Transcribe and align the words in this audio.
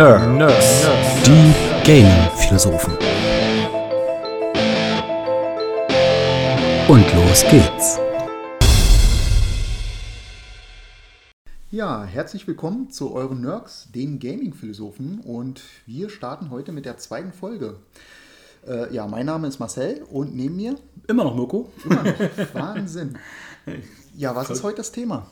Nerds. 0.00 0.26
Nerds. 0.28 1.24
Die 1.26 1.54
Gaming-Philosophen. 1.84 2.94
Und 6.88 7.04
los 7.14 7.44
geht's. 7.50 7.98
Ja, 11.70 12.04
herzlich 12.04 12.46
willkommen 12.46 12.90
zu 12.90 13.12
euren 13.12 13.42
Nerds, 13.42 13.90
den 13.94 14.18
Gaming-Philosophen. 14.18 15.20
Und 15.20 15.60
wir 15.84 16.08
starten 16.08 16.48
heute 16.50 16.72
mit 16.72 16.86
der 16.86 16.96
zweiten 16.96 17.34
Folge. 17.34 17.76
Äh, 18.66 18.94
ja, 18.94 19.06
mein 19.06 19.26
Name 19.26 19.48
ist 19.48 19.58
Marcel 19.58 20.02
und 20.10 20.34
neben 20.34 20.56
mir 20.56 20.76
Immer 21.08 21.24
noch 21.24 21.34
Mirko. 21.34 21.70
immer 21.84 22.02
noch 22.04 22.54
Wahnsinn. 22.54 23.18
Ja, 24.16 24.34
was 24.34 24.48
ist 24.48 24.62
heute 24.62 24.78
das 24.78 24.92
Thema? 24.92 25.26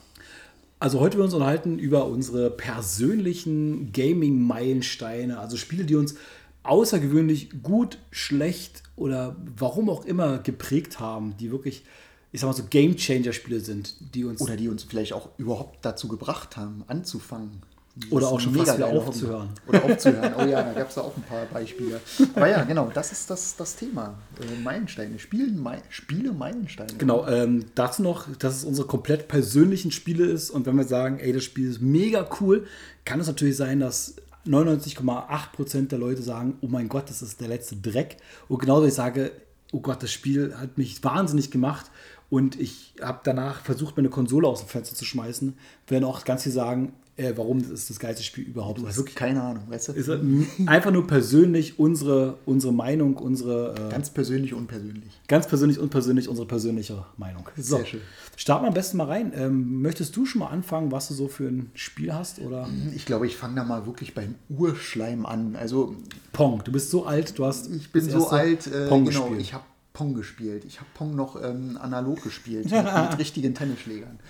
Also 0.81 1.01
heute 1.01 1.19
werden 1.19 1.23
wir 1.23 1.25
uns 1.25 1.35
unterhalten 1.35 1.79
über 1.79 2.07
unsere 2.07 2.51
persönlichen 2.51 3.93
Gaming-Meilensteine, 3.93 5.41
also 5.41 5.57
Spiele, 5.57 5.85
die 5.85 5.97
uns 5.97 6.15
außergewöhnlich 6.63 7.63
gut, 7.63 7.99
schlecht 8.11 8.83
oder 8.95 9.37
warum 9.57 9.91
auch 9.91 10.05
immer 10.05 10.39
geprägt 10.39 11.01
haben, 11.01 11.37
die 11.39 11.51
wirklich, 11.51 11.85
ich 12.31 12.41
sag 12.41 12.47
mal 12.47 12.53
so 12.53 12.65
Game-Changer-Spiele 12.65 13.61
sind, 13.61 14.15
die 14.15 14.25
uns 14.25 14.41
Oder 14.41 14.57
die 14.57 14.69
uns 14.69 14.85
vielleicht 14.85 15.15
auch 15.15 15.31
überhaupt 15.37 15.79
dazu 15.85 16.07
gebracht 16.07 16.57
haben, 16.57 16.85
anzufangen. 16.87 17.63
Oder 18.11 18.29
auch 18.29 18.41
schon 18.41 18.53
mega 18.53 18.65
fast 18.65 18.79
wieder 18.79 18.89
aufzuhören. 18.89 19.49
Oder 19.67 19.85
aufzuhören. 19.85 20.35
Oh 20.39 20.45
ja, 20.45 20.63
da 20.73 20.73
gab 20.73 20.89
es 20.89 20.95
da 20.95 21.01
auch 21.03 21.17
ein 21.17 21.23
paar 21.23 21.45
Beispiele. 21.47 22.01
Aber 22.35 22.49
ja, 22.49 22.65
genau, 22.65 22.91
das 22.93 23.13
ist 23.13 23.29
das, 23.29 23.57
das 23.57 23.77
Thema. 23.77 24.15
Äh, 24.41 24.61
Meilensteine. 24.63 25.19
Spielen, 25.19 25.63
Mei 25.63 25.83
Spiele 25.89 26.33
Meilensteine. 26.33 26.95
Genau, 26.99 27.27
ähm, 27.27 27.67
dazu 27.75 28.03
noch, 28.03 28.27
dass 28.39 28.57
es 28.57 28.65
unsere 28.65 28.87
komplett 28.87 29.29
persönlichen 29.29 29.91
Spiele 29.91 30.27
ist 30.27 30.51
und 30.51 30.67
wenn 30.67 30.77
wir 30.77 30.85
sagen, 30.85 31.19
ey, 31.19 31.33
das 31.33 31.45
Spiel 31.45 31.71
ist 31.71 31.81
mega 31.81 32.29
cool, 32.41 32.67
kann 33.05 33.21
es 33.21 33.27
natürlich 33.27 33.57
sein, 33.57 33.81
dass 33.81 34.17
99,8% 34.47 35.89
der 35.89 35.99
Leute 35.99 36.23
sagen, 36.23 36.57
oh 36.61 36.69
mein 36.69 36.89
Gott, 36.89 37.11
das 37.11 37.23
ist 37.23 37.41
der 37.41 37.49
letzte 37.49 37.77
Dreck. 37.77 38.17
Und 38.49 38.61
genauso 38.61 38.87
ich 38.87 38.95
sage, 38.95 39.33
oh 39.73 39.81
Gott, 39.81 40.03
das 40.03 40.13
Spiel 40.13 40.55
hat 40.57 40.79
mich 40.79 41.03
wahnsinnig 41.05 41.51
gemacht 41.51 41.91
und 42.31 42.59
ich 42.61 42.95
habe 43.01 43.21
danach 43.25 43.61
versucht, 43.63 43.97
meine 43.97 44.09
Konsole 44.09 44.47
aus 44.47 44.61
dem 44.61 44.69
Fenster 44.69 44.95
zu 44.95 45.05
schmeißen, 45.05 45.57
werden 45.87 46.05
auch 46.05 46.25
ganz 46.25 46.43
viele 46.45 46.55
sagen, 46.55 46.93
äh, 47.19 47.33
warum 47.37 47.61
das 47.61 47.71
ist 47.71 47.91
das 47.91 47.99
geilste 47.99 48.23
Spiel 48.23 48.45
überhaupt. 48.45 48.79
Du 48.79 48.87
hast 48.87 48.97
Wirklich, 48.97 49.17
keine 49.17 49.43
Ahnung, 49.43 49.65
weißt 49.69 49.89
du? 49.89 49.93
ist 49.93 50.09
einfach 50.67 50.91
nur 50.93 51.07
persönlich 51.07 51.79
unsere, 51.79 52.39
unsere 52.47 52.73
Meinung, 52.73 53.17
unsere 53.17 53.75
äh, 53.75 53.91
Ganz 53.91 54.11
persönlich, 54.11 54.55
unpersönlich. 54.55 55.21
Ganz 55.27 55.47
persönlich 55.49 55.79
und 55.79 55.91
persönlich 55.91 56.29
unsere 56.29 56.47
persönliche 56.47 57.05
Meinung. 57.17 57.49
Sehr 57.57 57.85
schön. 57.85 58.01
Starten 58.37 58.65
wir 58.65 58.69
am 58.69 58.75
besten 58.75 58.97
mal 58.99 59.05
rein. 59.09 59.33
Ähm, 59.35 59.83
möchtest 59.83 60.17
du 60.17 60.25
schon 60.27 60.39
mal 60.41 60.49
anfangen, 60.49 60.93
was 60.93 61.09
du 61.09 61.15
so 61.15 61.27
für 61.27 61.49
ein 61.49 61.71
Spiel 61.75 62.15
hast? 62.15 62.39
Oder 62.39 62.69
Ich 62.95 63.05
glaube, 63.05 63.27
ich 63.27 63.37
fange 63.37 63.57
da 63.57 63.65
mal 63.65 63.85
wirklich 63.85 64.15
beim 64.15 64.37
Urschleim 64.49 65.27
an. 65.27 65.57
Also 65.57 65.97
Pong. 66.33 66.63
Du 66.65 66.71
bist 66.71 66.91
so 66.91 67.05
alt, 67.05 67.37
du 67.39 67.45
hast. 67.45 67.69
ich 67.71 67.91
bin 67.91 68.09
so 68.09 68.29
alt, 68.29 68.69
äh, 68.69 68.87
Pong 68.87 69.05
genau, 69.05 69.23
gespielt. 69.23 69.41
ich 69.43 69.55
habe 69.55 69.65
Pong 69.93 70.15
gespielt. 70.15 70.65
Ich 70.65 70.79
habe 70.79 70.89
Pong 70.95 71.17
noch 71.17 71.43
ähm, 71.43 71.77
analog 71.83 72.23
gespielt, 72.23 72.67
mit, 72.71 72.85
mit 72.85 73.19
richtigen 73.19 73.55
Tennisschlägern. 73.57 74.21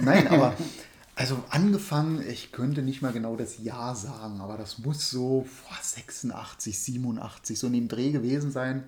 Nein, 0.00 0.26
aber 0.28 0.54
also 1.20 1.44
angefangen, 1.50 2.26
ich 2.26 2.50
könnte 2.50 2.80
nicht 2.80 3.02
mal 3.02 3.12
genau 3.12 3.36
das 3.36 3.62
Jahr 3.62 3.94
sagen, 3.94 4.40
aber 4.40 4.56
das 4.56 4.78
muss 4.78 5.10
so 5.10 5.46
boah, 5.68 5.78
86, 5.82 6.78
87, 6.78 7.58
so 7.58 7.66
in 7.66 7.74
dem 7.74 7.88
Dreh 7.88 8.10
gewesen 8.10 8.50
sein. 8.50 8.84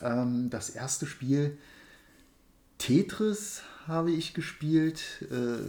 Ähm, 0.00 0.50
das 0.50 0.70
erste 0.70 1.06
Spiel, 1.06 1.56
Tetris 2.78 3.62
habe 3.86 4.10
ich 4.10 4.34
gespielt. 4.34 5.02
Äh, 5.30 5.60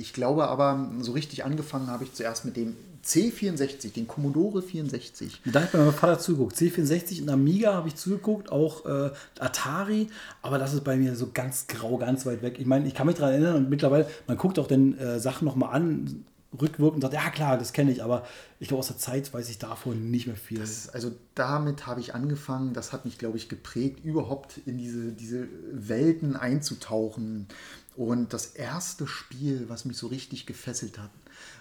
ich 0.00 0.14
glaube 0.14 0.48
aber, 0.48 0.90
so 1.00 1.12
richtig 1.12 1.44
angefangen 1.44 1.88
habe 1.88 2.04
ich 2.04 2.14
zuerst 2.14 2.46
mit 2.46 2.56
dem 2.56 2.76
C64, 3.04 3.92
den 3.92 4.08
Commodore 4.08 4.62
64. 4.62 5.42
Da 5.44 5.60
habe 5.60 5.66
ich 5.66 5.72
bei 5.72 5.78
meinem 5.78 5.92
Vater 5.92 6.18
zugeguckt. 6.18 6.56
C64 6.56 7.22
und 7.22 7.28
Amiga 7.28 7.74
habe 7.74 7.88
ich 7.88 7.96
zugeguckt, 7.96 8.50
auch 8.50 8.86
äh, 8.86 9.10
Atari, 9.38 10.08
aber 10.42 10.58
das 10.58 10.74
ist 10.74 10.84
bei 10.84 10.96
mir 10.96 11.14
so 11.14 11.30
ganz 11.32 11.66
grau, 11.66 11.98
ganz 11.98 12.24
weit 12.26 12.42
weg. 12.42 12.56
Ich 12.58 12.66
meine, 12.66 12.86
ich 12.86 12.94
kann 12.94 13.06
mich 13.06 13.16
daran 13.16 13.32
erinnern 13.32 13.56
und 13.56 13.70
mittlerweile, 13.70 14.08
man 14.26 14.36
guckt 14.36 14.58
auch 14.58 14.66
den 14.66 14.98
äh, 14.98 15.20
Sachen 15.20 15.44
nochmal 15.44 15.74
an, 15.74 16.24
rückwirkend 16.60 16.96
und 16.96 17.00
sagt, 17.02 17.14
ja 17.14 17.30
klar, 17.30 17.58
das 17.58 17.72
kenne 17.72 17.90
ich, 17.90 18.02
aber 18.02 18.26
ich 18.60 18.68
glaube, 18.68 18.80
aus 18.80 18.86
der 18.86 18.98
Zeit 18.98 19.32
weiß 19.32 19.48
ich 19.48 19.58
davon 19.58 20.10
nicht 20.10 20.26
mehr 20.26 20.36
viel. 20.36 20.58
Das, 20.58 20.88
also 20.88 21.12
damit 21.34 21.86
habe 21.86 22.00
ich 22.00 22.14
angefangen, 22.14 22.74
das 22.74 22.92
hat 22.92 23.04
mich, 23.04 23.18
glaube 23.18 23.36
ich, 23.36 23.48
geprägt, 23.48 24.04
überhaupt 24.04 24.60
in 24.66 24.78
diese, 24.78 25.12
diese 25.12 25.48
Welten 25.72 26.36
einzutauchen. 26.36 27.48
Und 27.96 28.32
das 28.32 28.46
erste 28.46 29.06
Spiel, 29.06 29.68
was 29.68 29.84
mich 29.84 29.96
so 29.96 30.08
richtig 30.08 30.46
gefesselt 30.46 30.98
hat, 30.98 31.10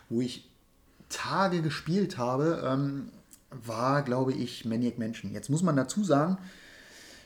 wo 0.10 0.22
ich 0.22 0.50
Tage 1.14 1.62
gespielt 1.62 2.18
habe, 2.18 2.64
ähm, 2.66 3.10
war, 3.52 4.02
glaube 4.02 4.34
ich, 4.34 4.66
Maniac 4.66 4.98
Mansion. 4.98 5.32
Jetzt 5.32 5.50
muss 5.50 5.64
man 5.64 5.76
dazu 5.76 6.04
sagen, 6.04 6.38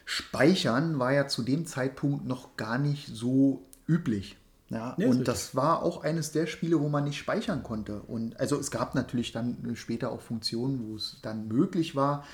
Speichern 0.06 1.00
war 1.00 1.14
ja 1.14 1.28
zu 1.28 1.42
dem 1.42 1.66
Zeitpunkt 1.66 2.25
noch 2.25 2.56
gar 2.58 2.78
nicht 2.78 3.08
so 3.08 3.66
üblich. 3.88 4.38
Ja, 4.70 4.92
ist 4.94 5.08
und 5.08 5.28
das 5.28 5.56
war 5.56 5.81
auch 5.81 6.03
eines 6.03 6.34
der 6.34 6.46
Spiele, 6.46 6.81
wo 6.81 6.90
man 6.90 7.06
nicht 7.06 7.18
speichern 7.18 7.64
konnte. 7.64 8.02
Und 8.02 8.40
also 8.40 8.59
es 8.59 8.70
gab 8.70 8.96
natürlich 8.96 9.31
dann 9.31 9.75
später 9.75 10.12
auch 10.12 10.22
Funktionen, 10.22 10.88
wo 10.88 10.96
es 10.96 11.18
dann 11.22 11.48
möglich 11.48 11.96
war. 11.96 12.25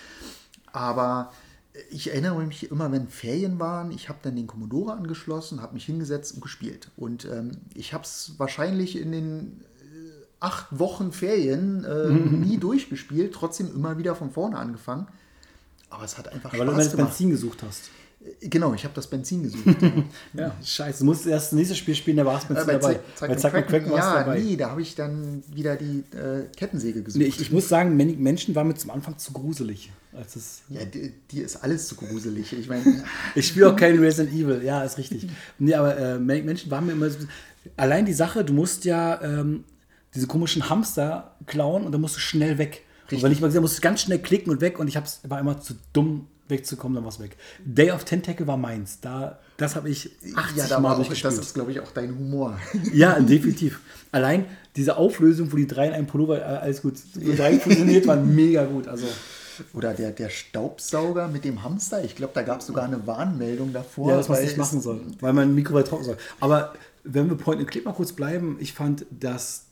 Aber 0.72 1.32
ich 1.90 2.12
erinnere 2.12 2.44
mich 2.44 2.72
immer, 2.72 2.92
wenn 2.92 3.08
Ferien 3.08 3.60
waren, 3.60 3.92
ich 3.92 4.10
habe 4.10 4.20
dann 4.22 4.36
den 4.36 4.48
Commodore 4.48 4.94
angeschlossen, 4.94 5.62
habe 5.62 5.74
mich 5.74 5.86
hingesetzt 5.86 6.36
und 6.36 6.42
gespielt. 6.42 6.90
Und 6.96 7.26
ähm, 7.26 7.58
ich 7.74 7.94
habe 7.94 8.04
es 8.04 8.34
wahrscheinlich 8.38 9.00
in 9.00 9.12
den 9.12 9.62
äh, 9.62 9.73
acht 10.44 10.68
Wochen 10.78 11.12
Ferien 11.14 11.84
äh, 11.86 12.10
nie 12.10 12.58
durchgespielt, 12.58 13.34
trotzdem 13.34 13.74
immer 13.74 13.98
wieder 13.98 14.14
von 14.16 14.30
vorne 14.32 14.58
angefangen. 14.58 15.08
Aber 15.90 16.04
es 16.04 16.18
hat 16.18 16.28
einfach 16.32 16.52
weil 16.52 16.60
du 16.66 16.72
immer 16.72 16.82
Spaß 16.82 16.92
das. 16.92 16.96
Benzin 16.98 17.30
gesucht 17.30 17.64
hast. 17.66 17.90
Genau, 18.40 18.74
ich 18.74 18.84
habe 18.86 18.94
das 18.94 19.08
Benzin 19.08 19.44
gesucht. 19.44 19.64
Ja, 20.34 20.56
scheiße. 20.64 21.00
Du 21.00 21.06
musst 21.06 21.26
erst 21.28 21.48
das 21.48 21.54
nächste 21.54 21.76
Spiel 21.76 21.94
spielen, 21.94 22.18
da 22.18 22.26
war 22.26 22.38
es 22.38 22.46
Benzin 22.46 22.70
Äh, 22.70 22.80
dabei. 22.80 23.00
Zack- 23.16 23.30
Bei 23.30 23.36
Zack 23.36 23.54
McCracken 23.54 23.92
war 23.92 24.00
es 24.00 24.06
ja, 24.06 24.20
dabei. 24.24 24.40
nee, 24.40 24.56
da 24.56 24.70
habe 24.70 24.82
ich 24.82 24.96
dann 24.96 25.44
wieder 25.54 25.76
die 25.76 26.04
äh, 26.16 26.46
Kettensäge 26.56 27.04
gesucht. 27.04 27.20
Nee, 27.22 27.28
ich, 27.28 27.40
ich 27.42 27.52
muss 27.52 27.68
sagen, 27.70 27.96
Manic 27.98 28.20
Menschen 28.20 28.56
war 28.56 28.64
mir 28.64 28.76
zum 28.76 28.92
Anfang 28.92 29.18
zu 29.18 29.34
gruselig. 29.34 29.92
Als 30.14 30.36
es, 30.38 30.62
ja, 30.70 30.86
die- 30.86 31.12
dir 31.32 31.44
ist 31.46 31.58
alles 31.64 31.88
zu 31.88 31.96
gruselig. 31.96 32.54
Ich 32.54 32.68
meine, 32.70 33.04
ich 33.36 33.48
spiele 33.48 33.70
auch 33.70 33.76
kein 33.76 34.00
Resident 34.00 34.34
Evil, 34.34 34.62
ja, 34.64 34.84
ist 34.84 34.98
richtig. 34.98 35.28
Nee, 35.60 35.74
aber 35.76 35.98
äh, 35.98 36.18
Menschen 36.20 36.72
waren 36.72 36.86
mir 36.86 36.94
immer 36.94 37.10
so. 37.10 37.18
Allein 37.78 38.06
die 38.06 38.14
Sache, 38.14 38.44
du 38.46 38.54
musst 38.54 38.86
ja 38.86 39.22
ähm, 39.22 39.64
diese 40.16 40.28
komischen 40.28 40.70
Hamster 40.70 41.36
klauen 41.46 41.86
und 41.86 41.92
dann 41.92 42.02
musst 42.02 42.16
du 42.16 42.20
schnell 42.20 42.58
weg. 42.58 42.84
Und 43.12 43.22
wenn 43.22 43.32
ich 43.32 43.42
mal 43.42 43.48
gesehen 43.48 43.60
habe, 43.60 43.66
musst 43.66 43.78
du 43.78 43.82
ganz 43.82 44.02
schnell 44.02 44.20
klicken 44.20 44.52
und 44.52 44.62
weg 44.62 44.80
und 44.80 44.88
ich 44.88 44.98
hab's, 44.98 45.22
war 45.28 45.40
immer 45.40 45.60
zu 45.60 45.76
dumm 45.92 46.28
wegzukommen, 46.48 46.96
dann 46.96 47.04
war 47.04 47.12
es 47.12 47.20
weg. 47.20 47.38
Day 47.64 47.92
of 47.92 48.04
Tentacle 48.04 48.48
war 48.48 48.58
meins. 48.58 49.00
Da, 49.00 49.40
das 49.58 49.76
habe 49.76 49.90
ich 49.90 50.12
80 50.36 50.58
ja, 50.58 50.68
da 50.68 50.80
Mal 50.80 50.90
war 50.90 51.00
auch, 51.00 51.08
das 51.08 51.38
ist, 51.38 51.54
glaube 51.54 51.72
ich, 51.72 51.80
auch 51.80 51.92
dein 51.92 52.18
Humor. 52.18 52.58
Ja, 52.94 53.20
definitiv. 53.20 53.80
Allein 54.12 54.46
diese 54.76 54.98
Auflösung, 54.98 55.52
wo 55.52 55.58
die 55.58 55.68
drei 55.68 55.88
in 55.88 55.94
einem 55.94 56.08
Pullover, 56.08 56.40
äh, 56.40 56.44
alles 56.44 56.82
gut, 56.82 56.96
die 57.16 57.36
drei 57.36 57.60
fusioniert 57.60 58.08
waren, 58.08 58.34
mega 58.36 58.66
gut. 58.66 58.88
Also, 58.88 59.06
Oder 59.74 59.94
der, 59.94 60.12
der 60.12 60.30
Staubsauger 60.30 61.28
mit 61.28 61.46
dem 61.46 61.64
Hamster. 61.64 62.04
Ich 62.04 62.16
glaube, 62.16 62.34
da 62.34 62.42
gab 62.42 62.60
es 62.60 62.68
sogar 62.68 62.86
eine 62.86 63.06
Warnmeldung 63.08 63.72
davor. 63.72 64.10
ja, 64.10 64.18
dass 64.18 64.28
man 64.28 64.38
es 64.38 64.42
weil 64.42 64.48
nicht 64.48 64.58
machen 64.58 64.82
soll, 64.82 65.02
weil 65.22 65.34
mein 65.34 65.56
Mikro 65.56 65.76
weit 65.76 65.88
trocken 65.88 66.06
soll. 66.06 66.18
Aber 66.40 66.74
wenn 67.04 67.30
wir 67.30 67.38
Point 67.38 67.60
and 67.60 67.70
Click 67.70 67.86
mal 67.86 67.94
kurz 67.94 68.14
bleiben, 68.14 68.58
ich 68.60 68.74
fand, 68.74 69.06
dass 69.12 69.66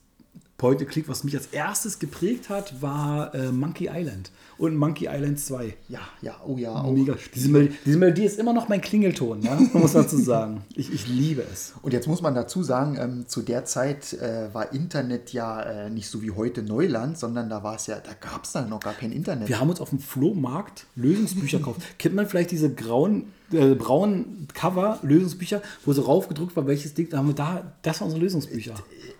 Point 0.61 0.79
and 0.79 0.91
Click, 0.91 1.09
was 1.09 1.23
mich 1.23 1.35
als 1.35 1.47
erstes 1.47 1.97
geprägt 1.97 2.49
hat, 2.49 2.83
war 2.83 3.33
äh, 3.33 3.51
Monkey 3.51 3.89
Island 3.91 4.29
und 4.59 4.75
Monkey 4.75 5.07
Island 5.09 5.39
2. 5.39 5.73
Ja, 5.89 6.01
ja, 6.22 6.35
oh 6.45 6.55
ja, 6.55 6.72
auch. 6.72 6.94
Mega. 6.94 7.16
Diese 7.33 7.49
Melodie, 7.49 7.73
diese 7.83 7.97
Melodie 7.97 8.25
ist 8.25 8.38
immer 8.38 8.53
noch 8.53 8.69
mein 8.69 8.80
Klingelton, 8.80 9.41
ja? 9.41 9.56
muss 9.56 9.95
man 9.95 10.03
dazu 10.03 10.19
sagen. 10.19 10.62
Ich, 10.75 10.94
ich 10.94 11.07
liebe 11.07 11.44
es. 11.51 11.74
Und 11.81 11.94
jetzt 11.94 12.07
muss 12.07 12.21
man 12.21 12.36
dazu 12.36 12.62
sagen, 12.62 12.95
ähm, 13.01 13.27
zu 13.27 13.41
der 13.41 13.65
Zeit 13.65 14.13
äh, 14.13 14.53
war 14.53 14.71
Internet 14.71 15.33
ja 15.33 15.63
äh, 15.63 15.89
nicht 15.89 16.07
so 16.07 16.21
wie 16.21 16.30
heute 16.30 16.62
Neuland, 16.62 17.18
sondern 17.18 17.50
da 17.50 17.63
war 17.63 17.77
es 17.77 17.88
ja, 17.88 18.00
da 18.00 18.13
gab 18.13 18.44
es 18.44 18.51
dann 18.51 18.69
noch 18.69 18.81
gar 18.81 18.94
kein 18.94 19.12
Internet. 19.12 19.50
Wir 19.50 19.59
haben 19.59 19.71
uns 19.71 19.81
auf 19.81 19.89
dem 19.89 20.00
Flohmarkt 20.00 20.86
Lösungsbücher 20.95 21.57
gekauft. 21.57 21.81
Kennt 21.97 22.13
man 22.13 22.27
vielleicht 22.27 22.51
diese 22.51 22.71
grauen, 22.71 23.33
äh, 23.53 23.75
braunen 23.75 24.48
Cover-Lösungsbücher, 24.53 25.62
wo 25.86 25.94
so 25.94 26.01
raufgedruckt 26.03 26.56
war, 26.56 26.68
welches 26.68 26.94
Ding? 26.94 27.09
Da 27.09 27.18
haben 27.18 27.27
wir 27.27 27.36
da, 27.36 27.74
das 27.81 28.00
waren 28.01 28.06
unsere 28.07 28.24
Lösungsbücher. 28.24 28.74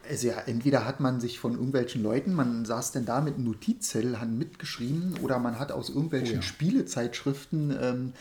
Also 0.10 0.28
ja, 0.28 0.36
entweder 0.45 0.86
hat 0.86 1.00
man 1.00 1.19
sich 1.22 1.39
von 1.39 1.54
irgendwelchen 1.54 2.04
Leuten, 2.04 2.33
man 2.33 2.66
saß 2.66 2.92
denn 2.92 3.06
da 3.06 3.22
mit 3.22 3.36
einem 3.36 3.45
Notizzettel, 3.45 4.19
hat 4.19 4.30
mitgeschrieben, 4.30 5.16
oder 5.22 5.39
man 5.39 5.60
hat 5.60 5.72
aus 5.72 5.89
irgendwelchen 5.89 6.33
Oh 6.33 6.36
ja. 6.38 6.42
Spielezeitschriften 6.42 7.78
ähm, 7.81 8.13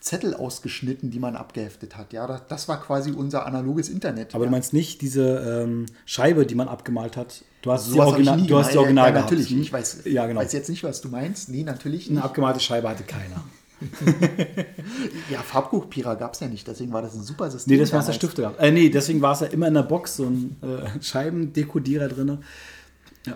Zettel 0.00 0.34
ausgeschnitten, 0.34 1.10
die 1.10 1.18
man 1.18 1.34
abgeheftet 1.34 1.96
hat. 1.96 2.12
Ja, 2.12 2.26
das, 2.26 2.42
das 2.48 2.68
war 2.68 2.80
quasi 2.80 3.10
unser 3.12 3.46
analoges 3.46 3.88
Internet. 3.88 4.34
Aber 4.34 4.44
ja. 4.44 4.50
du 4.50 4.52
meinst 4.52 4.72
nicht 4.74 5.00
diese 5.00 5.62
ähm, 5.64 5.86
Scheibe, 6.04 6.44
die 6.44 6.54
man 6.54 6.68
abgemalt 6.68 7.16
hat? 7.16 7.42
Du 7.62 7.72
hast 7.72 7.86
die 7.92 7.98
hab 7.98 8.08
ich 8.08 8.12
Original, 8.28 8.46
du 8.46 8.58
hast 8.58 8.72
die. 8.74 8.78
Original 8.78 9.06
ja, 9.06 9.10
gehabt. 9.12 9.30
natürlich. 9.30 9.50
Hm? 9.50 9.62
Ich 9.62 9.72
weiß, 9.72 10.00
Ja, 10.04 10.26
genau. 10.26 10.40
weiß 10.40 10.52
jetzt 10.52 10.68
nicht, 10.68 10.84
was 10.84 11.00
du 11.00 11.08
meinst. 11.08 11.48
Nee, 11.48 11.62
natürlich 11.62 12.06
Eine 12.06 12.16
nicht. 12.16 12.24
abgemalte 12.24 12.60
Scheibe 12.60 12.88
hatte 12.90 13.04
keiner. 13.04 13.42
Ja, 15.30 15.40
Farbkopierer 15.40 16.16
gab 16.16 16.34
es 16.34 16.40
ja 16.40 16.48
nicht, 16.48 16.66
deswegen 16.66 16.92
war 16.92 17.02
das 17.02 17.14
ein 17.14 17.22
super 17.22 17.50
System. 17.50 17.74
Nee, 17.74 17.80
das 17.80 17.92
war 17.92 18.04
der. 18.04 18.12
Stifte. 18.12 18.54
Äh, 18.58 18.70
nee, 18.70 18.88
deswegen 18.90 19.22
war 19.22 19.32
es 19.32 19.40
ja 19.40 19.46
immer 19.46 19.68
in 19.68 19.74
der 19.74 19.82
Box 19.82 20.16
so 20.16 20.24
ein 20.24 20.56
äh, 20.62 21.02
Scheibendekodierer 21.02 22.08
drin. 22.08 22.38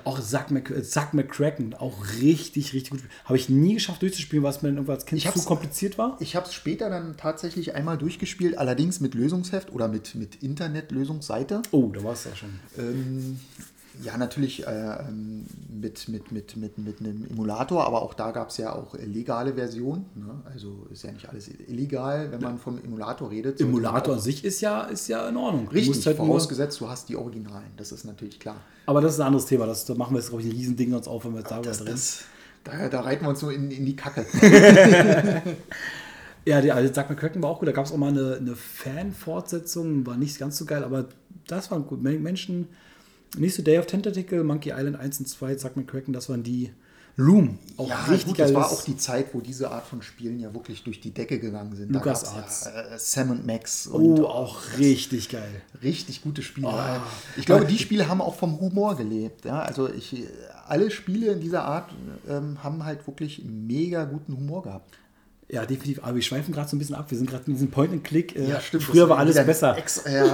Auch 0.05 0.21
Zack, 0.21 0.51
Mc, 0.51 0.71
äh, 0.71 0.83
Zack 0.83 1.15
McCracken, 1.15 1.73
auch 1.75 2.05
richtig, 2.21 2.75
richtig 2.75 2.91
gut. 2.91 3.01
Habe 3.25 3.39
ich 3.39 3.49
nie 3.49 3.75
geschafft 3.75 4.03
durchzuspielen, 4.03 4.45
was 4.45 4.61
mir 4.61 4.69
dann 4.69 4.77
irgendwann 4.77 4.97
als 4.97 5.07
Kind 5.07 5.23
zu 5.23 5.45
kompliziert 5.45 5.97
war. 5.97 6.19
Ich 6.21 6.37
habe 6.37 6.47
es 6.47 6.53
später 6.53 6.91
dann 6.91 7.17
tatsächlich 7.17 7.75
einmal 7.75 7.97
durchgespielt, 7.97 8.59
allerdings 8.59 9.01
mit 9.01 9.15
Lösungsheft 9.15 9.73
oder 9.73 9.89
mit, 9.89 10.15
mit 10.15 10.43
Internet-Lösungsseite. 10.43 11.63
Oh, 11.71 11.91
da 11.93 12.05
war 12.05 12.13
es 12.13 12.25
ja 12.25 12.37
schon. 12.37 12.61
Ähm, 12.77 13.41
ja, 14.03 14.17
natürlich 14.17 14.67
äh, 14.67 14.71
ähm, 15.09 15.45
mit, 15.69 16.09
mit, 16.09 16.33
mit, 16.33 16.57
mit, 16.57 16.79
mit 16.79 17.01
einem 17.01 17.27
Emulator, 17.31 17.85
aber 17.87 18.03
auch 18.03 18.15
da 18.15 18.31
gab 18.31 18.51
es 18.51 18.57
ja 18.59 18.73
auch 18.75 18.95
legale 18.95 19.55
Versionen. 19.55 20.07
Ne? 20.15 20.31
Also 20.53 20.87
ist 20.93 21.03
ja 21.05 21.13
nicht 21.13 21.29
alles 21.29 21.49
illegal, 21.69 22.31
wenn 22.31 22.41
man 22.41 22.59
vom 22.59 22.79
Emulator 22.83 23.31
redet. 23.31 23.61
man 23.61 23.69
Emulator 23.69 24.15
an 24.15 24.21
sich 24.21 24.45
ist 24.45 24.61
ja, 24.61 24.83
ist 24.83 25.09
ja 25.09 25.29
in 25.29 25.37
Ordnung. 25.37 25.67
Du 25.67 25.73
Richtig, 25.73 25.89
musst 25.95 26.07
halt 26.07 26.17
vorausgesetzt, 26.17 26.81
du 26.81 26.89
hast 26.89 27.09
die 27.09 27.17
Originalen, 27.17 27.71
das 27.77 27.93
ist 27.93 28.05
natürlich 28.05 28.39
klar. 28.41 28.57
aber 28.87 29.01
das 29.01 29.15
ist 29.15 29.21
ein 29.21 29.27
anderes 29.27 29.47
Thema. 29.47 29.67
Das, 29.67 29.85
da 29.85 29.95
machen 29.95 30.15
wir 30.15 30.21
jetzt, 30.21 30.29
glaube 30.31 30.43
ich, 30.43 30.49
ein 30.51 30.57
Riesending 30.57 30.95
uns 30.95 31.09
auf, 31.09 31.25
wenn 31.25 31.33
wir 31.33 31.41
jetzt 31.41 31.51
darüber 31.51 31.69
Das, 31.69 31.81
reden. 31.81 31.91
das, 31.93 32.25
da, 32.65 32.89
da 32.89 33.01
reiten 33.01 33.25
wir 33.25 33.31
uns 33.31 33.41
so 33.41 33.51
in, 33.51 33.71
in 33.71 33.85
die 33.87 33.97
Kacke. 33.97 34.27
Ja, 36.45 36.63
die 36.63 36.73
also 36.73 36.91
Zack 36.93 37.11
McCracken 37.11 37.43
war 37.43 37.51
auch 37.51 37.59
gut. 37.59 37.69
Da 37.69 37.73
gab 37.73 37.85
es 37.85 37.93
auch 37.93 37.99
mal 37.99 38.09
eine, 38.09 38.37
eine 38.37 38.57
Fan-Fortsetzung, 38.57 40.07
war 40.07 40.17
nicht 40.17 40.39
ganz 40.39 40.57
so 40.57 40.65
geil, 40.65 40.83
aber 40.83 41.07
das 41.47 41.71
waren 41.71 41.87
gut. 41.87 42.03
Men- 42.03 42.23
Menschen, 42.23 42.69
so 43.51 43.63
Day 43.63 43.79
of 43.79 43.87
Tentacle, 43.87 44.45
Monkey 44.45 44.71
Island 44.71 44.97
1 44.99 45.21
und 45.21 45.27
2, 45.29 45.55
Zack 45.57 45.77
McCracken, 45.77 46.13
das 46.13 46.29
waren 46.29 46.43
die. 46.43 46.73
Loom, 47.21 47.59
auch 47.77 47.89
ja, 47.89 48.05
richtig 48.05 48.29
gut, 48.29 48.39
das 48.39 48.55
war 48.55 48.71
auch 48.71 48.85
die 48.85 48.97
Zeit, 48.97 49.35
wo 49.35 49.41
diese 49.41 49.73
Art 49.73 49.85
von 49.85 50.03
Spielen 50.03 50.39
ja 50.39 50.55
wirklich 50.55 50.85
durch 50.85 51.01
die 51.01 51.11
Decke 51.11 51.41
gegangen 51.41 51.75
sind. 51.75 51.91
Lucas 51.91 52.25
Arts. 52.25 52.67
Ja, 52.73 52.81
äh, 52.95 52.97
Sam 52.97 53.33
und 53.33 53.45
Max 53.45 53.89
und 53.89 54.21
Oh, 54.21 54.27
auch 54.27 54.61
richtig 54.79 55.29
geil. 55.29 55.63
richtig 55.83 56.23
gute 56.23 56.43
Spiele. 56.43 56.69
Oh. 56.69 57.01
ich 57.37 57.45
glaube, 57.45 57.65
die 57.65 57.77
Spiele 57.77 58.07
haben 58.07 58.21
auch 58.21 58.37
vom 58.37 58.61
Humor 58.61 58.97
gelebt. 58.97 59.47
Ja? 59.47 59.63
Also 59.63 59.93
ich, 59.93 60.27
alle 60.69 60.93
Spiele 60.93 61.33
in 61.33 61.41
dieser 61.41 61.65
Art 61.65 61.91
ähm, 62.29 62.63
haben 62.63 62.85
halt 62.85 63.05
wirklich 63.09 63.43
mega 63.45 64.05
guten 64.05 64.37
Humor 64.37 64.63
gehabt. 64.63 64.97
Ja, 65.51 65.65
definitiv. 65.65 66.03
Aber 66.05 66.15
wir 66.15 66.23
schweifen 66.23 66.53
gerade 66.53 66.69
so 66.69 66.77
ein 66.77 66.79
bisschen 66.79 66.95
ab. 66.95 67.07
Wir 67.11 67.17
sind 67.17 67.31
gerade 67.31 67.45
in 67.47 67.55
diesem 67.55 67.71
Point-and-Click. 67.71 68.37
Äh, 68.37 68.49
das 68.49 68.65
früher 68.85 69.09
war 69.09 69.19
alles 69.19 69.35
besser. 69.37 69.79
Ex 69.79 70.03
ja, 70.07 70.25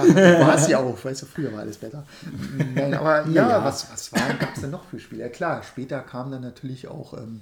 war 0.41 0.55
es 0.55 0.67
ja 0.67 0.79
auch. 0.79 1.03
Weißt 1.05 1.21
du, 1.21 1.25
früher 1.25 1.53
war 1.53 1.59
alles 1.59 1.77
besser. 1.77 2.05
Nein, 2.75 2.93
aber 2.93 3.25
ja, 3.29 3.49
Ja. 3.49 3.63
was, 3.63 3.89
was 3.91 4.11
gab 4.11 4.53
es 4.53 4.61
denn 4.61 4.71
noch 4.71 4.83
für 4.85 4.99
Spiele? 4.99 5.21
Ja, 5.23 5.29
klar, 5.29 5.63
später 5.63 6.01
kam 6.01 6.31
dann 6.31 6.41
natürlich 6.41 6.89
auch 6.89 7.13
ähm, 7.13 7.41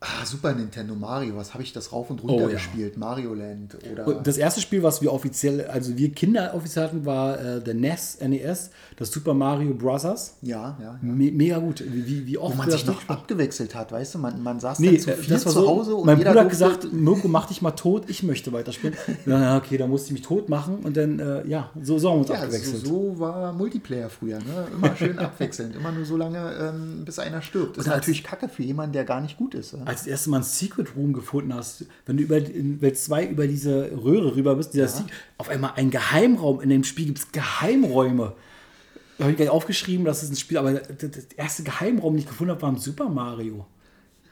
ah, 0.00 0.24
Super 0.24 0.54
Nintendo 0.54 0.94
Mario. 0.94 1.36
Was 1.36 1.54
habe 1.54 1.62
ich 1.62 1.72
das 1.72 1.92
rauf 1.92 2.10
und 2.10 2.22
runter 2.22 2.34
Oh, 2.44 2.48
ja. 2.48 2.54
gespielt? 2.54 2.96
Mario 2.96 3.34
Land 3.34 3.76
oder. 3.90 4.06
Und 4.06 4.26
das 4.26 4.36
erste 4.36 4.60
Spiel, 4.60 4.82
was 4.82 5.02
wir 5.02 5.12
offiziell, 5.12 5.66
also 5.66 5.96
wir 5.96 6.12
Kinder 6.12 6.52
offiziell 6.54 6.84
hatten, 6.84 7.04
war 7.04 7.38
äh, 7.40 7.60
der 7.62 7.74
NES, 7.74 8.18
NES, 8.20 8.70
das 8.96 9.10
Super 9.10 9.34
Mario 9.34 9.74
Bros. 9.74 10.02
ja, 10.02 10.14
ja. 10.42 10.76
ja. 10.80 10.98
Me 11.02 11.30
mega 11.32 11.58
gut. 11.58 11.82
Wie, 11.86 12.26
wie, 12.26 12.38
oft 12.38 12.54
Wo 12.54 12.58
man 12.58 12.70
sich 12.70 12.86
noch 12.86 12.94
durchgespielt- 13.02 13.08
abgewechselt 13.10 13.74
hat, 13.74 13.90
weißt 13.92 14.14
du, 14.14 14.18
man, 14.18 14.42
man 14.42 14.60
saß 14.60 14.78
Nee, 14.78 14.98
zu 14.98 15.10
äh, 15.10 15.16
viel 15.16 15.34
das 15.34 15.44
war 15.46 15.52
zu 15.52 15.60
so, 15.60 15.68
Hause 15.68 15.94
und 15.96 16.06
mein 16.06 16.18
jeder 16.18 16.30
Bruder 16.30 16.42
hat 16.44 16.50
gesagt, 16.50 16.92
Mirko, 16.92 17.28
mach 17.28 17.46
dich 17.46 17.62
mal 17.62 17.72
tot, 17.72 18.04
ich 18.08 18.22
möchte 18.22 18.52
weiterspielen. 18.52 18.96
Dann, 19.26 19.42
ja, 19.42 19.56
okay, 19.56 19.76
dann 19.78 19.90
musste 19.90 20.06
ich 20.08 20.12
mich 20.12 20.22
tot 20.22 20.48
machen 20.48 20.78
und 20.84 20.96
dann, 20.96 21.18
äh, 21.18 21.46
ja, 21.46 21.70
so, 21.82 21.98
so 21.98 22.10
haben 22.10 22.16
wir 22.16 22.20
uns 22.20 22.28
Ja, 22.28 22.36
so, 22.36 22.42
abgewechselt. 22.42 22.86
so 22.86 23.18
war 23.18 23.52
Multiplayer 23.52 24.08
früher, 24.10 24.38
ne? 24.38 24.66
Immer 24.72 24.94
schön 24.96 25.18
abwechselnd, 25.18 25.74
immer 25.76 25.92
nur 25.92 26.04
so 26.04 26.16
lange, 26.16 26.38
ähm, 26.60 27.04
bis 27.04 27.18
einer 27.18 27.42
stirbt. 27.42 27.76
Das 27.76 27.86
ist 27.86 27.90
natürlich 27.90 28.22
Kacke 28.24 28.48
für 28.48 28.62
jemanden, 28.62 28.92
der 28.92 29.04
gar 29.04 29.20
nicht 29.20 29.36
gut 29.36 29.54
ist. 29.54 29.72
Ja? 29.72 29.78
Als 29.88 30.00
du 30.02 30.10
das 30.10 30.18
erste 30.18 30.30
Mal 30.30 30.36
ein 30.38 30.42
Secret 30.42 30.94
Room 30.96 31.12
gefunden 31.14 31.54
hast, 31.54 31.86
wenn 32.04 32.18
du 32.18 32.22
über, 32.22 32.36
in 32.36 32.80
Welt 32.82 32.98
2 32.98 33.26
über 33.26 33.46
diese 33.46 33.90
Röhre 34.04 34.36
rüber 34.36 34.54
bist, 34.54 34.74
dieser 34.74 34.86
Se- 34.88 35.06
auf 35.38 35.48
einmal 35.48 35.72
ein 35.76 35.90
Geheimraum, 35.90 36.60
in 36.60 36.68
dem 36.68 36.84
Spiel 36.84 37.06
gibt 37.06 37.18
es 37.18 37.32
Geheimräume. 37.32 38.34
Da 39.16 39.24
habe 39.24 39.30
ich 39.32 39.36
gleich 39.38 39.48
aufgeschrieben, 39.48 40.04
das 40.04 40.22
ist 40.22 40.30
ein 40.30 40.36
Spiel, 40.36 40.58
aber 40.58 40.72
das 40.74 41.10
das 41.10 41.24
erste 41.36 41.62
Geheimraum, 41.62 42.12
den 42.12 42.20
ich 42.20 42.26
gefunden 42.28 42.50
habe, 42.50 42.60
war 42.62 42.68
im 42.68 42.76
Super 42.78 43.08
Mario. 43.08 43.64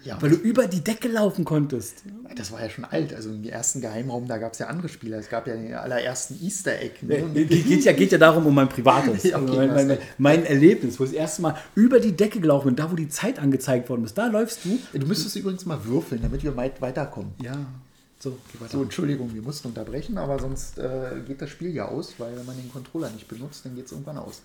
Ja, 0.06 0.22
Weil 0.22 0.30
du 0.30 0.36
über 0.36 0.66
die 0.68 0.82
Decke 0.82 1.08
laufen 1.08 1.44
konntest. 1.44 2.04
das 2.36 2.52
war 2.52 2.62
ja 2.62 2.70
schon 2.70 2.84
alt. 2.84 3.12
Also 3.12 3.30
im 3.30 3.42
ersten 3.44 3.80
Geheimraum, 3.80 4.28
da 4.28 4.38
gab 4.38 4.52
es 4.52 4.60
ja 4.60 4.68
andere 4.68 4.88
Spieler. 4.88 5.18
Es 5.18 5.28
gab 5.28 5.46
ja 5.48 5.54
den 5.56 5.74
allerersten 5.74 6.38
Easter 6.42 6.78
Egg. 6.80 6.94
Ne? 7.02 7.22
Ge- 7.34 7.44
geht, 7.44 7.84
ja, 7.84 7.92
geht 7.92 8.12
ja 8.12 8.18
darum 8.18 8.46
um 8.46 8.54
mein 8.54 8.68
privates. 8.68 9.24
Okay, 9.34 9.66
mein, 9.66 9.86
mein, 9.88 9.98
mein 10.18 10.44
Erlebnis, 10.46 10.98
wo 11.00 11.04
ich 11.04 11.10
das 11.10 11.18
erste 11.18 11.42
Mal 11.42 11.56
über 11.74 11.98
die 12.00 12.12
Decke 12.12 12.38
gelaufen 12.40 12.66
bin, 12.68 12.76
da 12.76 12.90
wo 12.90 12.94
die 12.94 13.08
Zeit 13.08 13.38
angezeigt 13.40 13.88
worden 13.88 14.04
ist, 14.04 14.16
da 14.16 14.26
läufst 14.28 14.64
du. 14.64 14.78
Du 14.96 15.06
müsstest 15.06 15.34
übrigens 15.36 15.66
mal 15.66 15.84
würfeln, 15.84 16.22
damit 16.22 16.42
wir 16.44 16.56
weit 16.56 16.80
weiterkommen. 16.80 17.32
Ja, 17.42 17.56
so. 18.18 18.38
So, 18.70 18.82
Entschuldigung, 18.82 19.34
wir 19.34 19.42
mussten 19.42 19.68
unterbrechen, 19.68 20.16
aber 20.18 20.38
sonst 20.38 20.78
äh, 20.78 21.20
geht 21.26 21.42
das 21.42 21.50
Spiel 21.50 21.74
ja 21.74 21.86
aus, 21.88 22.14
weil 22.18 22.36
wenn 22.36 22.46
man 22.46 22.56
den 22.56 22.70
Controller 22.72 23.10
nicht 23.10 23.26
benutzt, 23.28 23.64
dann 23.64 23.74
geht 23.74 23.86
es 23.86 23.92
irgendwann 23.92 24.18
aus. 24.18 24.40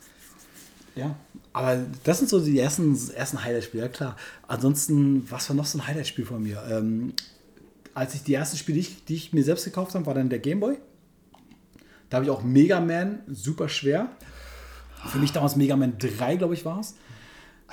Ja, 0.96 1.16
aber 1.54 1.86
das 2.04 2.20
sind 2.20 2.30
so 2.30 2.40
die 2.40 2.60
ersten, 2.60 2.98
ersten 3.16 3.44
Highlight-Spiele, 3.44 3.84
ja 3.84 3.90
klar. 3.90 4.18
Ansonsten, 4.48 5.30
was 5.30 5.50
war 5.50 5.56
noch 5.56 5.66
so 5.66 5.78
ein 5.78 5.88
Highlight-Spiel 5.88 6.26
von 6.26 6.44
mir? 6.44 6.64
Ähm, 6.70 7.14
als 7.94 8.16
ich 8.16 8.24
die 8.24 8.34
ersten 8.34 8.58
Spiele, 8.58 8.76
die 8.76 8.82
ich, 8.82 9.06
die 9.06 9.16
ich 9.16 9.34
mir 9.34 9.44
selbst 9.44 9.66
gekauft 9.66 9.96
habe, 9.96 10.06
war 10.06 10.14
dann 10.14 10.30
der 10.30 10.40
Gameboy. 10.40 10.78
Da 12.10 12.18
habe 12.18 12.26
ich 12.26 12.32
auch 12.32 12.44
Mega 12.44 12.80
Man, 12.80 13.20
super 13.28 13.70
schwer. 13.70 14.10
Für 15.08 15.18
mich 15.18 15.32
damals 15.32 15.56
Mega 15.56 15.76
Man 15.76 15.98
3, 15.98 16.36
glaube 16.36 16.54
ich, 16.54 16.66
war 16.66 16.80
es. 16.80 16.96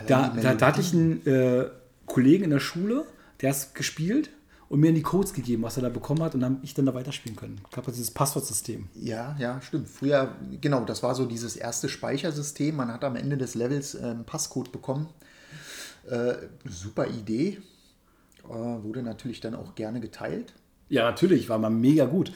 Da, 0.07 0.29
da, 0.29 0.55
da 0.55 0.67
hatte 0.67 0.81
ich 0.81 0.93
einen 0.93 1.27
äh, 1.27 1.67
Kollegen 2.07 2.45
in 2.45 2.51
der 2.51 2.61
Schule, 2.61 3.05
der 3.41 3.51
hat 3.51 3.57
es 3.57 3.75
gespielt 3.75 4.31
und 4.69 4.81
mir 4.81 4.93
die 4.93 5.03
Codes 5.03 5.33
gegeben, 5.33 5.63
was 5.63 5.77
er 5.77 5.83
da 5.83 5.89
bekommen 5.89 6.23
hat, 6.23 6.35
und 6.35 6.41
dann 6.41 6.57
hab 6.57 6.65
ich 6.65 6.75
dann 6.75 6.87
da 6.87 6.95
weiterspielen 6.95 7.37
können. 7.37 7.61
Ich 7.71 7.77
habe 7.77 7.91
dieses 7.91 8.11
Passwortsystem. 8.11 8.89
Ja, 8.95 9.35
ja, 9.39 9.61
stimmt. 9.63 9.89
Früher, 9.89 10.35
genau, 10.61 10.85
das 10.85 11.03
war 11.03 11.15
so 11.15 11.25
dieses 11.25 11.57
erste 11.57 11.89
Speichersystem. 11.89 12.77
Man 12.77 12.93
hat 12.93 13.05
am 13.05 13.17
Ende 13.17 13.39
des 13.39 13.55
Levels 13.55 13.95
äh, 13.95 14.03
einen 14.03 14.25
Passcode 14.25 14.71
bekommen. 14.71 15.09
Äh, 16.09 16.35
super 16.67 17.07
Idee. 17.07 17.59
Äh, 18.45 18.53
wurde 18.53 19.03
natürlich 19.03 19.41
dann 19.41 19.55
auch 19.55 19.75
gerne 19.75 20.01
geteilt. 20.01 20.53
Ja, 20.91 21.05
natürlich, 21.05 21.49
war 21.49 21.59
mal 21.59 21.71
mega 21.71 22.05
gut. 22.05 22.33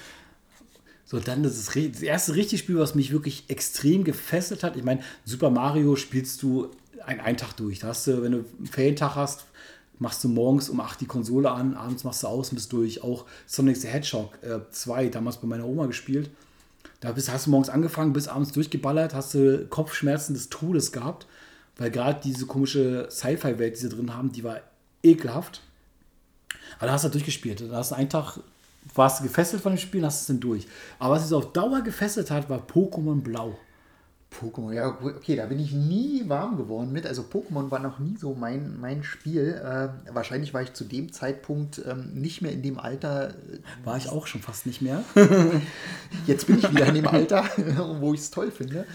So, 1.04 1.20
dann 1.20 1.42
das, 1.42 1.58
ist, 1.58 1.76
das 1.94 2.02
erste 2.02 2.34
richtige 2.34 2.58
Spiel, 2.58 2.78
was 2.78 2.94
mich 2.94 3.12
wirklich 3.12 3.44
extrem 3.48 4.04
gefesselt 4.04 4.62
hat. 4.62 4.76
Ich 4.76 4.84
meine, 4.84 5.02
Super 5.24 5.50
Mario 5.50 5.96
spielst 5.96 6.42
du 6.42 6.70
einen, 7.04 7.20
einen 7.20 7.36
Tag 7.36 7.52
durch. 7.54 7.80
Da 7.80 7.88
hast 7.88 8.06
du, 8.06 8.22
wenn 8.22 8.32
du 8.32 8.38
einen 8.38 8.66
Ferientag 8.66 9.14
hast, 9.16 9.44
machst 10.02 10.22
du 10.24 10.28
morgens 10.28 10.68
um 10.68 10.80
8 10.80 11.00
die 11.00 11.06
Konsole 11.06 11.50
an, 11.50 11.74
abends 11.74 12.02
machst 12.02 12.24
du 12.24 12.26
aus 12.26 12.50
und 12.50 12.56
bist 12.56 12.72
durch. 12.72 13.02
Auch 13.02 13.24
Sonic 13.46 13.76
the 13.76 13.86
Hedgehog 13.86 14.36
2, 14.70 15.08
damals 15.08 15.36
bei 15.38 15.46
meiner 15.46 15.64
Oma 15.64 15.86
gespielt. 15.86 16.28
Da 17.00 17.12
bist, 17.12 17.32
hast 17.32 17.46
du 17.46 17.50
morgens 17.50 17.68
angefangen, 17.68 18.12
bis 18.12 18.28
abends 18.28 18.52
durchgeballert, 18.52 19.14
hast 19.14 19.34
du 19.34 19.66
Kopfschmerzen 19.68 20.34
des 20.34 20.50
Todes 20.50 20.90
gehabt, 20.92 21.26
weil 21.76 21.90
gerade 21.90 22.20
diese 22.22 22.46
komische 22.46 23.08
Sci-Fi-Welt, 23.10 23.76
die 23.76 23.80
sie 23.80 23.88
drin 23.88 24.14
haben, 24.14 24.32
die 24.32 24.44
war 24.44 24.60
ekelhaft. 25.04 25.62
Aber 26.78 26.86
da 26.86 26.92
hast 26.92 27.02
du 27.02 27.06
halt 27.06 27.14
durchgespielt. 27.14 27.60
Da 27.60 27.76
hast 27.76 27.92
du 27.92 27.94
einen 27.94 28.10
Tag, 28.10 28.40
warst 28.94 29.20
du 29.20 29.24
gefesselt 29.24 29.62
von 29.62 29.72
dem 29.72 29.78
Spiel 29.78 30.00
und 30.00 30.06
hast 30.06 30.22
es 30.22 30.26
dann 30.26 30.40
durch. 30.40 30.66
Aber 30.98 31.14
was 31.14 31.24
es 31.24 31.32
auf 31.32 31.52
Dauer 31.52 31.82
gefesselt 31.82 32.30
hat, 32.30 32.50
war 32.50 32.58
Pokémon 32.58 33.20
Blau. 33.20 33.56
Pokémon, 34.40 34.72
ja, 34.72 34.88
okay, 34.88 35.36
da 35.36 35.46
bin 35.46 35.58
ich 35.58 35.72
nie 35.72 36.24
warm 36.28 36.56
geworden 36.56 36.92
mit. 36.92 37.06
Also 37.06 37.22
Pokémon 37.22 37.70
war 37.70 37.78
noch 37.78 37.98
nie 37.98 38.16
so 38.16 38.34
mein, 38.34 38.78
mein 38.80 39.04
Spiel. 39.04 39.54
Äh, 39.62 39.88
wahrscheinlich 40.14 40.54
war 40.54 40.62
ich 40.62 40.72
zu 40.72 40.84
dem 40.84 41.12
Zeitpunkt 41.12 41.82
ähm, 41.86 42.10
nicht 42.14 42.42
mehr 42.42 42.52
in 42.52 42.62
dem 42.62 42.78
Alter. 42.78 43.30
äh, 43.30 43.32
War 43.84 43.96
ich 43.96 44.08
auch 44.08 44.26
schon 44.26 44.40
fast 44.40 44.66
nicht 44.66 44.82
mehr. 44.82 45.04
Jetzt 46.26 46.46
bin 46.46 46.58
ich 46.58 46.70
wieder 46.70 46.86
in 46.86 46.94
dem 46.94 47.06
Alter, 47.08 47.44
wo 48.00 48.14
ich 48.14 48.20
es 48.20 48.30
toll 48.30 48.50
finde. 48.50 48.86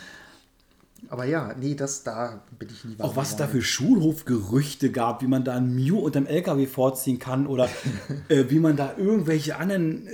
Aber 1.10 1.26
ja, 1.26 1.54
nee, 1.60 1.76
das 1.76 2.04
da 2.04 2.42
bin 2.60 2.70
ich 2.70 2.84
nie 2.84 2.96
Auch 3.00 3.16
was 3.16 3.30
es 3.32 3.36
da 3.38 3.48
für 3.48 3.62
Schulhofgerüchte 3.62 4.92
gab, 4.92 5.22
wie 5.22 5.28
man 5.28 5.44
da 5.44 5.56
ein 5.56 5.74
Mew 5.76 6.00
unterm 6.00 6.26
LKW 6.26 6.66
vorziehen 6.68 7.20
kann 7.20 7.48
oder 7.48 7.70
äh, 8.30 8.46
wie 8.50 8.60
man 8.60 8.76
da 8.76 8.94
irgendwelche 8.98 9.58
anderen 9.58 10.08
äh, 10.08 10.12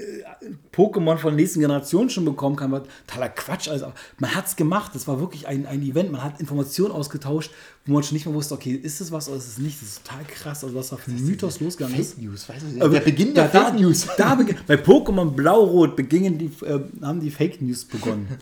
Pokémon 0.75 1.17
von 1.17 1.31
der 1.31 1.41
nächsten 1.41 1.61
Generation 1.61 2.09
schon 2.09 2.25
bekommen 2.25 2.55
kann. 2.55 2.71
War 2.71 2.83
totaler 3.07 3.29
Quatsch. 3.29 3.69
Also, 3.69 3.91
man 4.19 4.35
hat 4.35 4.47
es 4.47 4.55
gemacht. 4.55 4.91
Das 4.93 5.07
war 5.07 5.19
wirklich 5.19 5.47
ein, 5.47 5.65
ein 5.65 5.81
Event. 5.81 6.11
Man 6.11 6.23
hat 6.23 6.39
Informationen 6.39 6.91
ausgetauscht, 6.91 7.51
wo 7.85 7.93
man 7.93 8.03
schon 8.03 8.15
nicht 8.15 8.25
mehr 8.25 8.35
wusste, 8.35 8.53
okay, 8.53 8.73
ist 8.73 9.01
es 9.01 9.11
was 9.11 9.27
oder 9.29 9.37
ist 9.37 9.47
es 9.47 9.57
nicht? 9.57 9.81
Das 9.81 9.89
ist 9.89 10.03
total 10.05 10.23
krass, 10.25 10.63
also 10.63 10.75
was 10.75 10.89
da 10.89 10.97
für 10.97 11.11
ein 11.11 11.25
Mythos 11.25 11.59
losgegangen 11.59 11.99
ist. 11.99 12.13
Fake 12.15 12.23
News, 12.23 12.49
weißt 12.49 12.65
du? 12.77 12.81
Aber 12.81 12.89
der 12.89 12.99
Beginn 13.01 13.33
der 13.33 13.47
da, 13.47 13.63
Fake 13.65 13.79
News. 13.79 14.07
Da, 14.17 14.35
beginn- 14.35 14.57
bei 14.67 14.75
Pokémon 14.75 15.31
Blau-Rot 15.31 15.95
begingen 15.95 16.37
die, 16.37 16.51
äh, 16.65 16.79
haben 17.01 17.19
die 17.19 17.31
Fake 17.31 17.61
News 17.61 17.85
begonnen. 17.85 18.27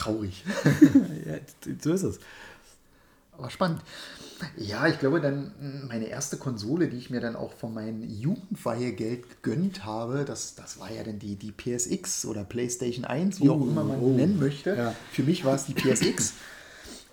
Traurig. 0.00 0.44
ja, 1.26 1.34
so 1.80 1.92
ist 1.92 2.02
es. 2.02 2.18
Aber 3.36 3.50
spannend. 3.50 3.82
Ja, 4.56 4.86
ich 4.86 4.98
glaube 4.98 5.20
dann, 5.20 5.52
mh, 5.60 5.86
meine 5.88 6.06
erste 6.06 6.38
Konsole, 6.38 6.88
die 6.88 6.96
ich 6.96 7.10
mir 7.10 7.20
dann 7.20 7.36
auch 7.36 7.52
von 7.52 7.74
meinem 7.74 8.02
Jugendweihegeld 8.02 9.42
gegönnt 9.42 9.84
habe, 9.84 10.24
das, 10.24 10.54
das 10.54 10.80
war 10.80 10.90
ja 10.90 11.04
dann 11.04 11.18
die, 11.18 11.36
die 11.36 11.52
PSX 11.52 12.24
oder 12.24 12.44
PlayStation 12.44 13.04
1, 13.04 13.40
wie 13.40 13.50
auch 13.50 13.60
Oh, 13.60 13.64
immer 13.64 13.84
man 13.84 14.00
oh. 14.00 14.16
nennen 14.16 14.38
möchte. 14.38 14.74
Ja. 14.74 14.94
Für 15.12 15.22
mich 15.22 15.44
war 15.44 15.54
es 15.56 15.66
die 15.66 15.74
PSX. 15.74 16.32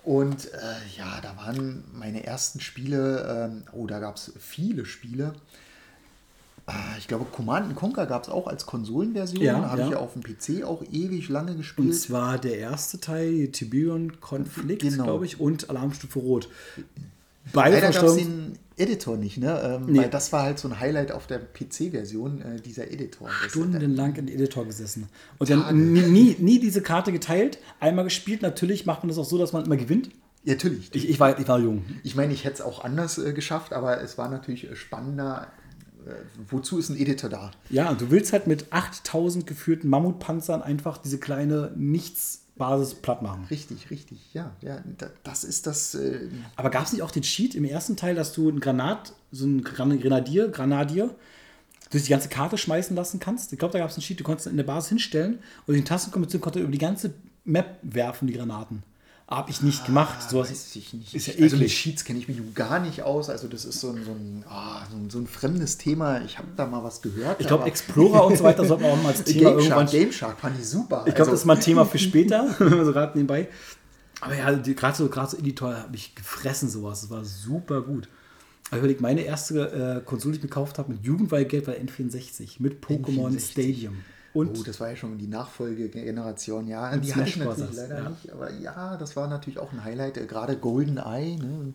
Und 0.04 0.46
äh, 0.54 0.96
ja, 0.96 1.20
da 1.20 1.36
waren 1.36 1.84
meine 1.92 2.24
ersten 2.24 2.60
Spiele, 2.60 3.50
ähm, 3.52 3.64
oh, 3.72 3.86
da 3.86 3.98
gab 3.98 4.16
es 4.16 4.32
viele 4.38 4.86
Spiele. 4.86 5.34
Ah, 6.70 6.96
Ich 6.98 7.08
glaube, 7.08 7.24
Command 7.32 7.74
Conquer 7.76 8.04
gab 8.06 8.24
es 8.24 8.28
auch 8.28 8.46
als 8.46 8.66
Konsolenversion. 8.66 9.42
Ja, 9.42 9.70
Habe 9.70 9.80
ich 9.82 9.86
ja. 9.88 9.92
ja 9.94 9.98
auf 9.98 10.12
dem 10.12 10.22
PC 10.22 10.64
auch 10.64 10.82
ewig 10.92 11.28
lange 11.30 11.52
Und 11.52 11.56
gespielt. 11.58 11.94
zwar 11.98 12.36
der 12.38 12.58
erste 12.58 13.00
Teil, 13.00 13.32
die 13.32 13.50
Tiberium-Konflikt, 13.52 14.82
Genau. 14.82 15.04
glaube 15.04 15.24
ich, 15.24 15.40
und 15.40 15.70
Alarmstufe 15.70 16.18
Rot. 16.18 16.48
Beide 17.54 17.76
Leider 17.76 17.90
gab 17.92 18.04
es 18.04 18.16
den 18.16 18.58
Editor 18.76 19.16
nicht, 19.16 19.38
ne? 19.38 19.58
Ähm, 19.82 19.90
Nee. 19.92 20.00
Weil 20.00 20.10
das 20.10 20.30
war 20.32 20.42
halt 20.42 20.58
so 20.58 20.68
ein 20.68 20.78
Highlight 20.78 21.10
auf 21.12 21.26
der 21.26 21.38
PC-Version, 21.38 22.42
äh, 22.42 22.60
dieser 22.60 22.90
Editor. 22.90 23.30
Stundenlang 23.48 24.14
im 24.16 24.28
Editor 24.28 24.66
gesessen. 24.66 25.08
Und 25.38 25.48
dann 25.48 25.92
nie, 25.94 26.36
nie, 26.38 26.60
diese 26.60 26.82
Karte 26.82 27.10
geteilt, 27.12 27.58
einmal 27.80 28.04
gespielt. 28.04 28.42
Natürlich 28.42 28.84
macht 28.84 29.02
man 29.02 29.08
das 29.08 29.16
auch 29.16 29.24
so, 29.24 29.38
dass 29.38 29.54
man 29.54 29.64
immer 29.64 29.78
gewinnt. 29.78 30.10
Ja, 30.44 30.52
natürlich. 30.54 30.90
Ich, 30.94 31.08
ich, 31.08 31.18
war, 31.18 31.38
ich 31.38 31.48
war 31.48 31.58
jung. 31.58 31.84
Ich 32.04 32.14
meine, 32.14 32.32
ich 32.34 32.44
hätte 32.44 32.56
es 32.56 32.60
auch 32.60 32.84
anders 32.84 33.16
äh, 33.18 33.32
geschafft, 33.32 33.72
aber 33.72 34.00
es 34.02 34.18
war 34.18 34.28
natürlich 34.28 34.68
spannender. 34.78 35.48
Äh, 36.08 36.14
wozu 36.48 36.78
ist 36.78 36.88
ein 36.88 36.96
Editor 36.96 37.28
da? 37.30 37.50
Ja, 37.70 37.92
du 37.94 38.10
willst 38.10 38.32
halt 38.32 38.46
mit 38.46 38.72
8000 38.72 39.46
geführten 39.46 39.88
Mammutpanzern 39.88 40.62
einfach 40.62 40.98
diese 40.98 41.18
kleine 41.18 41.72
Nichtsbasis 41.76 42.94
platt 42.94 43.22
machen. 43.22 43.44
Richtig, 43.50 43.90
richtig, 43.90 44.18
ja. 44.32 44.52
ja 44.60 44.82
da, 44.98 45.10
das 45.24 45.44
ist 45.44 45.66
das. 45.66 45.94
Äh, 45.94 46.28
Aber 46.56 46.70
gab 46.70 46.84
es 46.86 46.92
nicht 46.92 47.02
auch 47.02 47.10
den 47.10 47.22
Cheat 47.22 47.54
im 47.54 47.64
ersten 47.64 47.96
Teil, 47.96 48.14
dass 48.14 48.32
du 48.32 48.48
ein 48.48 48.60
Granat, 48.60 49.12
so 49.32 49.46
ein 49.46 49.62
Gran- 49.62 50.00
Grenadier, 50.00 50.48
Granadier, 50.48 51.14
durch 51.90 52.04
die 52.04 52.10
ganze 52.10 52.28
Karte 52.28 52.58
schmeißen 52.58 52.94
lassen 52.96 53.20
kannst? 53.20 53.52
Ich 53.52 53.58
glaube, 53.58 53.72
da 53.72 53.78
gab 53.78 53.90
es 53.90 53.96
einen 53.96 54.02
Cheat, 54.02 54.20
du 54.20 54.24
konntest 54.24 54.46
in 54.46 54.56
der 54.56 54.64
Basis 54.64 54.88
hinstellen 54.90 55.38
und 55.66 55.74
die 55.74 55.84
Tastenkombination 55.84 56.40
konnte 56.40 56.60
über 56.60 56.70
die 56.72 56.78
ganze 56.78 57.14
Map 57.44 57.78
werfen, 57.82 58.26
die 58.26 58.34
Granaten. 58.34 58.82
Hab 59.28 59.50
ich 59.50 59.60
nicht 59.60 59.84
gemacht. 59.84 60.16
Ah, 60.30 60.34
weiß 60.36 60.74
ich 60.76 60.94
nicht. 60.94 61.14
Ist 61.14 61.26
ja 61.26 61.34
also 61.34 61.56
mit 61.56 61.66
eklig. 61.66 61.76
Cheats 61.76 62.04
kenne 62.04 62.18
ich 62.18 62.28
mich 62.28 62.38
gar 62.54 62.80
nicht 62.80 63.02
aus. 63.02 63.28
Also 63.28 63.46
das 63.46 63.66
ist 63.66 63.78
so 63.78 63.90
ein, 63.90 64.02
so 64.02 64.12
ein, 64.12 64.42
ah, 64.48 64.86
so 64.90 64.96
ein, 64.96 65.10
so 65.10 65.18
ein 65.18 65.26
fremdes 65.26 65.76
Thema. 65.76 66.22
Ich 66.22 66.38
habe 66.38 66.48
da 66.56 66.64
mal 66.64 66.82
was 66.82 67.02
gehört. 67.02 67.38
Ich 67.38 67.46
glaube, 67.46 67.66
Explorer 67.66 68.24
und 68.24 68.38
so 68.38 68.44
weiter 68.44 68.64
sollten 68.64 68.84
wir 68.84 68.92
auch 68.92 69.02
mal 69.02 69.10
als 69.10 69.24
Thema 69.24 69.50
Game 69.50 69.58
irgendwann. 69.58 69.86
Shark, 69.88 69.90
Game 69.90 70.12
Shark 70.12 70.40
fand 70.40 70.58
ich 70.58 70.66
super. 70.66 71.04
Ich 71.06 71.14
glaube, 71.14 71.18
Also- 71.18 71.30
das 71.32 71.40
ist 71.40 71.46
mal 71.46 71.56
ein 71.56 71.60
Thema 71.60 71.84
für 71.84 71.98
später, 71.98 72.48
so 72.58 72.64
gerade 72.92 73.18
nebenbei. 73.18 73.48
Aber 74.22 74.34
ja, 74.34 74.50
gerade 74.50 74.96
so, 74.96 75.08
gerade 75.08 75.30
so 75.30 75.36
Editor 75.36 75.76
habe 75.76 75.94
ich 75.94 76.14
gefressen, 76.14 76.70
sowas. 76.70 77.02
Das 77.02 77.10
war 77.10 77.22
super 77.24 77.82
gut. 77.82 78.08
Aber 78.70 78.78
überleg, 78.78 79.00
meine 79.02 79.20
erste 79.20 80.00
äh, 80.00 80.04
Konsole, 80.06 80.32
die 80.32 80.36
ich 80.38 80.42
gekauft 80.42 80.78
habe 80.78 80.92
mit 80.92 81.04
Jugendweihgeld 81.04 81.66
war 81.66 81.74
N64 81.74 82.56
mit 82.60 82.82
Pokémon 82.84 83.30
N64. 83.32 83.50
Stadium. 83.52 83.96
Und 84.34 84.58
oh, 84.58 84.62
das 84.62 84.78
war 84.78 84.90
ja 84.90 84.96
schon 84.96 85.16
die 85.18 85.26
Nachfolgegeneration. 85.26 86.68
Ja, 86.68 86.96
die 86.96 87.14
hatte 87.14 87.28
ich 87.28 87.36
natürlich 87.36 87.74
leider 87.76 88.02
ja. 88.02 88.08
nicht. 88.10 88.30
Aber 88.32 88.52
ja, 88.52 88.96
das 88.96 89.16
war 89.16 89.26
natürlich 89.26 89.58
auch 89.58 89.72
ein 89.72 89.82
Highlight. 89.84 90.18
Äh, 90.18 90.26
Gerade 90.26 90.56
Golden 90.56 90.98
Eye, 90.98 91.36
ne? 91.36 91.72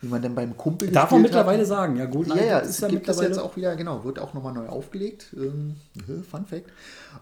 wie 0.00 0.08
man 0.08 0.22
dann 0.22 0.34
beim 0.34 0.56
Kumpel 0.56 0.90
darf 0.90 1.10
man 1.10 1.22
gespielt 1.22 1.36
hat. 1.36 1.44
mittlerweile 1.46 1.66
sagen, 1.66 1.96
ja, 1.96 2.06
Golden 2.06 2.34
Ja, 2.34 2.42
ja, 2.42 2.58
ist 2.60 2.70
es 2.70 2.80
ja 2.80 2.88
gibt 2.88 3.06
das 3.06 3.16
mittlerweile. 3.18 3.34
jetzt 3.36 3.44
auch 3.44 3.56
wieder, 3.56 3.76
genau, 3.76 4.02
wird 4.02 4.18
auch 4.18 4.32
nochmal 4.32 4.54
neu 4.54 4.66
aufgelegt. 4.66 5.26
Ähm, 5.36 5.76
Fun 6.30 6.46
Fact. 6.46 6.70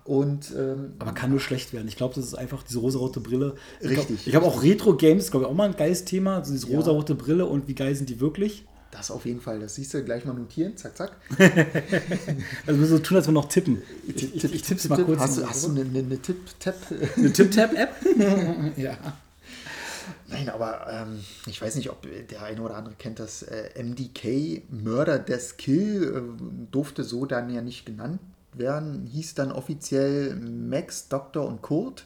Und 0.05 0.53
ähm, 0.57 0.93
aber 1.01 1.13
kann 1.13 1.31
nur 1.31 1.41
schlecht 1.41 1.73
werden. 1.73 1.89
Ich 1.89 1.97
glaube, 1.97 2.15
das 2.15 2.25
ist 2.25 2.35
einfach 2.35 2.63
diese 2.63 2.79
rosarote 2.79 3.19
Brille. 3.21 3.57
Ich 3.81 3.89
glaub- 3.89 4.09
Richtig. 4.09 4.29
Ich 4.29 4.35
habe 4.37 4.47
auch 4.47 4.63
Retro-Games, 4.63 5.33
glaube 5.33 5.47
ich, 5.47 5.51
auch 5.51 5.57
mal 5.57 5.69
ein 5.69 5.77
geiles 5.77 6.05
Thema. 6.05 6.37
Also 6.37 6.53
diese 6.53 6.69
rosarote 6.69 7.17
Brille 7.17 7.47
und 7.47 7.67
wie 7.67 7.75
geil 7.75 7.97
sind 7.97 8.09
die 8.11 8.21
wirklich. 8.21 8.65
Das 8.91 9.11
auf 9.11 9.27
jeden 9.27 9.41
Fall, 9.41 9.61
das 9.61 9.75
siehst 9.75 9.93
du 9.95 10.03
gleich 10.03 10.25
mal 10.25 10.33
notieren. 10.35 10.77
Zack, 10.77 10.97
zack. 10.97 11.13
Also 12.67 12.81
wir 12.81 12.87
so 12.87 12.99
tun, 12.99 13.17
als 13.19 13.27
wir 13.27 13.33
noch 13.33 13.49
tippen. 13.49 13.83
Ich, 14.07 14.35
ich, 14.35 14.55
ich 14.55 14.63
tipp's 14.63 14.89
mal 14.89 15.03
kurz. 15.05 15.21
Hast, 15.21 15.39
du- 15.39 15.47
hast 15.47 15.65
du 15.67 15.71
eine, 15.71 15.81
eine, 15.83 15.99
eine 16.01 16.21
Tip-Tap-App? 16.23 17.91
ja. 18.77 18.97
Nein, 20.29 20.49
aber 20.51 20.87
ähm, 20.91 21.21
ich 21.47 21.61
weiß 21.61 21.77
nicht, 21.77 21.91
ob 21.91 22.07
der 22.29 22.43
eine 22.43 22.61
oder 22.61 22.77
andere 22.77 22.95
kennt 22.99 23.19
das. 23.19 23.43
Äh, 23.43 23.83
MDK, 23.83 24.63
Murder 24.71 25.19
Death 25.19 25.57
Kill, 25.59 26.15
äh, 26.17 26.43
durfte 26.71 27.03
so 27.05 27.25
dann 27.27 27.53
ja 27.53 27.63
nicht 27.63 27.87
genannt 27.87 28.21
werden. 28.53 29.07
Hieß 29.07 29.35
dann 29.35 29.53
offiziell 29.53 30.35
Max, 30.37 31.09
Doktor 31.09 31.47
und 31.47 31.63
Kurt. 31.63 32.05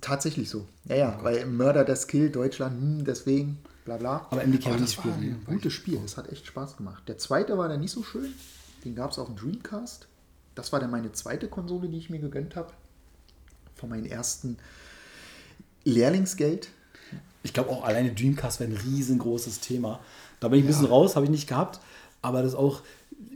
Tatsächlich 0.00 0.50
so. 0.50 0.66
Ja, 0.86 0.96
ja, 0.96 1.18
weil 1.22 1.46
Murder 1.46 1.84
Death 1.84 2.08
Kill, 2.08 2.30
Deutschland, 2.30 2.80
hm, 2.80 3.04
deswegen, 3.04 3.58
bla 3.88 3.96
bla. 3.96 4.26
Aber 4.30 4.46
MDK 4.46 4.58
ich 4.58 4.64
das 4.64 4.96
war 4.98 5.04
gespielt, 5.04 5.14
ein 5.14 5.30
ne? 5.30 5.38
gutes 5.46 5.72
Spiel. 5.72 5.98
Das 6.02 6.16
hat 6.16 6.30
echt 6.30 6.46
Spaß 6.46 6.76
gemacht. 6.76 7.02
Der 7.08 7.18
zweite 7.18 7.56
war 7.58 7.68
dann 7.68 7.80
nicht 7.80 7.92
so 7.92 8.02
schön. 8.02 8.32
Den 8.84 8.94
gab 8.94 9.10
es 9.10 9.18
auf 9.18 9.26
dem 9.26 9.36
Dreamcast. 9.36 10.06
Das 10.54 10.72
war 10.72 10.80
dann 10.80 10.90
meine 10.90 11.12
zweite 11.12 11.48
Konsole, 11.48 11.88
die 11.88 11.98
ich 11.98 12.10
mir 12.10 12.18
gegönnt 12.18 12.56
habe. 12.56 12.72
Von 13.74 13.90
meinem 13.90 14.06
ersten 14.06 14.58
Lehrlingsgeld. 15.84 16.68
Ich 17.42 17.52
glaube 17.52 17.70
auch 17.70 17.84
alleine 17.84 18.12
Dreamcast 18.12 18.60
wäre 18.60 18.70
ein 18.70 18.76
riesengroßes 18.76 19.60
Thema. 19.60 20.00
Da 20.40 20.48
bin 20.48 20.58
ich 20.58 20.64
ein 20.64 20.68
bisschen 20.68 20.86
raus, 20.86 21.16
habe 21.16 21.24
ich 21.24 21.30
nicht 21.30 21.48
gehabt. 21.48 21.80
Aber 22.20 22.42
das 22.42 22.54
auch, 22.54 22.82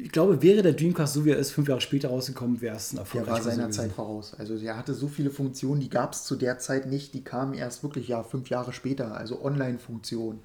ich 0.00 0.12
glaube, 0.12 0.42
wäre 0.42 0.62
der 0.62 0.72
Dreamcast 0.74 1.14
so 1.14 1.24
wie 1.24 1.30
er 1.30 1.38
ist, 1.38 1.50
fünf 1.50 1.68
Jahre 1.68 1.80
später 1.80 2.08
rausgekommen, 2.08 2.60
wäre 2.60 2.76
es 2.76 2.92
ein 2.92 2.96
Der 2.96 3.00
erfolgreicher 3.02 3.32
war 3.32 3.42
seiner 3.42 3.62
gewesen. 3.64 3.72
Zeit 3.80 3.92
voraus. 3.92 4.34
Also 4.38 4.56
der 4.58 4.76
hatte 4.76 4.94
so 4.94 5.08
viele 5.08 5.30
Funktionen, 5.30 5.80
die 5.80 5.90
gab 5.90 6.12
es 6.12 6.24
zu 6.24 6.36
der 6.36 6.58
Zeit 6.58 6.86
nicht. 6.86 7.14
Die 7.14 7.22
kamen 7.24 7.54
erst 7.54 7.82
wirklich 7.82 8.08
ja 8.08 8.22
fünf 8.22 8.48
Jahre 8.48 8.72
später. 8.72 9.16
Also 9.16 9.42
Online-Funktionen, 9.44 10.38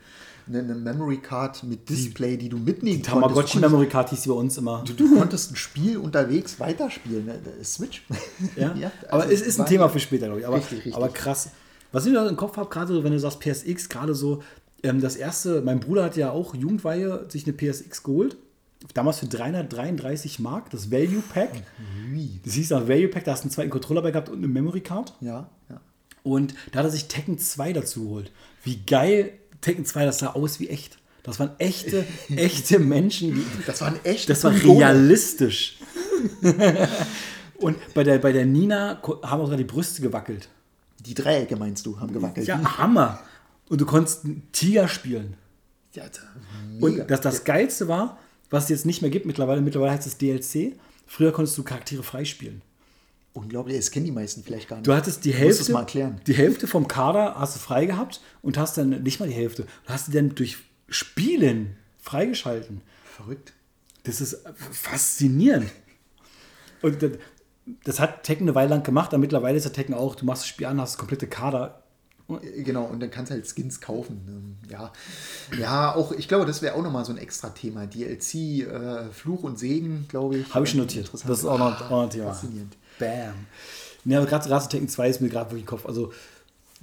eine, 0.48 0.60
eine 0.60 0.75
Memory 0.75 1.17
Card 1.17 1.63
mit 1.63 1.88
Display, 1.89 2.38
die 2.38 2.50
du 2.50 2.58
mitnehmen 2.58 3.03
konntest. 3.03 3.13
Tamagotchi 3.13 3.58
Du 3.60 3.70
Memory 3.70 3.88
Card 3.88 4.10
hieß 4.10 4.24
sie 4.24 4.29
bei 4.29 4.36
uns 4.36 4.58
immer. 4.58 4.84
du 4.86 5.15
konntest 5.15 5.51
ein 5.51 5.56
Spiel 5.56 5.98
unterwegs 5.98 6.60
weiterspielen. 6.60 7.25
Ne? 7.25 7.39
Switch. 7.63 8.03
Ja, 8.56 8.74
Ja, 8.79 8.91
aber 9.10 9.24
also 9.24 9.34
es 9.34 9.41
ist 9.41 9.60
ein 9.60 9.65
Thema 9.67 9.89
für 9.89 10.00
später, 10.00 10.25
glaube 10.27 10.39
ich. 10.41 10.48
Aber, 10.48 10.58
Richtig, 10.58 10.77
richtig. 10.79 10.96
aber 10.96 11.10
krass. 11.10 11.50
Was 11.91 12.06
ich 12.06 12.13
noch 12.13 12.27
im 12.27 12.36
Kopf 12.36 12.58
habe, 12.58 12.70
gerade 12.70 12.94
so, 12.94 13.03
wenn 13.03 13.12
du 13.12 13.20
sagst 13.20 13.39
PSX, 13.39 13.88
gerade 13.89 14.13
so, 14.15 14.41
ähm, 14.84 15.00
das 15.00 15.15
erste, 15.15 15.62
mein 15.62 15.79
Bruder 15.79 16.03
hat 16.06 16.17
ja 16.17 16.32
auch 16.32 16.53
Jugendweihe 16.56 17.25
sich 17.29 17.46
eine 17.48 17.53
PSX 17.56 18.03
geholt. 18.03 18.38
Damals 18.94 19.20
für 19.20 19.28
333 19.28 20.40
Mark, 20.40 20.70
das 20.70 20.92
Value 20.92 21.24
Pack. 21.34 21.52
Das 22.44 22.54
hieß 22.54 22.72
auch 22.74 22.88
Value 22.88 23.08
Pack, 23.08 23.24
da 23.26 23.32
hast 23.32 23.42
du 23.42 23.46
einen 23.46 23.52
zweiten 23.52 23.70
Controller 23.70 24.02
bei 24.02 24.12
gehabt 24.12 24.30
und 24.30 24.38
eine 24.38 24.48
Memory 24.48 24.82
Card. 24.82 25.14
Ja, 25.22 25.50
ja. 25.70 25.82
Und 26.24 26.54
da 26.72 26.80
hat 26.80 26.86
er 26.86 26.92
sich 26.92 27.08
Tekken 27.08 27.40
2 27.40 27.74
dazu 27.74 28.04
geholt. 28.04 28.32
Wie 28.64 28.78
geil 28.86 29.32
Tekken 29.62 29.86
2, 29.86 30.06
das 30.06 30.20
sah 30.20 30.28
aus 30.28 30.60
wie 30.60 30.70
echt. 30.70 31.00
Das 31.24 31.40
waren 31.40 31.52
echte, 31.58 32.06
echte 32.36 32.80
Menschen. 32.80 33.34
Die, 33.36 33.46
Das 33.66 33.82
war 33.82 33.90
ein 33.90 34.00
echt 34.04 34.30
das 34.30 34.44
war 34.44 34.54
realistisch. 34.54 35.78
Und 37.58 37.78
bei 37.94 38.04
der, 38.04 38.20
bei 38.20 38.32
der 38.32 38.46
Nina 38.46 39.02
haben 39.24 39.42
auch 39.42 39.46
sogar 39.46 39.58
die 39.58 39.64
Brüste 39.64 40.02
gewackelt. 40.02 40.50
Die 41.00 41.14
Dreiecke 41.14 41.56
meinst 41.56 41.86
du, 41.86 42.00
haben 42.00 42.14
gewackelt. 42.14 42.48
Ja, 42.48 42.78
Hammer. 42.78 43.20
Und 43.70 43.82
du 43.82 43.86
konntest 43.86 44.26
einen 44.26 44.48
Tiger 44.52 44.88
spielen. 44.88 45.36
Ja, 45.94 46.04
Und 46.80 47.10
das, 47.10 47.22
das 47.22 47.44
Geilste 47.44 47.88
war, 47.88 48.20
was 48.50 48.66
es 48.66 48.70
jetzt 48.70 48.86
nicht 48.86 49.01
mehr 49.01 49.12
gibt 49.12 49.25
mittlerweile, 49.25 49.62
mittlerweile 49.62 49.92
heißt 49.92 50.08
es 50.08 50.18
DLC. 50.18 50.74
Früher 51.06 51.32
konntest 51.32 51.58
du 51.58 51.63
Charaktere 51.63 52.04
freispielen. 52.04 52.62
Unglaublich, 53.34 53.77
das 53.77 53.92
kennen 53.92 54.06
die 54.06 54.12
meisten 54.12 54.44
vielleicht 54.44 54.68
gar 54.68 54.77
nicht. 54.77 54.88
Du 54.88 54.94
hattest 54.94 55.24
die 55.24 55.34
Hälfte, 55.34 55.72
mal 55.72 55.82
erklären. 55.82 56.20
die 56.25 56.34
Hälfte 56.34 56.66
vom 56.66 56.88
Kader 56.88 57.36
hast 57.38 57.56
du 57.56 57.60
frei 57.60 57.86
gehabt 57.86 58.20
und 58.42 58.58
hast 58.58 58.77
dann 58.77 59.04
nicht 59.04 59.20
mal 59.20 59.30
die 59.30 59.36
Hälfte. 59.36 59.63
Du 59.86 59.94
hast 59.94 60.08
die 60.08 60.12
dann 60.12 60.34
durch 60.34 60.58
Spielen 60.89 61.75
freigeschalten. 62.00 62.82
Verrückt. 63.06 63.54
Das 64.04 64.22
ist 64.22 64.44
faszinierend. 64.72 65.70
Und 66.82 67.04
das, 67.04 67.12
das 67.84 68.00
hat 68.00 68.24
Tekken 68.24 68.48
eine 68.48 68.56
Weile 68.56 68.70
lang 68.70 68.84
gemacht, 68.84 69.10
aber 69.10 69.20
mittlerweile 69.20 69.58
ist 69.58 69.66
der 69.66 69.74
Tekken 69.74 69.94
auch, 69.94 70.16
du 70.16 70.25
machst 70.25 70.44
das 70.44 70.48
Spiel 70.48 70.68
an, 70.68 70.80
hast 70.82 70.94
das 70.94 70.98
komplette 70.98 71.27
Kader. 71.27 71.84
Äh, 72.30 72.64
Genau, 72.64 72.86
und 72.86 73.00
dann 73.00 73.10
kannst 73.12 73.32
du 73.32 73.36
halt 73.36 73.48
Skins 73.48 73.80
kaufen. 73.82 74.22
Ähm, 74.28 74.70
Ja, 74.70 74.92
ja 75.58 75.96
auch, 75.96 76.12
ich 76.12 76.28
glaube, 76.28 76.46
das 76.46 76.62
wäre 76.62 76.76
auch 76.76 76.84
nochmal 76.84 77.06
so 77.06 77.12
ein 77.12 77.18
extra 77.18 77.50
Thema. 77.50 77.86
DLC, 77.86 78.62
äh, 78.68 79.10
Fluch 79.12 79.44
und 79.44 79.58
Segen, 79.58 80.06
glaube 80.08 80.38
ich. 80.40 80.54
Habe 80.54 80.66
ich 80.66 80.72
schon 80.72 80.80
notiert. 80.80 81.10
Das 81.14 81.24
ist 81.24 81.46
auch 81.46 81.58
noch, 81.58 81.82
auch 81.82 81.90
noch 81.90 82.04
ein 82.04 82.10
Thema. 82.10 82.34
Faszinierend. 82.34 82.76
Bam. 83.00 83.34
Ja, 84.06 84.20
aber 84.20 84.28
gerade 84.28 84.48
gerade 84.48 84.68
Tekken 84.68 84.88
2 84.90 85.10
ist 85.10 85.22
mir 85.22 85.30
gerade 85.30 85.52
wirklich 85.52 85.64
im 85.64 85.68
Kopf. 85.68 85.86
Also 85.86 86.14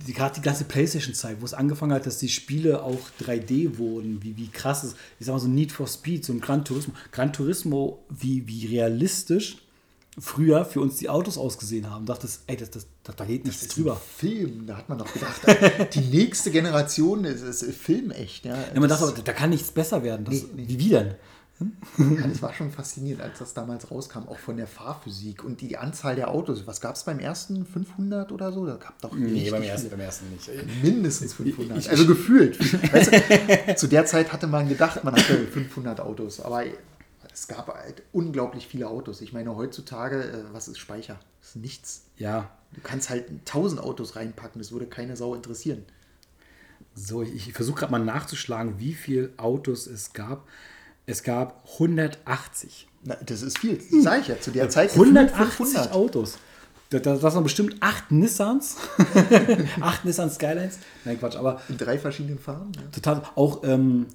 die, 0.07 0.13
gerade 0.13 0.35
die 0.35 0.43
ganze 0.43 0.65
Playstation-Zeit, 0.65 1.41
wo 1.41 1.45
es 1.45 1.55
angefangen 1.55 1.93
hat, 1.93 2.05
dass 2.07 2.19
die 2.19 2.29
Spiele 2.29 2.83
auch 2.83 2.99
3D 3.21 3.79
wurden, 3.79 4.23
wie, 4.23 4.37
wie 4.37 4.49
krass 4.49 4.85
ist. 4.85 4.97
Ich 5.21 5.27
sag 5.27 5.35
mal 5.35 5.39
so 5.39 5.49
Need 5.49 5.73
for 5.73 5.87
Speed, 5.87 6.25
so 6.25 6.33
ein 6.33 6.41
Gran 6.41 6.65
Turismo. 6.65 6.95
Gran 7.13 7.33
Turismo, 7.33 8.05
wie, 8.11 8.47
wie 8.49 8.67
realistisch 8.67 9.59
früher 10.19 10.65
für 10.65 10.81
uns 10.81 10.97
die 10.97 11.09
Autos 11.09 11.39
ausgesehen 11.39 11.91
haben. 11.91 12.07
Dachtest, 12.07 12.43
ey, 12.47 12.57
das, 12.57 12.71
das, 12.71 12.87
das, 13.03 13.17
da 13.17 13.25
geht 13.25 13.45
nichts 13.45 13.61
Das 13.61 13.69
ist 13.71 13.77
drüber. 13.77 13.95
ein 13.95 14.01
Film, 14.17 14.67
da 14.67 14.77
hat 14.77 14.89
man 14.89 14.99
doch 14.99 15.13
gedacht, 15.13 15.45
äh, 15.47 15.87
die 15.93 16.01
nächste 16.01 16.51
Generation 16.51 17.25
ist, 17.25 17.43
ist 17.43 17.65
filmecht. 17.77 18.45
Ja, 18.45 18.55
Ja, 18.55 18.81
man 18.81 18.89
das, 18.89 19.01
dachte, 19.01 19.13
aber, 19.15 19.23
da 19.23 19.33
kann 19.33 19.51
nichts 19.51 19.71
besser 19.71 20.03
werden. 20.03 20.25
Das, 20.25 20.35
Nee, 20.55 20.67
nee. 20.69 20.79
Wie 20.79 20.89
denn? 20.91 21.15
ja, 21.99 22.27
das 22.27 22.43
war 22.43 22.53
schon 22.53 22.73
faszinierend, 22.73 23.23
als 23.23 23.39
das 23.39 23.55
damals 23.55 23.89
rauskam, 23.91 24.25
auch 24.29 24.39
von 24.39 24.57
der 24.57 24.67
Fahrphysik 24.67 25.45
und 25.45 25.61
die 25.61 25.77
Anzahl 25.77 26.17
der 26.17 26.29
Autos. 26.31 26.67
Was 26.67 26.81
gab 26.81 26.97
es 26.97 27.05
beim 27.05 27.21
ersten? 27.21 27.65
500 27.65 28.33
oder 28.33 28.53
so? 28.53 28.67
Da 28.67 28.75
gab 28.75 29.01
doch 29.01 29.13
richtig 29.15 29.51
viele. 29.53 29.91
beim 29.91 30.01
ersten 30.01 30.31
nicht. 30.33 30.51
Mindestens 30.83 31.35
500. 31.35 31.89
also 31.89 32.07
gefühlt. 32.07 32.59
Weißt 32.93 33.13
du, 33.69 33.77
zu 33.77 33.87
der 33.87 34.05
Zeit 34.05 34.33
hatte 34.33 34.49
man 34.49 34.69
gedacht, 34.69 35.05
man 35.05 35.15
hatte 35.15 35.47
500 35.47 36.01
Autos. 36.01 36.41
Aber 36.41 36.65
es 37.33 37.49
gab 37.49 37.69
halt 37.69 38.03
unglaublich 38.13 38.67
viele 38.67 38.89
Autos. 38.89 39.21
Ich 39.21 39.33
meine, 39.33 39.55
heutzutage, 39.57 40.23
äh, 40.23 40.45
was 40.53 40.69
ist 40.69 40.79
Speicher? 40.79 41.19
Das 41.41 41.51
ist 41.51 41.57
nichts. 41.57 42.05
Ja, 42.17 42.51
Du 42.75 42.81
kannst 42.81 43.09
halt 43.11 43.29
1000 43.29 43.81
Autos 43.81 44.17
reinpacken, 44.17 44.61
das 44.61 44.73
würde 44.73 44.87
keine 44.87 45.17
Sau 45.17 45.35
interessieren. 45.35 45.85
So, 46.95 47.23
ich, 47.23 47.49
ich 47.49 47.53
versuche 47.53 47.81
gerade 47.81 47.93
mal 47.93 47.99
nachzuschlagen, 47.99 48.79
wie 48.79 48.95
viele 48.95 49.31
Autos 49.37 49.87
es 49.87 50.13
gab. 50.13 50.47
Es 51.07 51.23
gab 51.23 51.65
180. 51.75 52.89
Na, 53.05 53.17
das 53.25 53.43
ist 53.43 53.59
viel, 53.59 53.81
sag 54.03 54.23
ich 54.23 54.29
ja. 54.29 54.41
Zu 54.41 54.51
der 54.51 54.69
Zeit 54.71 54.93
180 54.93 55.93
Autos. 55.93 56.39
Da, 56.91 56.99
da, 56.99 57.17
das 57.17 57.35
waren 57.35 57.43
bestimmt 57.43 57.77
acht 57.81 58.11
Nissans. 58.11 58.77
acht 59.81 60.05
Nissan 60.05 60.31
Skylines. 60.31 60.79
Nein, 61.05 61.19
Quatsch, 61.19 61.37
aber 61.37 61.61
In 61.69 61.77
drei 61.77 61.99
verschiedenen 61.99 62.39
Farben. 62.39 62.73
Ja. 62.77 62.83
total. 62.93 63.23
Auch 63.35 63.63
ähm, 63.65 64.07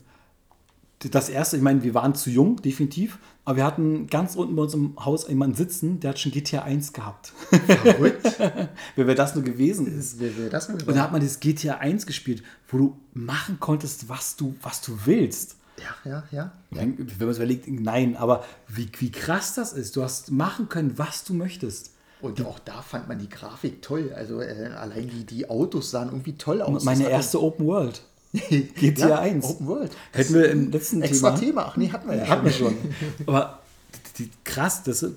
das 1.00 1.30
erste, 1.30 1.56
ich 1.56 1.64
meine, 1.64 1.82
wir 1.84 1.94
waren 1.94 2.14
zu 2.14 2.30
jung, 2.30 2.62
definitiv. 2.62 3.20
Aber 3.46 3.58
wir 3.58 3.66
hatten 3.66 4.08
ganz 4.08 4.36
unten 4.36 4.56
bei 4.56 4.64
uns 4.64 4.74
im 4.74 4.94
Haus 5.04 5.28
jemanden 5.28 5.56
sitzen, 5.56 6.00
der 6.02 6.12
hat 6.12 6.20
schon 6.20 6.32
GTA 6.32 6.64
1 6.64 6.92
gehabt. 6.92 7.32
Verrückt. 7.50 8.38
Wer 8.96 9.08
wer 9.08 9.16
das 9.16 9.34
nur 9.34 9.44
gewesen 9.44 9.88
ist. 9.88 10.20
Wer, 10.20 10.38
wer 10.38 10.50
das 10.50 10.68
mal 10.68 10.78
Und 10.82 10.96
da 10.96 11.04
hat 11.04 11.12
man 11.12 11.22
dieses 11.22 11.40
GTA 11.40 11.76
1 11.76 12.06
gespielt, 12.06 12.44
wo 12.68 12.78
du 12.78 12.98
machen 13.14 13.60
konntest, 13.60 14.10
was 14.10 14.36
du, 14.36 14.56
was 14.62 14.82
du 14.82 14.98
willst. 15.06 15.56
Ja, 15.80 16.12
ja, 16.12 16.24
ja. 16.32 16.52
Wenn 16.72 17.08
man 17.18 17.30
es 17.30 17.38
überlegt, 17.38 17.68
nein, 17.70 18.18
aber 18.18 18.44
wie, 18.68 18.90
wie 19.00 19.12
krass 19.12 19.56
das 19.56 19.74
ist. 19.74 19.96
Du 19.96 20.04
hast 20.04 20.32
machen 20.32 20.68
können, 20.68 20.98
was 20.98 21.24
du 21.24 21.34
möchtest. 21.34 21.94
Und 22.22 22.46
auch 22.46 22.60
da 22.60 22.82
fand 22.82 23.08
man 23.08 23.18
die 23.18 23.30
Grafik 23.30 23.82
toll. 23.82 24.12
Also 24.14 24.42
äh, 24.42 24.72
allein 24.76 25.08
die, 25.08 25.26
die 25.26 25.50
Autos 25.50 25.92
sahen 25.92 26.10
irgendwie 26.10 26.34
toll 26.34 26.62
aus. 26.62 26.84
Meine 26.84 27.04
Das 27.04 27.12
erste 27.12 27.42
Open 27.42 27.66
World. 27.66 28.02
GTA 28.76 29.08
ja, 29.10 29.20
1. 29.20 29.44
Open 29.46 29.68
World. 29.68 29.92
Hätten 30.14 30.34
wir 30.36 30.52
im 30.52 30.72
letzten 30.72 31.02
Extra 31.02 31.32
Thema. 31.32 31.40
Thema. 31.40 31.66
Ach 31.70 31.78
nee, 31.78 31.90
hatten 31.90 32.08
wir 32.10 32.18
ja. 32.18 32.28
Hatten 32.28 32.46
wir 32.46 32.52
schon. 32.52 32.76
Aber 33.26 33.60
die, 34.18 34.26
die, 34.26 34.32
krass, 34.44 34.84
das 34.84 35.02
ist 35.04 35.16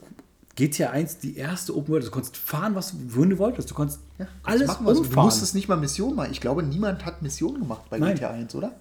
GTA 0.57 0.91
1, 0.91 1.19
die 1.19 1.37
erste 1.37 1.77
Open 1.77 1.93
World. 1.93 2.07
Du 2.07 2.11
konntest 2.11 2.37
fahren, 2.37 2.75
was 2.75 2.95
wohin 3.09 3.31
du 3.31 3.39
wolltest. 3.39 3.71
Du 3.71 3.75
konntest 3.75 4.01
Ja, 4.19 4.27
alles 4.43 4.67
machen 4.69 4.87
so. 4.87 4.93
Du 4.95 4.99
umfahren. 5.01 5.25
musstest 5.27 5.55
nicht 5.55 5.69
mal 5.69 5.77
Missionen 5.77 6.17
machen. 6.17 6.31
Ich 6.33 6.41
glaube, 6.41 6.63
niemand 6.63 7.05
hat 7.05 7.21
Missionen 7.23 7.61
gemacht 7.61 7.83
bei 7.91 7.99
Nein. 7.99 8.15
GTA 8.15 8.31
1, 8.31 8.55
oder? 8.55 8.73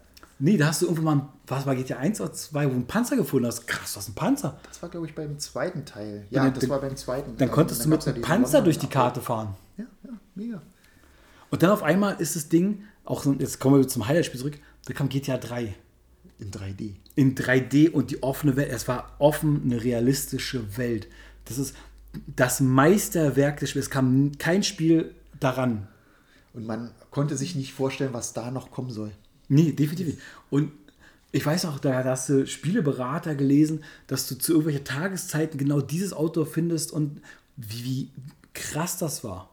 nee, 0.44 0.58
da 0.58 0.68
hast 0.68 0.82
du 0.82 0.88
irgendwann 0.88 1.18
mal, 1.20 1.28
was 1.46 1.68
war 1.68 1.76
GTA 1.76 1.98
1 1.98 2.20
oder 2.20 2.34
2, 2.34 2.66
wo 2.66 2.70
du 2.70 2.76
einen 2.76 2.88
Panzer 2.88 3.16
gefunden 3.16 3.46
hast. 3.46 3.68
Krass, 3.68 3.94
du 3.94 3.98
hast 4.00 4.08
einen 4.08 4.16
Panzer. 4.16 4.58
Das 4.68 4.82
war, 4.82 4.90
glaube 4.90 5.06
ich, 5.06 5.14
beim 5.14 5.38
zweiten 5.38 5.86
Teil. 5.86 6.26
Ja, 6.32 6.44
dann- 6.44 6.54
das 6.54 6.62
dann- 6.62 6.70
war 6.72 6.82
beim 6.82 6.96
zweiten. 6.98 7.38
Dann 7.38 7.50
Ähm, 7.50 7.54
konntest 7.54 7.86
du 7.86 7.90
gab's 7.92 8.06
mit 8.08 8.16
einem 8.16 8.24
Panzer 8.24 8.62
durch 8.64 8.80
die 8.80 8.88
Karte 8.88 9.22
fahren. 9.22 9.54
Ja, 9.78 9.86
ja, 10.04 10.10
mega. 10.34 10.62
Und 11.52 11.62
dann 11.62 11.70
auf 11.70 11.84
einmal 11.84 12.16
ist 12.20 12.36
das 12.36 12.50
Ding, 12.50 12.84
auch 13.06 13.26
jetzt 13.40 13.60
kommen 13.60 13.78
wir 13.78 13.88
zum 13.88 14.08
Highlight-Spiel 14.08 14.40
zurück, 14.40 14.60
da 14.86 14.94
kam 14.94 15.10
GTA 15.10 15.38
3. 15.38 15.76
In 16.40 16.50
3D. 16.50 16.96
in 17.14 17.36
3D 17.36 17.92
und 17.92 18.10
die 18.10 18.24
offene 18.24 18.56
Welt. 18.56 18.72
Es 18.72 18.88
war 18.88 19.16
offen, 19.20 19.62
eine 19.64 19.84
realistische 19.84 20.76
Welt. 20.76 21.08
Das 21.46 21.60
ist 21.60 21.76
das 22.36 22.62
Meisterwerk 22.62 23.60
des 23.60 23.70
Spiels. 23.70 23.86
Es 23.86 23.92
kam 23.92 24.32
kein 24.40 24.64
Spiel 24.64 25.14
daran. 25.40 25.88
Und 26.54 26.66
man 26.66 26.92
konnte 27.12 27.38
sich 27.38 27.56
nicht 27.56 27.74
vorstellen, 27.74 28.14
was 28.14 28.34
da 28.34 28.50
noch 28.50 28.72
kommen 28.72 28.90
soll. 28.90 29.12
Nee, 29.50 29.72
definitiv 29.72 30.08
nicht. 30.08 30.20
Und 30.50 30.72
ich 31.32 31.46
weiß 31.46 31.66
auch, 31.66 31.78
da 31.78 32.04
hast 32.04 32.30
du 32.30 32.48
Spieleberater 32.48 33.36
gelesen, 33.36 33.84
dass 34.08 34.28
du 34.28 34.36
zu 34.36 34.54
irgendwelchen 34.54 34.84
Tageszeiten 34.84 35.60
genau 35.60 35.80
dieses 35.80 36.12
Auto 36.12 36.44
findest 36.46 36.92
und 36.92 37.22
wie, 37.56 37.84
wie 37.84 38.12
krass 38.54 38.98
das 38.98 39.24
war. 39.24 39.51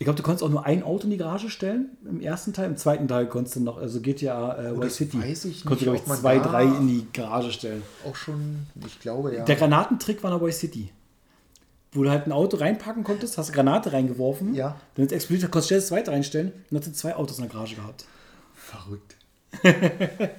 Ich 0.00 0.04
glaube, 0.04 0.16
du 0.16 0.22
konntest 0.22 0.44
auch 0.44 0.48
nur 0.48 0.64
ein 0.64 0.84
Auto 0.84 1.04
in 1.04 1.10
die 1.10 1.16
Garage 1.16 1.50
stellen 1.50 1.88
im 2.08 2.20
ersten 2.20 2.52
Teil. 2.52 2.66
Im 2.66 2.76
zweiten 2.76 3.08
Teil 3.08 3.26
konntest 3.26 3.56
du 3.56 3.60
noch, 3.60 3.78
also 3.78 4.00
GTA 4.00 4.68
äh, 4.68 4.70
Oh, 4.70 4.76
Vice 4.76 4.80
das 4.84 4.94
City, 4.96 5.20
weiß 5.22 5.44
ich 5.46 5.64
konntest 5.64 5.80
du, 5.86 5.92
glaube 5.92 5.98
ich, 5.98 6.20
zwei, 6.20 6.38
drei 6.38 6.64
in 6.64 6.86
die 6.86 7.06
Garage 7.12 7.50
stellen. 7.50 7.82
Auch 8.08 8.14
schon, 8.14 8.66
ich 8.86 9.00
glaube, 9.00 9.34
ja. 9.34 9.44
Der 9.44 9.56
Granatentrick 9.56 10.22
war 10.22 10.32
in 10.32 10.38
der 10.38 10.46
Vice 10.48 10.60
City. 10.60 10.90
Wo 11.92 12.04
du 12.04 12.10
halt 12.10 12.26
ein 12.26 12.32
Auto 12.32 12.58
reinpacken 12.58 13.02
konntest, 13.02 13.38
hast 13.38 13.48
eine 13.48 13.54
Granate 13.56 13.92
reingeworfen, 13.92 14.54
Ja. 14.54 14.76
dann 14.94 15.06
ist 15.06 15.10
es 15.12 15.16
explodiert, 15.16 15.50
konntest 15.50 15.66
du 15.70 15.74
schnell 15.74 15.80
das 15.80 15.88
zweite 15.88 16.10
reinstellen 16.12 16.48
und 16.52 16.62
dann 16.70 16.78
hast 16.80 16.86
du 16.88 16.92
zwei 16.92 17.16
Autos 17.16 17.38
in 17.38 17.44
der 17.44 17.52
Garage 17.52 17.74
gehabt. 17.74 18.04
Verrückt. 18.54 19.16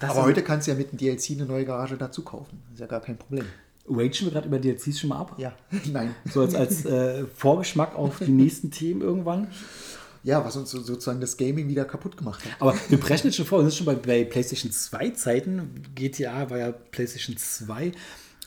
Das 0.00 0.10
Aber 0.10 0.20
ist- 0.20 0.26
heute 0.26 0.42
kannst 0.42 0.66
du 0.66 0.72
ja 0.72 0.76
mit 0.76 0.92
dem 0.92 0.98
DLC 0.98 1.30
eine 1.30 1.46
neue 1.46 1.64
Garage 1.64 1.96
dazu 1.96 2.22
kaufen. 2.22 2.62
Ist 2.74 2.80
ja 2.80 2.86
gar 2.86 3.00
kein 3.00 3.16
Problem. 3.16 3.46
Ragen 3.86 4.12
wir 4.24 4.30
gerade 4.30 4.48
über 4.48 4.58
DLCs 4.58 5.00
schon 5.00 5.08
mal 5.10 5.18
ab? 5.18 5.34
Ja, 5.38 5.52
nein. 5.92 6.14
So 6.32 6.40
als, 6.40 6.54
als 6.54 6.84
äh, 6.84 7.24
Vorgeschmack 7.34 7.94
auf 7.96 8.18
die 8.20 8.30
nächsten 8.30 8.70
Themen 8.70 9.00
irgendwann. 9.00 9.48
Ja, 10.24 10.44
was 10.44 10.54
uns 10.56 10.70
so- 10.70 10.80
sozusagen 10.80 11.20
das 11.20 11.36
Gaming 11.36 11.68
wieder 11.68 11.84
kaputt 11.84 12.16
gemacht 12.16 12.44
hat. 12.44 12.52
Aber 12.60 12.74
wir 12.88 12.98
brechen 13.00 13.26
jetzt 13.26 13.36
schon 13.36 13.44
vor, 13.46 13.58
wir 13.58 13.68
sind 13.70 13.74
schon 13.78 13.86
bei, 13.86 13.96
bei 13.96 14.24
PlayStation 14.24 14.70
2 14.70 15.10
Zeiten. 15.10 15.82
GTA 15.96 16.48
war 16.48 16.58
ja 16.58 16.70
PlayStation 16.70 17.36
2. 17.36 17.90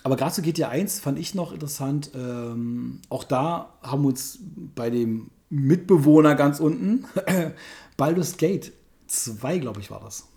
Aber 0.03 0.15
gerade 0.15 0.33
zu 0.33 0.41
GTA 0.41 0.69
1 0.69 0.99
fand 1.01 1.19
ich 1.19 1.35
noch 1.35 1.51
interessant. 1.51 2.11
Ähm, 2.15 3.01
auch 3.09 3.23
da 3.25 3.73
haben 3.81 4.03
wir 4.03 4.09
uns 4.09 4.39
bei 4.75 4.89
dem 4.89 5.31
Mitbewohner 5.49 6.35
ganz 6.35 6.59
unten, 6.59 7.05
Baldur's 7.97 8.37
Gate 8.37 8.71
2, 9.07 9.57
glaube 9.59 9.79
ich, 9.81 9.91
war 9.91 9.99
das, 9.99 10.27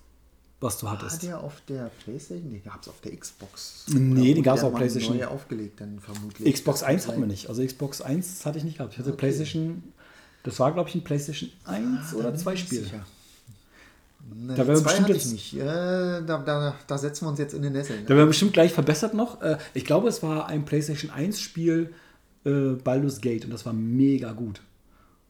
was 0.61 0.77
du 0.77 0.85
War 0.87 0.93
hattest. 0.93 1.23
der 1.23 1.39
auf 1.41 1.61
der 1.67 1.89
Playstation? 2.03 2.49
Den 2.51 2.63
gab 2.63 2.81
es 2.81 2.87
auf 2.89 2.99
der 3.01 3.15
Xbox. 3.15 3.85
Nee, 3.87 3.99
den 3.99 4.09
wurde 4.37 4.41
gab's 4.41 4.59
der 4.61 4.69
auf 4.69 4.75
PlayStation. 4.75 5.17
Neu 5.17 5.25
aufgelegt, 5.27 5.79
dann 5.81 5.99
vermutlich. 5.99 6.53
Xbox 6.53 6.79
Das 6.79 6.85
kann 6.87 6.95
1 6.95 7.07
hatten 7.07 7.19
wir 7.21 7.27
nicht. 7.27 7.47
Also 7.47 7.65
Xbox 7.65 8.01
1 8.01 8.45
hatte 8.45 8.57
ich 8.57 8.63
nicht 8.65 8.77
gehabt. 8.77 8.93
Ich 8.93 8.99
hatte 8.99 9.09
Okay. 9.09 9.17
PlayStation, 9.19 9.83
das 10.43 10.59
war, 10.59 10.71
glaube 10.73 10.89
ich, 10.89 10.95
ein 10.95 11.03
PlayStation 11.03 11.49
1 11.65 12.13
Ah, 12.13 12.15
oder 12.17 12.31
bin 12.31 12.39
2 12.39 12.53
ich 12.53 12.59
Spiel. 12.61 12.83
sicher. 12.83 13.05
Ne, 14.35 14.53
Da 14.53 14.67
werden 14.67 14.77
wir 14.79 14.83
bestimmt 14.83 15.09
jetzt- 15.09 15.31
nicht. 15.31 15.53
Äh, 15.55 15.59
da, 15.65 16.21
da, 16.45 16.75
da 16.85 16.97
setzen 16.97 17.25
wir 17.25 17.29
uns 17.29 17.39
jetzt 17.39 17.53
in 17.53 17.61
den 17.63 17.73
Nessel. 17.73 18.01
Da 18.03 18.09
werden 18.09 18.17
wir 18.19 18.25
bestimmt 18.27 18.53
gleich 18.53 18.73
verbessert 18.73 19.13
noch. 19.13 19.41
Äh, 19.41 19.57
Ich 19.73 19.85
glaube, 19.85 20.07
es 20.09 20.21
war 20.21 20.47
ein 20.47 20.65
PlayStation 20.65 21.09
1 21.09 21.39
Spiel, 21.39 21.93
äh, 22.45 22.73
Baldur's 22.83 23.21
Gate, 23.21 23.45
und 23.45 23.51
das 23.51 23.65
war 23.65 23.73
mega 23.73 24.33
gut. 24.33 24.61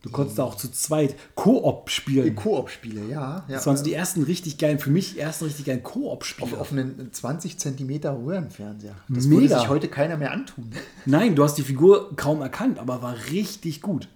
Du 0.02 0.10
konntest 0.10 0.40
da 0.40 0.44
auch 0.44 0.56
zu 0.56 0.72
zweit 0.72 1.16
Koop 1.36 1.90
spielen. 1.90 2.34
Koop-Spiele, 2.34 3.10
ja. 3.10 3.44
ja. 3.48 3.56
Das 3.56 3.68
waren 3.68 3.76
so 3.76 3.84
die 3.84 3.94
ersten 3.94 4.24
richtig 4.24 4.58
geilen, 4.58 4.80
für 4.80 4.92
mich 4.92 5.20
ersten 5.20 5.46
richtig 5.46 5.66
geilen 5.66 5.84
auf, 5.84 5.92
Koop-Spiele. 5.92 6.58
auf 6.58 6.72
einen 6.72 7.12
20 7.12 7.58
Zentimeter 7.58 8.18
Röhrenfernseher. 8.18 8.96
Das 9.10 9.26
Mega. 9.26 9.42
würde 9.42 9.60
sich 9.60 9.68
heute 9.68 9.88
keiner 9.90 10.16
mehr 10.16 10.32
antun. 10.32 10.72
Nein, 11.06 11.36
du 11.36 11.44
hast 11.44 11.56
die 11.56 11.64
Figur 11.64 12.16
kaum 12.16 12.42
erkannt, 12.42 12.80
aber 12.80 13.02
war 13.02 13.16
richtig 13.32 13.82
gut. 13.82 14.08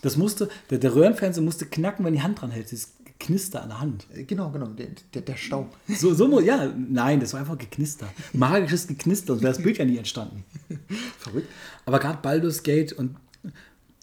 Das 0.00 0.16
musste, 0.16 0.48
der, 0.70 0.78
der 0.78 0.94
Röhrenfernseher 0.94 1.42
musste 1.42 1.66
knacken, 1.66 2.04
wenn 2.04 2.14
die 2.14 2.22
Hand 2.22 2.40
dran 2.40 2.50
hält. 2.50 2.72
Das 2.72 2.92
Knister 3.18 3.62
an 3.62 3.68
der 3.68 3.80
Hand. 3.80 4.06
Äh, 4.14 4.24
Genau, 4.24 4.50
genau. 4.50 4.66
Der, 4.66 4.88
der, 5.14 5.22
der 5.22 5.36
Staub. 5.36 5.74
So, 5.88 6.14
so, 6.14 6.40
ja, 6.40 6.72
nein, 6.76 7.20
das 7.20 7.32
war 7.32 7.40
einfach 7.40 7.58
Geknister. 7.58 8.06
Magisches 8.32 8.86
Geknister, 8.86 9.28
sonst 9.28 9.42
wäre 9.42 9.54
das 9.54 9.62
Bild 9.62 9.78
ja 9.78 9.84
nie 9.84 9.96
entstanden. 9.98 10.44
Verrückt. 11.18 11.48
Aber 11.84 11.98
gerade 11.98 12.18
Baldur's 12.20 12.62
Gate 12.62 12.92
und 12.92 13.16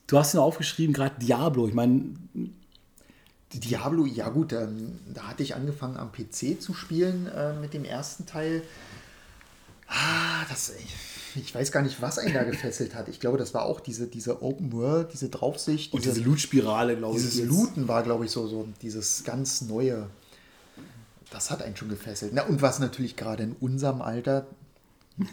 du 0.08 0.18
hast 0.18 0.34
ja 0.34 0.42
aufgeschrieben, 0.42 0.94
gerade 0.94 1.20
Diablo. 1.20 1.68
Ich 1.68 1.74
meine, 1.74 2.04
Diablo, 3.54 4.06
ja 4.06 4.30
gut, 4.30 4.54
ähm, 4.54 5.00
da 5.14 5.28
hatte 5.28 5.44
ich 5.44 5.56
angefangen 5.56 5.98
am 5.98 6.12
PC 6.12 6.62
zu 6.62 6.74
spielen 6.74 7.28
äh, 7.28 7.54
mit 7.54 7.74
dem 7.74 7.86
ersten 7.86 8.26
Teil. 8.26 8.64
Ah, 9.88 10.46
das, 10.50 10.74
ich 11.36 11.54
weiß 11.54 11.72
gar 11.72 11.82
nicht, 11.82 12.02
was 12.02 12.18
einen 12.18 12.34
da 12.34 12.44
gefesselt 12.44 12.96
hat. 12.96 13.08
Ich 13.10 13.20
glaube, 13.20 13.38
das 13.38 13.54
war 13.54 13.64
auch 13.64 13.80
diese, 13.80 14.08
diese 14.08 14.42
Open 14.42 14.72
World, 14.72 15.14
diese 15.14 15.30
Draufsicht. 15.30 15.94
und 15.94 16.04
diese 16.04 16.22
Loot-Spirale, 16.22 16.98
glaube 16.98 17.18
ich. 17.18 17.24
Dieses 17.24 17.40
jetzt. 17.40 17.50
Looten 17.50 17.88
war, 17.88 18.04
glaube 18.04 18.26
ich, 18.26 18.32
so, 18.32 18.48
so 18.48 18.68
dieses 18.82 19.24
ganz 19.24 19.62
Neue. 19.62 20.08
Das 21.30 21.52
hat 21.52 21.62
einen 21.62 21.76
schon 21.76 21.90
gefesselt. 21.90 22.32
Na, 22.34 22.44
und 22.44 22.62
was 22.62 22.80
natürlich 22.80 23.16
gerade 23.16 23.44
in 23.44 23.54
unserem 23.54 24.02
Alter, 24.02 24.46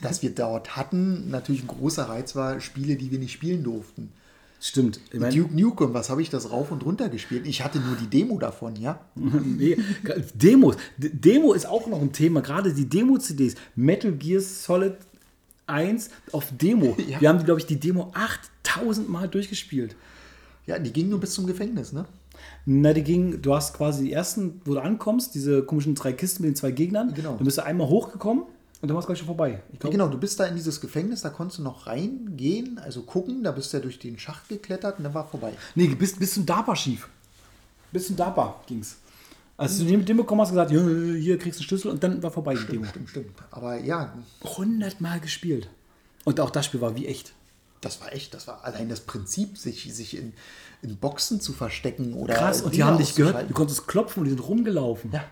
das 0.03 0.23
wir 0.23 0.35
dort 0.35 0.77
hatten, 0.77 1.31
natürlich 1.31 1.63
ein 1.63 1.69
großer 1.69 2.09
Reiz 2.09 2.35
war, 2.35 2.61
Spiele, 2.61 2.97
die 2.97 3.11
wir 3.11 3.19
nicht 3.19 3.33
spielen 3.33 3.63
durften. 3.63 4.13
Stimmt. 4.63 5.01
Ich 5.11 5.19
mein, 5.19 5.35
Duke 5.35 5.55
Nukem, 5.59 5.95
was 5.95 6.11
habe 6.11 6.21
ich 6.21 6.29
das 6.29 6.51
rauf 6.51 6.71
und 6.71 6.85
runter 6.85 7.09
gespielt? 7.09 7.47
Ich 7.47 7.65
hatte 7.65 7.81
nur 7.81 7.97
die 7.97 8.07
Demo 8.09 8.39
davon, 8.39 8.77
ja. 8.77 9.01
nee, 9.15 9.79
Demos. 10.35 10.77
D- 10.99 11.09
Demo 11.09 11.55
ist 11.55 11.67
auch 11.67 11.87
noch 11.87 12.01
ein 12.01 12.13
Thema. 12.13 12.43
Gerade 12.43 12.75
die 12.75 12.85
Demo-CDs. 12.89 13.55
Metal 13.75 14.13
Gear 14.13 14.41
Solid 14.43 14.95
1 15.67 16.11
auf 16.33 16.53
Demo. 16.57 16.95
Ja. 17.09 17.21
Wir 17.23 17.29
haben, 17.31 17.43
glaube 17.45 17.61
ich, 17.61 17.67
die 17.67 17.81
Demo 17.81 18.13
8000 18.15 19.09
Mal 19.09 19.29
durchgespielt. 19.29 19.97
Ja, 20.67 20.79
die 20.79 20.93
ging 20.93 21.09
nur 21.09 21.21
bis 21.21 21.33
zum 21.33 21.47
Gefängnis, 21.47 21.93
ne? 21.93 22.05
Na, 22.67 22.93
die 22.93 23.03
ging, 23.03 23.41
du 23.41 23.55
hast 23.55 23.75
quasi 23.75 24.05
die 24.05 24.13
ersten, 24.13 24.61
wo 24.67 24.75
du 24.75 24.81
ankommst, 24.81 25.35
diese 25.35 25.63
komischen 25.63 25.95
drei 25.95 26.13
Kisten 26.13 26.43
mit 26.43 26.51
den 26.53 26.57
zwei 26.57 26.71
Gegnern. 26.71 27.15
Genau. 27.15 27.37
Dann 27.37 27.45
bist 27.45 27.57
du 27.59 27.65
einmal 27.65 27.89
hochgekommen 27.89 28.45
und 28.81 28.89
dann 28.89 28.95
war 28.95 29.01
es 29.01 29.07
gleich 29.07 29.19
schon 29.19 29.27
vorbei. 29.27 29.51
Ja, 29.73 29.79
glaub, 29.79 29.93
genau, 29.93 30.09
du 30.09 30.19
bist 30.19 30.41
da 30.41 30.47
in 30.47 30.57
dieses 30.57 30.81
Gefängnis, 30.81 31.23
da 31.23 31.29
konntest 31.31 31.59
du 31.59 31.63
noch 31.63 31.87
reingehen, 31.87 32.79
also 32.79 33.03
gucken, 33.03 33.43
da 33.43 33.53
bist 33.53 33.73
du 33.73 33.77
ja 33.77 33.83
durch 33.83 33.99
den 33.99 34.19
Schacht 34.19 34.49
geklettert 34.49 34.99
und 34.99 35.05
dann 35.05 35.15
war 35.15 35.27
vorbei. 35.29 35.53
Nee, 35.75 35.89
bis, 35.89 36.17
bis 36.17 36.35
zum 36.35 36.47
DARPA 36.47 36.75
schief. 36.77 37.09
Bis 37.93 38.07
zum 38.07 38.17
DARPA 38.17 38.63
ging's. 38.67 38.97
Als 39.57 39.77
du 39.77 39.85
den 39.85 40.17
bekommen 40.17 40.41
hast, 40.41 40.51
gesagt, 40.51 40.71
"Ja, 40.71 40.81
hier 40.81 41.37
kriegst 41.37 41.59
du 41.59 41.63
einen 41.63 41.69
Schlüssel 41.69 41.91
und 41.91 42.03
dann 42.03 42.23
war 42.23 42.31
vorbei 42.31 42.55
die 42.55 42.65
Demo. 42.65 42.87
Stimmt, 42.87 43.11
stimmt. 43.11 43.31
Aber 43.51 43.79
ja, 43.79 44.15
100 44.43 45.03
Mal 45.03 45.21
gespielt. 45.21 45.69
Und 46.25 46.41
auch 46.41 46.49
das 46.49 46.65
Spiel 46.65 46.81
war 46.81 46.97
wie 46.97 47.07
echt. 47.07 47.35
das 47.83 48.01
war 48.01 48.13
echt, 48.15 48.33
das 48.33 48.47
war 48.47 48.65
allein 48.65 48.89
das 48.89 49.01
Prinzip, 49.01 49.59
sich, 49.59 49.95
sich 49.95 50.17
in, 50.17 50.33
in 50.81 50.97
Boxen 50.97 51.43
zu 51.43 51.53
verstecken 51.53 52.15
oder. 52.15 52.35
Krass, 52.35 52.63
und 52.63 52.75
die 52.75 52.85
haben 52.85 52.97
dich 52.97 53.15
gehört. 53.15 53.51
Du 53.51 53.55
konntest 53.55 53.87
klopfen 53.87 54.21
und 54.21 54.25
die 54.25 54.31
sind 54.31 54.41
rumgelaufen. 54.41 55.11
Ja. 55.13 55.25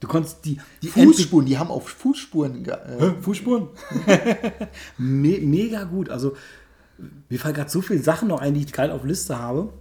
Du 0.00 0.08
konntest 0.08 0.44
die, 0.44 0.58
die 0.82 0.88
Fußspuren, 0.88 1.46
die 1.46 1.56
haben 1.56 1.70
auf 1.70 1.88
Fußspuren. 1.88 2.64
Äh, 2.66 2.76
Hä? 2.98 3.14
Fußspuren? 3.20 3.68
Me 4.98 5.38
mega 5.40 5.84
gut. 5.84 6.10
Also, 6.10 6.36
mir 7.28 7.38
fallen 7.38 7.54
gerade 7.54 7.70
so 7.70 7.80
viele 7.80 8.02
Sachen 8.02 8.28
noch 8.28 8.40
ein, 8.40 8.54
die 8.54 8.60
ich 8.60 8.72
gerade 8.72 8.92
auf 8.92 9.04
Liste 9.04 9.38
habe. 9.38 9.72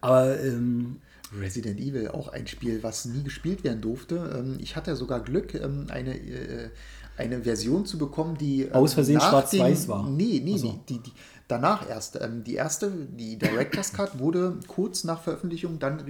Aber 0.00 0.40
ähm, 0.40 0.96
Resident 1.38 1.78
Evil, 1.78 2.08
auch 2.08 2.28
ein 2.28 2.46
Spiel, 2.46 2.82
was 2.82 3.04
nie 3.04 3.22
gespielt 3.22 3.64
werden 3.64 3.80
durfte. 3.80 4.34
Ähm, 4.38 4.56
ich 4.60 4.76
hatte 4.76 4.96
sogar 4.96 5.20
Glück, 5.20 5.54
ähm, 5.54 5.86
eine, 5.88 6.16
äh, 6.16 6.70
eine 7.16 7.42
Version 7.42 7.84
zu 7.84 7.98
bekommen, 7.98 8.36
die 8.38 8.62
ähm, 8.62 8.72
Aus 8.72 8.94
Versehen 8.94 9.20
schwarz-weiß 9.20 9.88
war. 9.88 10.08
Nee, 10.08 10.40
nee, 10.42 10.54
Ach 10.56 10.60
so. 10.60 10.80
die, 10.88 10.94
die, 10.94 11.02
die, 11.02 11.12
danach 11.48 11.88
erst. 11.88 12.18
Die 12.46 12.54
erste, 12.54 12.90
die 12.90 13.38
Director's 13.38 13.92
Cut, 13.92 14.18
wurde 14.18 14.58
kurz 14.66 15.04
nach 15.04 15.22
Veröffentlichung 15.22 15.78
dann 15.78 16.00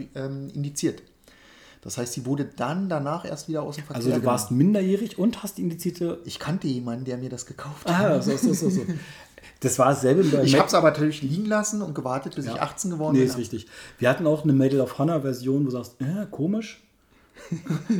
indiziert. 0.54 1.02
Das 1.82 1.98
heißt, 1.98 2.12
sie 2.12 2.24
wurde 2.26 2.44
dann 2.44 2.88
danach 2.88 3.24
erst 3.24 3.48
wieder 3.48 3.62
aus 3.62 3.74
dem 3.76 3.84
Verkehr 3.84 3.96
Also 4.06 4.18
du 4.18 4.24
warst 4.24 4.48
genommen. 4.48 4.66
minderjährig 4.66 5.18
und 5.18 5.42
hast 5.42 5.58
die 5.58 5.62
indizierte. 5.62 6.20
Ich 6.24 6.38
kannte 6.38 6.68
jemanden, 6.68 7.04
der 7.04 7.18
mir 7.18 7.28
das 7.28 7.44
gekauft 7.44 7.90
hat. 7.90 8.04
Ah, 8.04 8.22
so, 8.22 8.36
so, 8.36 8.54
so, 8.54 8.70
so. 8.70 8.82
Das 9.58 9.78
war 9.80 9.88
dasselbe 9.88 10.22
bei 10.24 10.44
Ich 10.44 10.56
habe 10.56 10.68
es 10.68 10.74
aber 10.74 10.90
natürlich 10.90 11.22
liegen 11.22 11.46
lassen 11.46 11.82
und 11.82 11.94
gewartet, 11.94 12.36
bis 12.36 12.46
ich 12.46 12.60
18 12.60 12.90
geworden 12.92 13.14
Nee, 13.14 13.20
bin. 13.20 13.28
ist 13.28 13.36
richtig. 13.38 13.66
Wir 13.98 14.08
hatten 14.08 14.26
auch 14.28 14.44
eine 14.44 14.52
Medal 14.52 14.80
of 14.80 14.96
Honor 14.98 15.22
Version, 15.22 15.62
wo 15.62 15.64
du 15.66 15.70
sagst, 15.72 15.96
äh, 16.00 16.26
komisch. 16.30 16.82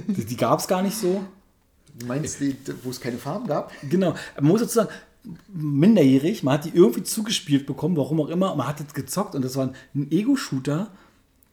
die 0.09 0.25
die 0.25 0.37
gab 0.37 0.61
es 0.61 0.69
gar 0.69 0.83
nicht 0.83 0.97
so. 0.97 1.23
Du 1.99 2.07
meinst, 2.07 2.41
die, 2.41 2.57
wo 2.85 2.91
es 2.91 3.01
keine 3.01 3.19
Farben 3.19 3.49
gab? 3.49 3.73
Genau. 3.89 4.15
Man 4.37 4.45
muss 4.45 4.61
dazu 4.61 4.75
sagen, 4.75 4.89
minderjährig, 5.53 6.43
man 6.43 6.55
hat 6.55 6.65
die 6.65 6.71
irgendwie 6.75 7.03
zugespielt 7.03 7.67
bekommen, 7.67 7.97
warum 7.97 8.21
auch 8.21 8.29
immer. 8.29 8.55
Man 8.55 8.67
hat 8.67 8.81
jetzt 8.81 8.95
gezockt 8.95 9.35
und 9.35 9.45
das 9.45 9.57
war 9.57 9.73
ein 9.95 10.11
Ego-Shooter, 10.11 10.91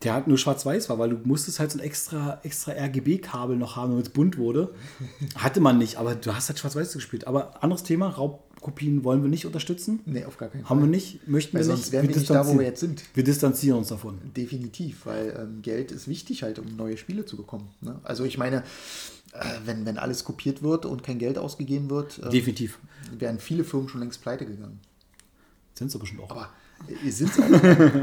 der 0.03 0.13
halt 0.13 0.27
nur 0.27 0.37
schwarz-weiß 0.37 0.89
war, 0.89 0.97
weil 0.97 1.09
du 1.09 1.17
musstest 1.23 1.59
halt 1.59 1.71
so 1.71 1.77
ein 1.77 1.83
extra, 1.83 2.39
extra 2.43 2.71
RGB-Kabel 2.71 3.57
noch 3.57 3.75
haben, 3.75 3.91
damit 3.91 4.07
es 4.07 4.13
bunt 4.13 4.37
wurde. 4.37 4.73
Hatte 5.35 5.59
man 5.59 5.77
nicht, 5.77 5.97
aber 5.97 6.15
du 6.15 6.33
hast 6.33 6.47
halt 6.47 6.59
schwarz-weiß 6.59 6.93
gespielt. 6.93 7.27
Aber 7.27 7.61
anderes 7.61 7.83
Thema, 7.83 8.07
Raubkopien 8.07 9.03
wollen 9.03 9.21
wir 9.21 9.29
nicht 9.29 9.45
unterstützen. 9.45 9.99
Nee, 10.05 10.23
auf 10.23 10.37
gar 10.37 10.49
keinen 10.49 10.61
Fall. 10.61 10.69
Haben 10.69 10.81
wir 10.81 10.87
nicht, 10.87 11.27
möchten 11.27 11.53
Weil 11.53 11.61
wir 11.61 11.65
sonst 11.65 11.79
nicht. 11.79 11.91
wären 11.91 12.07
wir 12.07 12.15
nicht 12.15 12.29
da, 12.29 12.47
wo 12.47 12.57
wir 12.57 12.65
jetzt 12.65 12.79
sind. 12.79 13.03
Wir 13.13 13.25
distanzieren 13.25 13.79
uns 13.79 13.89
davon. 13.89 14.19
Definitiv, 14.37 15.05
weil 15.05 15.37
ähm, 15.37 15.61
Geld 15.61 15.91
ist 15.91 16.07
wichtig 16.07 16.43
halt, 16.43 16.59
um 16.59 16.77
neue 16.77 16.95
Spiele 16.95 17.25
zu 17.25 17.35
bekommen. 17.35 17.67
Ne? 17.81 17.99
Also 18.03 18.23
ich 18.23 18.37
meine, 18.37 18.63
äh, 19.33 19.43
wenn, 19.65 19.85
wenn 19.85 19.97
alles 19.97 20.23
kopiert 20.23 20.63
wird 20.63 20.85
und 20.85 21.03
kein 21.03 21.19
Geld 21.19 21.37
ausgegeben 21.37 21.89
wird, 21.89 22.19
äh, 22.19 22.29
Definitiv. 22.29 22.79
wären 23.17 23.39
viele 23.39 23.65
Firmen 23.65 23.89
schon 23.89 23.99
längst 23.99 24.21
pleite 24.21 24.45
gegangen. 24.45 24.79
Sind 25.75 25.91
sie 25.91 25.99
bestimmt 25.99 26.21
auch. 26.21 26.31
Aber 26.31 26.49
äh, 26.87 27.09
sind's 27.09 27.39
auch, 27.39 27.45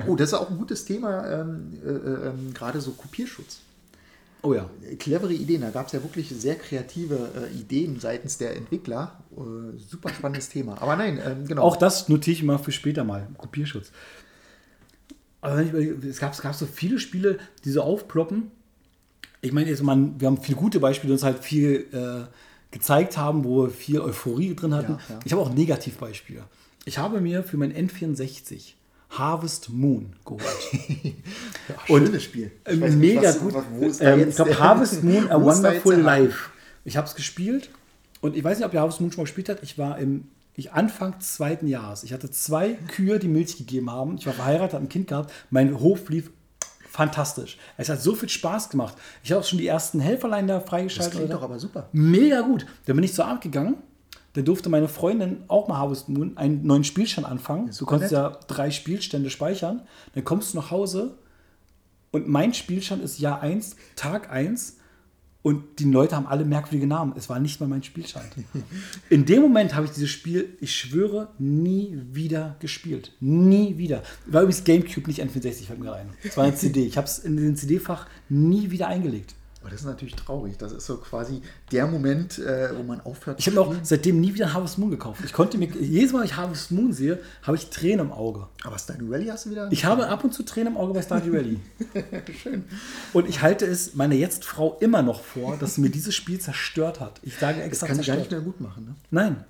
oh, 0.06 0.16
das 0.16 0.28
ist 0.28 0.34
auch 0.34 0.50
ein 0.50 0.58
gutes 0.58 0.84
Thema, 0.84 1.26
ähm, 1.28 1.72
äh, 1.84 1.88
äh, 1.88 2.28
ähm, 2.28 2.54
gerade 2.54 2.80
so 2.80 2.92
Kopierschutz. 2.92 3.60
oh 4.42 4.54
ja. 4.54 4.68
Clevere 4.98 5.32
Ideen, 5.32 5.62
da 5.62 5.70
gab 5.70 5.86
es 5.86 5.92
ja 5.92 6.02
wirklich 6.02 6.28
sehr 6.28 6.56
kreative 6.56 7.30
äh, 7.36 7.58
Ideen 7.58 7.98
seitens 8.00 8.38
der 8.38 8.56
Entwickler. 8.56 9.18
Äh, 9.36 9.78
super 9.90 10.10
spannendes 10.10 10.48
Thema. 10.48 10.80
Aber 10.80 10.96
nein, 10.96 11.20
ähm, 11.24 11.46
genau. 11.46 11.62
Auch 11.62 11.76
das 11.76 12.08
notiere 12.08 12.34
ich 12.34 12.42
mal 12.42 12.58
für 12.58 12.72
später 12.72 13.04
mal. 13.04 13.26
Kopierschutz. 13.38 13.90
Aber 15.40 15.56
wenn 15.56 15.64
ich 15.64 15.70
überlege, 15.70 16.08
es 16.08 16.18
gab, 16.18 16.32
es 16.32 16.42
gab 16.42 16.54
so 16.54 16.66
viele 16.66 16.98
Spiele, 16.98 17.38
die 17.64 17.70
so 17.70 17.82
aufploppen. 17.82 18.50
Ich 19.42 19.52
meine, 19.52 19.68
jetzt, 19.70 19.82
man, 19.82 20.20
wir 20.20 20.26
haben 20.28 20.40
viele 20.40 20.56
gute 20.56 20.80
Beispiele, 20.80 21.08
die 21.08 21.12
uns 21.12 21.22
halt 21.22 21.38
viel 21.38 21.86
äh, 21.92 22.26
gezeigt 22.72 23.16
haben, 23.16 23.44
wo 23.44 23.64
wir 23.64 23.70
viel 23.70 24.00
Euphorie 24.00 24.56
drin 24.56 24.74
hatten. 24.74 24.92
Ja, 24.94 25.14
ja. 25.14 25.20
Ich 25.24 25.32
habe 25.32 25.42
auch 25.42 25.52
Negativbeispiele. 25.52 26.42
Ich 26.86 26.96
habe 26.98 27.20
mir 27.20 27.42
für 27.42 27.56
mein 27.58 27.74
N64 27.74 28.72
Harvest 29.10 29.68
Moon 29.70 30.14
geholt. 30.24 30.42
Ja, 31.68 31.74
schönes 31.86 32.22
Spiel. 32.22 32.52
Ich 32.64 32.72
Ähm, 32.74 32.80
nicht, 32.80 32.96
Mega 33.16 33.22
was- 33.28 33.40
gut. 33.40 33.54
was- 33.54 34.00
Ähm, 34.00 34.28
ich 34.28 34.36
glaube, 34.36 34.56
Harvest 34.58 35.02
Moon, 35.02 35.28
A 35.30 35.40
Wonderful? 35.42 35.96
Life. 35.96 36.50
Ich 36.84 36.96
habe 36.96 37.06
es 37.08 37.14
gespielt 37.16 37.70
und 38.20 38.36
ich 38.36 38.44
weiß 38.44 38.58
nicht, 38.58 38.66
ob 38.66 38.72
ihr 38.72 38.80
Harvest 38.80 39.00
Moon 39.00 39.10
schon 39.10 39.22
mal 39.22 39.24
gespielt 39.24 39.48
habt. 39.48 39.62
Ich 39.64 39.76
war 39.78 39.98
im 39.98 40.28
ich 40.54 40.72
Anfang 40.72 41.18
zweiten 41.20 41.66
Jahres. 41.66 42.02
Ich 42.04 42.12
hatte 42.12 42.30
zwei 42.30 42.74
Kühe, 42.88 43.18
die 43.18 43.28
Milch 43.28 43.58
gegeben 43.58 43.90
haben. 43.90 44.16
Ich 44.16 44.26
war 44.26 44.32
verheiratet, 44.32 44.74
habe 44.74 44.84
ein 44.84 44.88
Kind 44.88 45.08
gehabt. 45.08 45.32
Mein 45.50 45.78
Hof 45.80 46.08
lief 46.08 46.30
fantastisch. 46.88 47.58
Es 47.76 47.88
hat 47.88 48.00
so 48.00 48.14
viel 48.14 48.28
Spaß 48.28 48.70
gemacht. 48.70 48.94
Ich 49.24 49.32
habe 49.32 49.40
auch 49.42 49.44
schon 49.46 49.58
die 49.58 49.66
ersten 49.66 49.98
Helferlein 50.00 50.46
da 50.46 50.60
Das 50.60 50.68
freigeschaltet. 50.68 51.12
klingt 51.14 51.28
oder? 51.30 51.38
doch 51.38 51.42
aber 51.42 51.58
super. 51.58 51.88
Mega 51.92 52.40
gut. 52.42 52.64
Dann 52.86 52.94
bin 52.96 53.04
ich 53.04 53.12
zur 53.12 53.26
Abend 53.26 53.42
gegangen. 53.42 53.74
Dann 54.36 54.44
durfte 54.44 54.68
meine 54.68 54.86
Freundin 54.86 55.38
auch 55.48 55.66
mal 55.66 55.78
Harvest 55.78 56.10
Moon 56.10 56.36
einen 56.36 56.66
neuen 56.66 56.84
Spielstand 56.84 57.26
anfangen. 57.26 57.70
Du 57.78 57.86
konntest 57.86 58.12
nett. 58.12 58.20
ja 58.20 58.38
drei 58.46 58.70
Spielstände 58.70 59.30
speichern. 59.30 59.80
Dann 60.14 60.24
kommst 60.24 60.52
du 60.52 60.58
nach 60.58 60.70
Hause 60.70 61.16
und 62.10 62.28
mein 62.28 62.52
Spielstand 62.52 63.02
ist 63.02 63.18
Jahr 63.18 63.40
1, 63.40 63.76
Tag 63.94 64.30
1 64.30 64.76
und 65.40 65.78
die 65.78 65.84
Leute 65.84 66.16
haben 66.16 66.26
alle 66.26 66.44
merkwürdige 66.44 66.86
Namen. 66.86 67.14
Es 67.16 67.30
war 67.30 67.38
nicht 67.38 67.60
mal 67.60 67.66
mein 67.66 67.82
Spielstand. 67.82 68.26
In 69.10 69.24
dem 69.24 69.40
Moment 69.40 69.74
habe 69.74 69.86
ich 69.86 69.92
dieses 69.92 70.10
Spiel, 70.10 70.58
ich 70.60 70.74
schwöre, 70.74 71.28
nie 71.38 71.98
wieder 72.12 72.56
gespielt. 72.60 73.12
Nie 73.20 73.78
wieder. 73.78 74.02
War 74.26 74.42
übrigens 74.42 74.64
Gamecube, 74.64 75.06
nicht 75.06 75.22
N64, 75.22 75.66
fällt 75.66 75.80
mir 75.80 75.92
rein. 75.92 76.10
Es 76.22 76.36
war 76.36 76.44
eine 76.44 76.54
CD. 76.54 76.84
Ich 76.84 76.98
habe 76.98 77.06
es 77.06 77.20
in 77.20 77.38
den 77.38 77.56
CD-Fach 77.56 78.06
nie 78.28 78.70
wieder 78.70 78.88
eingelegt. 78.88 79.34
Aber 79.66 79.72
das 79.72 79.80
ist 79.80 79.86
natürlich 79.86 80.14
traurig. 80.14 80.56
Das 80.58 80.70
ist 80.70 80.86
so 80.86 80.96
quasi 80.98 81.42
der 81.72 81.88
Moment, 81.88 82.38
äh, 82.38 82.68
wo 82.78 82.84
man 82.84 83.00
aufhört. 83.00 83.40
Ich 83.40 83.48
habe 83.48 83.60
auch 83.60 83.74
seitdem 83.82 84.20
nie 84.20 84.32
wieder 84.32 84.52
Harvest 84.52 84.78
Moon 84.78 84.92
gekauft. 84.92 85.22
Ich 85.24 85.32
konnte 85.32 85.58
mir, 85.58 85.66
jedes 85.66 86.12
Mal, 86.12 86.20
wenn 86.20 86.26
ich 86.26 86.36
Harvest 86.36 86.70
Moon 86.70 86.92
sehe, 86.92 87.18
habe 87.42 87.56
ich 87.56 87.68
Tränen 87.68 88.06
im 88.06 88.12
Auge. 88.12 88.46
Aber 88.62 88.78
Stardew 88.78 89.10
Valley 89.10 89.26
hast 89.26 89.46
du 89.46 89.50
wieder? 89.50 89.66
Ich 89.72 89.84
habe 89.84 90.06
ab 90.06 90.22
und 90.22 90.32
zu 90.32 90.44
Tränen 90.44 90.74
im 90.74 90.76
Auge 90.76 90.92
bei 90.92 91.02
Stardew 91.02 91.32
Valley. 91.32 91.58
Schön. 92.40 92.62
Und 93.12 93.28
ich 93.28 93.42
halte 93.42 93.66
es 93.66 93.96
meiner 93.96 94.14
Jetzt-Frau 94.14 94.76
immer 94.78 95.02
noch 95.02 95.20
vor, 95.20 95.56
dass 95.56 95.74
sie 95.74 95.80
mir 95.80 95.90
dieses 95.90 96.14
Spiel 96.14 96.38
zerstört 96.38 97.00
hat. 97.00 97.18
Ich 97.24 97.36
sage 97.36 97.58
Das 97.58 97.66
extra 97.66 97.88
kann 97.88 97.98
ich 97.98 98.06
gar 98.06 98.14
nicht 98.14 98.30
mehr 98.30 98.42
gut 98.42 98.60
machen. 98.60 98.84
Ne? 98.84 98.94
Nein. 99.10 99.44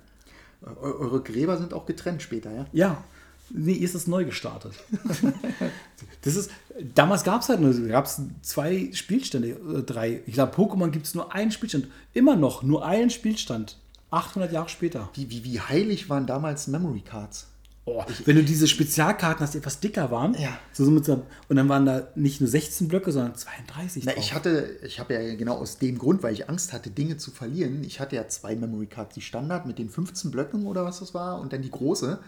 Eu 0.65 0.99
eure 0.99 1.21
Gräber 1.21 1.59
sind 1.59 1.75
auch 1.75 1.85
getrennt 1.85 2.23
später, 2.23 2.51
ja? 2.51 2.65
Ja. 2.73 3.03
Nee, 3.51 3.73
ihr 3.73 3.85
ist 3.85 3.93
es 3.93 4.07
neu 4.07 4.25
gestartet. 4.25 4.73
das 6.23 6.35
ist, 6.35 6.49
damals 6.95 7.23
gab 7.23 7.41
es 7.41 7.49
halt 7.49 7.59
nur, 7.59 7.73
gab 7.87 8.05
es 8.05 8.21
zwei 8.41 8.89
Spielstände, 8.93 9.49
äh, 9.49 9.83
drei. 9.83 10.21
Ich 10.25 10.33
glaube, 10.33 10.53
Pokémon 10.55 10.89
gibt 10.89 11.05
es 11.05 11.15
nur 11.15 11.33
einen 11.33 11.51
Spielstand. 11.51 11.87
Immer 12.13 12.35
noch, 12.35 12.63
nur 12.63 12.85
einen 12.85 13.09
Spielstand. 13.09 13.77
800 14.11 14.51
Jahre 14.53 14.69
später. 14.69 15.09
Wie, 15.13 15.29
wie, 15.29 15.43
wie 15.43 15.59
heilig 15.59 16.09
waren 16.09 16.25
damals 16.25 16.67
Memory 16.67 17.01
Cards? 17.01 17.47
Oh, 17.89 18.03
wenn 18.25 18.35
du 18.35 18.43
diese 18.43 18.67
Spezialkarten 18.67 19.39
hast, 19.41 19.53
die 19.53 19.59
etwas 19.59 19.79
dicker 19.79 20.11
waren, 20.11 20.33
Ja. 20.33 20.57
so, 20.73 20.83
so 20.83 20.91
mit 20.91 21.07
und 21.07 21.23
dann 21.55 21.69
waren 21.69 21.85
da 21.85 22.09
nicht 22.15 22.41
nur 22.41 22.49
16 22.49 22.89
Blöcke, 22.89 23.13
sondern 23.13 23.33
32 23.35 24.03
Na, 24.03 24.11
ich 24.17 24.33
hatte, 24.33 24.77
ich 24.83 24.99
habe 24.99 25.13
ja 25.13 25.35
genau 25.35 25.55
aus 25.55 25.77
dem 25.77 25.97
Grund, 25.97 26.21
weil 26.21 26.33
ich 26.33 26.49
Angst 26.49 26.73
hatte, 26.73 26.89
Dinge 26.89 27.15
zu 27.15 27.31
verlieren. 27.31 27.85
Ich 27.85 28.01
hatte 28.01 28.17
ja 28.17 28.27
zwei 28.27 28.57
Memory 28.57 28.87
Cards, 28.87 29.15
die 29.15 29.21
Standard 29.21 29.65
mit 29.65 29.79
den 29.79 29.89
15 29.89 30.31
Blöcken 30.31 30.65
oder 30.65 30.83
was 30.83 30.99
das 30.99 31.13
war 31.13 31.39
und 31.39 31.53
dann 31.53 31.61
die 31.61 31.71
große. 31.71 32.19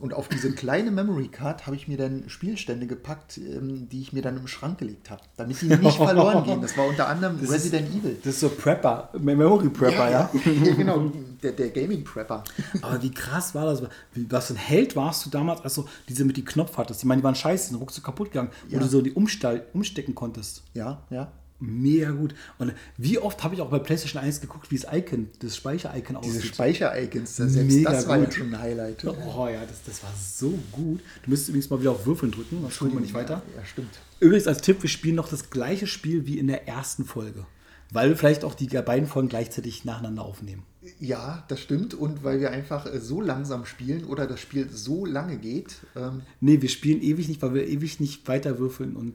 Und 0.00 0.14
auf 0.14 0.28
diese 0.28 0.52
kleine 0.52 0.92
Memory 0.92 1.26
Card 1.26 1.66
habe 1.66 1.74
ich 1.74 1.88
mir 1.88 1.96
dann 1.96 2.28
Spielstände 2.28 2.86
gepackt, 2.86 3.38
ähm, 3.38 3.88
die 3.88 4.00
ich 4.00 4.12
mir 4.12 4.22
dann 4.22 4.36
im 4.36 4.46
Schrank 4.46 4.78
gelegt 4.78 5.10
habe, 5.10 5.22
damit 5.36 5.60
die 5.60 5.66
nicht 5.66 5.96
verloren 5.96 6.44
gehen. 6.44 6.62
Das 6.62 6.76
war 6.78 6.86
unter 6.86 7.08
anderem 7.08 7.36
Resident 7.40 7.88
Evil. 7.92 8.16
Das 8.22 8.34
ist 8.34 8.40
so 8.40 8.48
Prepper, 8.48 9.10
Memory 9.18 9.70
Prepper, 9.70 10.08
ja. 10.10 10.30
ja 10.64 10.74
genau, 10.74 11.10
der, 11.42 11.50
der 11.52 11.70
Gaming 11.70 12.04
Prepper. 12.04 12.44
Aber 12.80 13.02
wie 13.02 13.10
krass 13.10 13.56
war 13.56 13.66
das? 13.66 13.82
Wie, 14.12 14.30
was 14.30 14.46
für 14.46 14.54
ein 14.54 14.56
Held 14.58 14.94
warst 14.94 15.26
du 15.26 15.30
damals, 15.30 15.62
als 15.62 15.74
du 15.74 15.84
diese 16.08 16.24
mit 16.24 16.36
die 16.36 16.44
Knopf 16.44 16.76
hattest? 16.76 17.00
Ich 17.00 17.06
meine, 17.06 17.20
die 17.20 17.24
waren 17.24 17.34
scheiße, 17.34 17.64
die 17.66 17.70
sind 17.72 17.80
ruckzuck 17.80 18.04
kaputt 18.04 18.30
gegangen, 18.30 18.50
Ja. 18.68 18.78
wo 18.78 18.84
du 18.84 18.88
so 18.88 19.02
die 19.02 19.12
umstall, 19.12 19.66
umstecken 19.74 20.14
konntest. 20.14 20.62
Ja, 20.74 21.02
ja. 21.10 21.32
Mega 21.60 22.10
gut. 22.12 22.34
Und 22.58 22.72
wie 22.96 23.18
oft 23.18 23.42
habe 23.42 23.54
ich 23.54 23.60
auch 23.60 23.70
bei 23.70 23.78
PlayStation 23.80 24.22
1 24.22 24.40
geguckt, 24.40 24.70
wie 24.70 24.78
das 24.78 24.92
Icon, 24.92 25.28
das 25.40 25.56
Speicher-Icon 25.56 26.18
Diese 26.22 26.38
aussieht. 26.38 26.54
Speicher-Icons, 26.54 27.36
selbst 27.36 27.56
Mega 27.56 27.90
das 27.90 28.06
war 28.06 28.18
ja 28.18 28.24
gut. 28.24 28.34
schon 28.34 28.54
ein 28.54 28.60
Highlight. 28.60 29.04
Oh 29.04 29.48
ja, 29.48 29.64
das, 29.66 29.82
das 29.84 30.02
war 30.04 30.12
so 30.16 30.56
gut. 30.70 31.00
Du 31.24 31.30
müsstest 31.30 31.48
übrigens 31.48 31.70
mal 31.70 31.80
wieder 31.80 31.90
auf 31.90 32.06
Würfeln 32.06 32.30
drücken, 32.30 32.58
sonst 32.60 32.78
kommen 32.78 32.92
wir 32.92 33.00
nicht 33.00 33.14
weiter. 33.14 33.42
Ja, 33.56 33.64
stimmt. 33.64 33.98
Übrigens 34.20 34.46
als 34.46 34.60
Tipp, 34.60 34.82
wir 34.82 34.90
spielen 34.90 35.16
noch 35.16 35.28
das 35.28 35.50
gleiche 35.50 35.86
Spiel 35.86 36.26
wie 36.26 36.38
in 36.38 36.46
der 36.46 36.68
ersten 36.68 37.04
Folge. 37.04 37.46
Weil 37.90 38.10
wir 38.10 38.16
vielleicht 38.16 38.44
auch 38.44 38.54
die 38.54 38.66
beiden 38.66 39.08
Folgen 39.08 39.28
gleichzeitig 39.28 39.84
nacheinander 39.84 40.22
aufnehmen. 40.22 40.64
Ja, 41.00 41.44
das 41.48 41.60
stimmt. 41.60 41.94
Und 41.94 42.22
weil 42.22 42.38
wir 42.40 42.50
einfach 42.50 42.86
äh, 42.86 43.00
so 43.00 43.20
langsam 43.20 43.64
spielen 43.64 44.04
oder 44.04 44.26
das 44.26 44.40
Spiel 44.40 44.68
so 44.70 45.06
lange 45.06 45.38
geht, 45.38 45.76
ähm, 45.96 46.22
Nee, 46.40 46.60
wir 46.60 46.68
spielen 46.68 47.00
ewig 47.02 47.28
nicht, 47.28 47.40
weil 47.42 47.54
wir 47.54 47.66
ewig 47.66 47.98
nicht 47.98 48.28
weiter 48.28 48.58
würfeln 48.58 48.94
und 48.94 49.14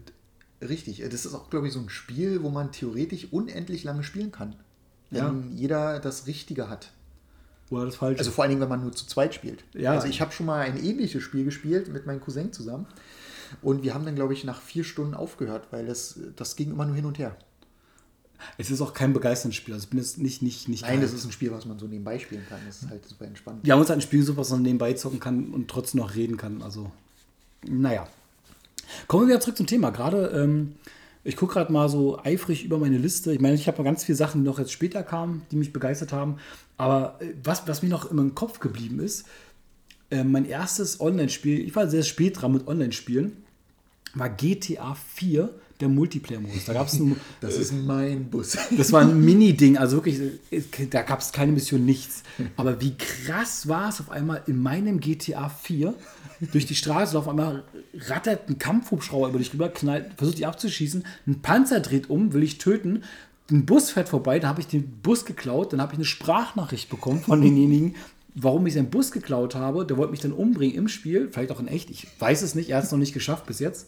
richtig. 0.70 1.02
äh, 1.02 1.10
Das 1.10 1.26
ist 1.26 1.34
auch, 1.34 1.50
glaube 1.50 1.68
ich, 1.68 1.74
so 1.74 1.80
ein 1.80 1.90
Spiel, 1.90 2.44
wo 2.44 2.50
man 2.50 2.72
theoretisch 2.72 3.28
unendlich 3.32 3.84
lange 3.84 4.04
spielen 4.04 4.32
kann. 4.32 4.56
Wenn 5.10 5.22
Ja. 5.24 5.34
jeder 5.56 6.00
das 6.00 6.26
Richtige 6.28 6.70
hat. 6.70 6.92
oder 7.70 7.86
das 7.86 7.96
falsche. 7.96 8.20
Also 8.20 8.30
vor 8.32 8.44
allen 8.44 8.50
Dingen, 8.52 8.62
wenn 8.62 8.70
man 8.70 8.82
nur 8.82 8.92
zu 8.92 9.08
zweit 9.08 9.34
spielt. 9.34 9.64
Ja. 9.74 9.94
Also 9.94 10.08
ich 10.08 10.22
habe 10.22 10.32
schon 10.32 10.46
mal 10.46 10.62
ein 10.62 10.78
ähnliches 10.84 11.24
Spiel 11.24 11.44
gespielt 11.44 11.92
mit 11.92 12.06
meinem 12.06 12.20
Cousin 12.22 12.52
zusammen. 12.54 12.86
Und 13.62 13.82
wir 13.84 13.94
haben 13.96 14.06
dann, 14.06 14.14
glaube 14.16 14.34
ich, 14.34 14.44
nach 14.44 14.62
vier 14.62 14.84
Stunden 14.84 15.14
aufgehört, 15.16 15.68
weil 15.72 15.86
das, 15.88 16.20
das 16.36 16.56
ging 16.56 16.72
immer 16.72 16.86
nur 16.86 16.96
hin 16.96 17.06
und 17.06 17.18
her. 17.18 17.36
es 18.58 18.70
ist 18.70 18.82
auch 18.82 18.94
kein 18.94 19.14
begeisterndes 19.14 19.56
Spiel. 19.56 19.74
Also 19.74 19.86
ich 19.86 19.90
bin 19.90 20.00
jetzt 20.00 20.18
nicht, 20.18 20.42
nicht, 20.42 20.68
nicht 20.68 20.82
Nein, 20.82 20.94
geil. 20.96 21.02
das 21.02 21.14
ist 21.14 21.24
ein 21.26 21.32
Spiel, 21.32 21.52
was 21.52 21.66
man 21.66 21.80
so 21.80 21.88
nebenbei 21.88 22.20
spielen 22.20 22.44
kann. 22.50 22.60
Das 22.68 22.84
ist 22.84 22.90
halt 22.90 23.06
super 23.08 23.26
entspannt. 23.26 23.60
Wir 23.64 23.74
haben 23.74 23.80
uns 23.80 23.90
ein 23.92 24.02
Spiel 24.02 24.20
gesucht, 24.20 24.38
was 24.38 24.50
man 24.52 24.62
nebenbei 24.62 24.94
zocken 24.94 25.20
kann 25.20 25.52
und 25.52 25.68
trotzdem 25.70 26.02
noch 26.02 26.14
reden 26.16 26.38
kann. 26.38 26.62
Also, 26.62 26.92
naja. 27.68 28.08
Kommen 29.08 29.24
wir 29.24 29.34
wieder 29.34 29.42
zurück 29.42 29.58
zum 29.58 29.68
Thema. 29.68 29.92
Gerade, 29.92 30.28
ähm, 30.28 30.76
ich 31.24 31.36
gucke 31.36 31.54
gerade 31.54 31.72
mal 31.72 31.90
so 31.90 32.20
eifrig 32.24 32.64
über 32.64 32.78
meine 32.78 32.98
Liste. 32.98 33.34
Ich 33.34 33.40
meine, 33.40 33.56
ich 33.56 33.68
habe 33.68 33.84
ganz 33.84 34.04
viele 34.04 34.16
Sachen, 34.16 34.42
die 34.42 34.50
noch 34.50 34.60
jetzt 34.60 34.72
später 34.72 35.04
kamen, 35.04 35.44
die 35.52 35.56
mich 35.56 35.74
begeistert 35.74 36.12
haben. 36.12 36.38
Aber 36.78 37.18
äh, 37.22 37.34
was, 37.44 37.68
was 37.68 37.82
mir 37.84 37.90
noch 37.90 38.10
immer 38.10 38.22
im 38.22 38.36
Kopf 38.36 38.60
geblieben 38.60 39.00
ist, 39.00 39.26
äh, 40.12 40.24
mein 40.24 40.46
erstes 40.46 41.00
Online-Spiel, 41.00 41.62
ich 41.62 41.76
war 41.76 41.88
sehr 41.88 42.04
spät 42.04 42.42
dran 42.42 42.54
mit 42.54 42.68
Online-Spielen, 42.68 43.44
war 44.14 44.30
GTA 44.30 44.96
4 44.96 45.50
der 45.80 45.90
Multiplayer-Modus. 45.90 46.66
Da 46.66 46.74
gab 46.74 46.88
es 46.88 46.94
ein, 46.94 47.16
Das 47.42 47.58
ist 47.58 47.74
mein 47.74 48.30
Bus. 48.30 48.58
das 48.78 48.92
war 48.92 49.02
ein 49.02 49.24
Mini-Ding, 49.24 49.78
also 49.78 49.98
wirklich, 49.98 50.20
da 50.90 51.02
gab 51.02 51.20
es 51.20 51.32
keine 51.32 51.52
Mission, 51.52 51.86
nichts. 51.86 52.24
Aber 52.56 52.80
wie 52.82 52.96
krass 52.98 53.68
war 53.68 53.90
es 53.90 54.00
auf 54.00 54.12
einmal 54.12 54.44
in 54.48 54.62
meinem 54.62 55.00
GTA 55.00 55.50
4 55.50 55.94
durch 56.52 56.66
die 56.66 56.76
Straße, 56.76 57.18
auf 57.18 57.28
einmal 57.28 57.64
rattert 58.08 58.50
ein 58.50 58.58
Kampfhubschrauber 58.58 59.30
über 59.30 59.40
dich 59.40 59.54
rüber, 59.54 59.70
knallt, 59.70 60.14
versucht 60.18 60.38
dich 60.38 60.48
abzuschießen, 60.48 61.06
ein 61.28 61.42
Panzer 61.42 61.80
dreht 61.80 62.10
um, 62.10 62.34
will 62.34 62.44
ich 62.44 62.58
töten, 62.58 63.04
ein 63.52 63.66
Bus 63.66 63.92
fährt 63.92 64.10
vorbei, 64.10 64.40
da 64.40 64.48
habe 64.48 64.62
ich 64.62 64.68
den 64.68 65.00
Bus 65.02 65.26
geklaut, 65.26 65.74
dann 65.74 65.82
habe 65.82 65.94
ich 65.94 65.98
eine 65.98 66.06
Sprachnachricht 66.06 66.90
bekommen 66.90 67.22
von 67.22 67.42
denjenigen, 67.42 67.96
warum 68.36 68.66
ich 68.66 68.74
seinen 68.74 68.90
Bus 68.90 69.12
geklaut 69.12 69.56
habe. 69.56 69.86
Der 69.86 69.98
wollte 69.98 70.12
mich 70.12 70.22
dann 70.22 70.32
umbringen 70.32 70.76
im 70.76 70.88
Spiel, 70.88 71.30
vielleicht 71.32 71.52
auch 71.52 71.60
in 71.60 71.68
echt, 71.68 71.90
ich 71.90 72.08
weiß 72.20 72.42
es 72.42 72.56
nicht, 72.56 72.70
er 72.70 72.78
hat 72.78 72.86
es 72.86 72.92
noch 72.92 73.00
nicht 73.00 73.14
geschafft 73.14 73.46
bis 73.46 73.60
jetzt. 73.60 73.88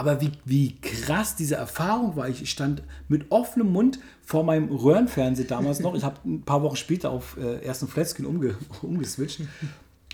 Aber 0.00 0.22
wie, 0.22 0.32
wie 0.46 0.76
krass 0.80 1.36
diese 1.36 1.56
Erfahrung 1.56 2.16
war. 2.16 2.26
Ich 2.26 2.48
stand 2.50 2.82
mit 3.08 3.30
offenem 3.30 3.70
Mund 3.70 3.98
vor 4.24 4.44
meinem 4.44 4.70
Röhrenfernseher 4.70 5.44
damals 5.46 5.80
noch. 5.80 5.94
Ich 5.94 6.04
habe 6.04 6.16
ein 6.24 6.40
paar 6.40 6.62
Wochen 6.62 6.76
später 6.76 7.10
auf 7.10 7.36
äh, 7.36 7.62
ersten 7.62 7.86
Flatscreen 7.86 8.24
umge 8.26 8.54
umgeswitcht 8.82 9.42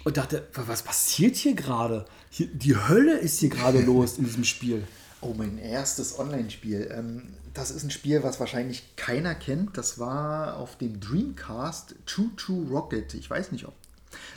und 0.02 0.16
dachte, 0.16 0.48
wa- 0.54 0.64
was 0.66 0.82
passiert 0.82 1.36
hier 1.36 1.54
gerade? 1.54 2.04
Die 2.36 2.74
Hölle 2.76 3.16
ist 3.18 3.38
hier 3.38 3.48
gerade 3.48 3.80
los 3.80 4.18
in 4.18 4.24
diesem 4.24 4.42
Spiel. 4.42 4.82
Oh, 5.20 5.34
mein 5.38 5.56
erstes 5.58 6.18
Online-Spiel. 6.18 6.90
Ähm, 6.92 7.22
das 7.54 7.70
ist 7.70 7.84
ein 7.84 7.90
Spiel, 7.92 8.24
was 8.24 8.40
wahrscheinlich 8.40 8.96
keiner 8.96 9.36
kennt. 9.36 9.78
Das 9.78 10.00
war 10.00 10.56
auf 10.56 10.76
dem 10.78 10.98
Dreamcast 10.98 11.94
Choo 12.06 12.30
Choo 12.36 12.64
Rocket. 12.70 13.14
Ich 13.14 13.30
weiß 13.30 13.52
nicht, 13.52 13.66
ob. 13.68 13.74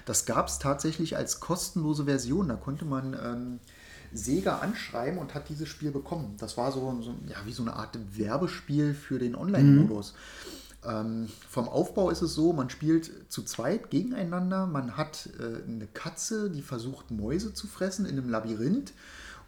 Das 0.06 0.28
gab 0.28 0.48
es 0.48 0.60
tatsächlich 0.60 1.18
als 1.18 1.40
kostenlose 1.40 2.06
Version. 2.06 2.50
Da 2.50 2.56
konnte 2.56 2.86
man 2.86 3.14
ähm, 3.14 3.60
Sega 4.13 4.60
anschreiben 4.60 5.19
und 5.19 5.34
hat 5.34 5.50
dieses 5.50 5.67
Spiel 5.67 5.91
bekommen. 5.91 6.36
Das 6.38 6.58
war 6.58 6.72
so, 6.72 7.00
so 7.02 7.13
ja, 7.28 7.38
wie 7.45 7.52
so 7.52 7.63
eine 7.63 7.74
Art 7.74 7.98
Werbespiel 8.17 8.93
für 8.93 9.19
den 9.19 9.36
Online-Modus. 9.36 10.13
Ähm, 10.86 11.28
vom 11.50 11.67
Aufbau 11.67 12.10
ist 12.10 12.22
es 12.22 12.34
so, 12.34 12.54
man 12.54 12.69
spielt 12.69 13.12
zu 13.32 13.43
zweit 13.43 13.89
gegeneinander. 13.89 14.65
Man 14.65 14.95
hat 14.98 15.30
äh, 15.39 15.67
eine 15.67 15.88
Katze, 15.88 16.50
die 16.50 16.62
versucht, 16.62 17.12
Mäuse 17.12 17.54
zu 17.54 17.67
fressen 17.67 18.06
in 18.06 18.17
einem 18.17 18.30
Labyrinth. 18.30 18.93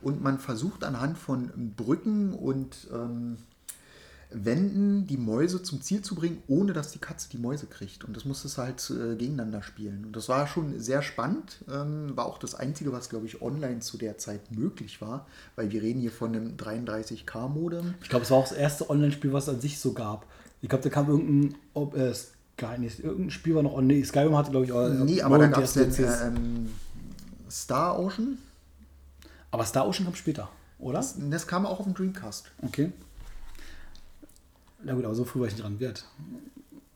Und 0.01 0.21
man 0.21 0.39
versucht 0.39 0.83
anhand 0.83 1.17
von 1.17 1.73
Brücken 1.75 2.33
und 2.33 2.87
ähm, 2.91 3.37
Wänden 4.33 5.07
die 5.07 5.17
Mäuse 5.17 5.61
zum 5.61 5.81
Ziel 5.81 6.01
zu 6.01 6.15
bringen, 6.15 6.41
ohne 6.47 6.73
dass 6.73 6.91
die 6.91 6.99
Katze 6.99 7.29
die 7.29 7.37
Mäuse 7.37 7.67
kriegt. 7.67 8.03
Und 8.05 8.15
das 8.15 8.25
musste 8.25 8.47
es 8.47 8.57
halt 8.57 8.89
äh, 8.89 9.15
gegeneinander 9.15 9.61
spielen. 9.61 10.05
Und 10.05 10.15
das 10.15 10.29
war 10.29 10.47
schon 10.47 10.79
sehr 10.79 11.01
spannend. 11.01 11.63
Ähm, 11.69 12.15
war 12.15 12.25
auch 12.25 12.37
das 12.37 12.55
Einzige, 12.55 12.91
was, 12.91 13.09
glaube 13.09 13.25
ich, 13.25 13.41
online 13.41 13.79
zu 13.79 13.97
der 13.97 14.17
Zeit 14.17 14.51
möglich 14.51 15.01
war. 15.01 15.27
Weil 15.55 15.71
wir 15.71 15.81
reden 15.81 15.99
hier 15.99 16.11
von 16.11 16.35
einem 16.35 16.55
33K-Modem. 16.55 17.95
Ich 18.01 18.09
glaube, 18.09 18.23
es 18.23 18.31
war 18.31 18.37
auch 18.37 18.47
das 18.47 18.57
erste 18.57 18.89
Online-Spiel, 18.89 19.33
was 19.33 19.47
es 19.47 19.55
an 19.55 19.61
sich 19.61 19.79
so 19.79 19.93
gab. 19.93 20.25
Ich 20.61 20.69
glaube, 20.69 20.83
da 20.83 20.89
kam 20.89 21.09
irgendein, 21.09 21.55
ob, 21.73 21.95
äh, 21.95 22.13
Sky, 22.13 22.77
nee, 22.77 22.91
irgendein 23.01 23.31
Spiel 23.31 23.55
war 23.55 23.63
noch, 23.63 23.73
oh, 23.73 23.81
nee, 23.81 24.03
Skyrim 24.03 24.37
hatte, 24.37 24.51
glaube 24.51 24.65
ich, 24.65 24.71
auch, 24.71 24.87
Nee, 24.87 25.21
aber 25.21 25.39
da 25.39 25.47
gab 25.47 25.63
es 25.63 25.73
den 25.73 25.93
äh, 25.93 26.27
ähm, 26.27 26.69
Star 27.49 27.99
Ocean. 27.99 28.37
Aber 29.49 29.65
Star 29.65 29.87
Ocean 29.87 30.05
kam 30.05 30.15
später, 30.15 30.49
oder? 30.79 31.03
Das 31.29 31.47
kam 31.47 31.65
auch 31.65 31.79
auf 31.79 31.85
dem 31.85 31.93
Dreamcast. 31.93 32.45
Okay. 32.61 32.91
Na 34.83 34.93
gut, 34.93 35.05
aber 35.05 35.15
so 35.15 35.25
früh 35.25 35.39
war 35.39 35.47
ich 35.47 35.53
nicht 35.53 35.63
dran 35.63 35.79
wert. 35.79 36.05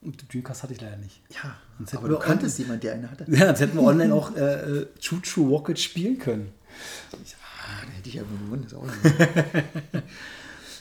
Und 0.01 0.21
die 0.21 0.27
Dreamcast 0.27 0.63
hatte 0.63 0.73
ich 0.73 0.81
leider 0.81 0.97
nicht. 0.97 1.21
Ja, 1.29 1.55
Sonst 1.77 1.95
aber 1.95 2.09
du 2.09 2.19
kanntest 2.19 2.59
jemanden, 2.59 2.81
der 2.81 2.93
eine 2.93 3.09
hatte. 3.09 3.25
Ja, 3.27 3.47
jetzt 3.47 3.59
hätten 3.59 3.75
wir 3.77 3.83
online 3.83 4.13
auch 4.13 4.35
äh, 4.35 4.81
äh, 4.81 4.87
Choo 4.99 5.19
Choo 5.21 5.47
Rocket 5.47 5.79
spielen 5.79 6.19
können. 6.19 6.51
Ah, 7.11 7.81
da 7.85 7.91
hätte 7.91 8.09
ich 8.09 8.15
ja 8.15 8.23
gewonnen. 8.23 8.63
Ist 8.65 8.75
auch 8.75 8.85
nicht. 8.85 8.97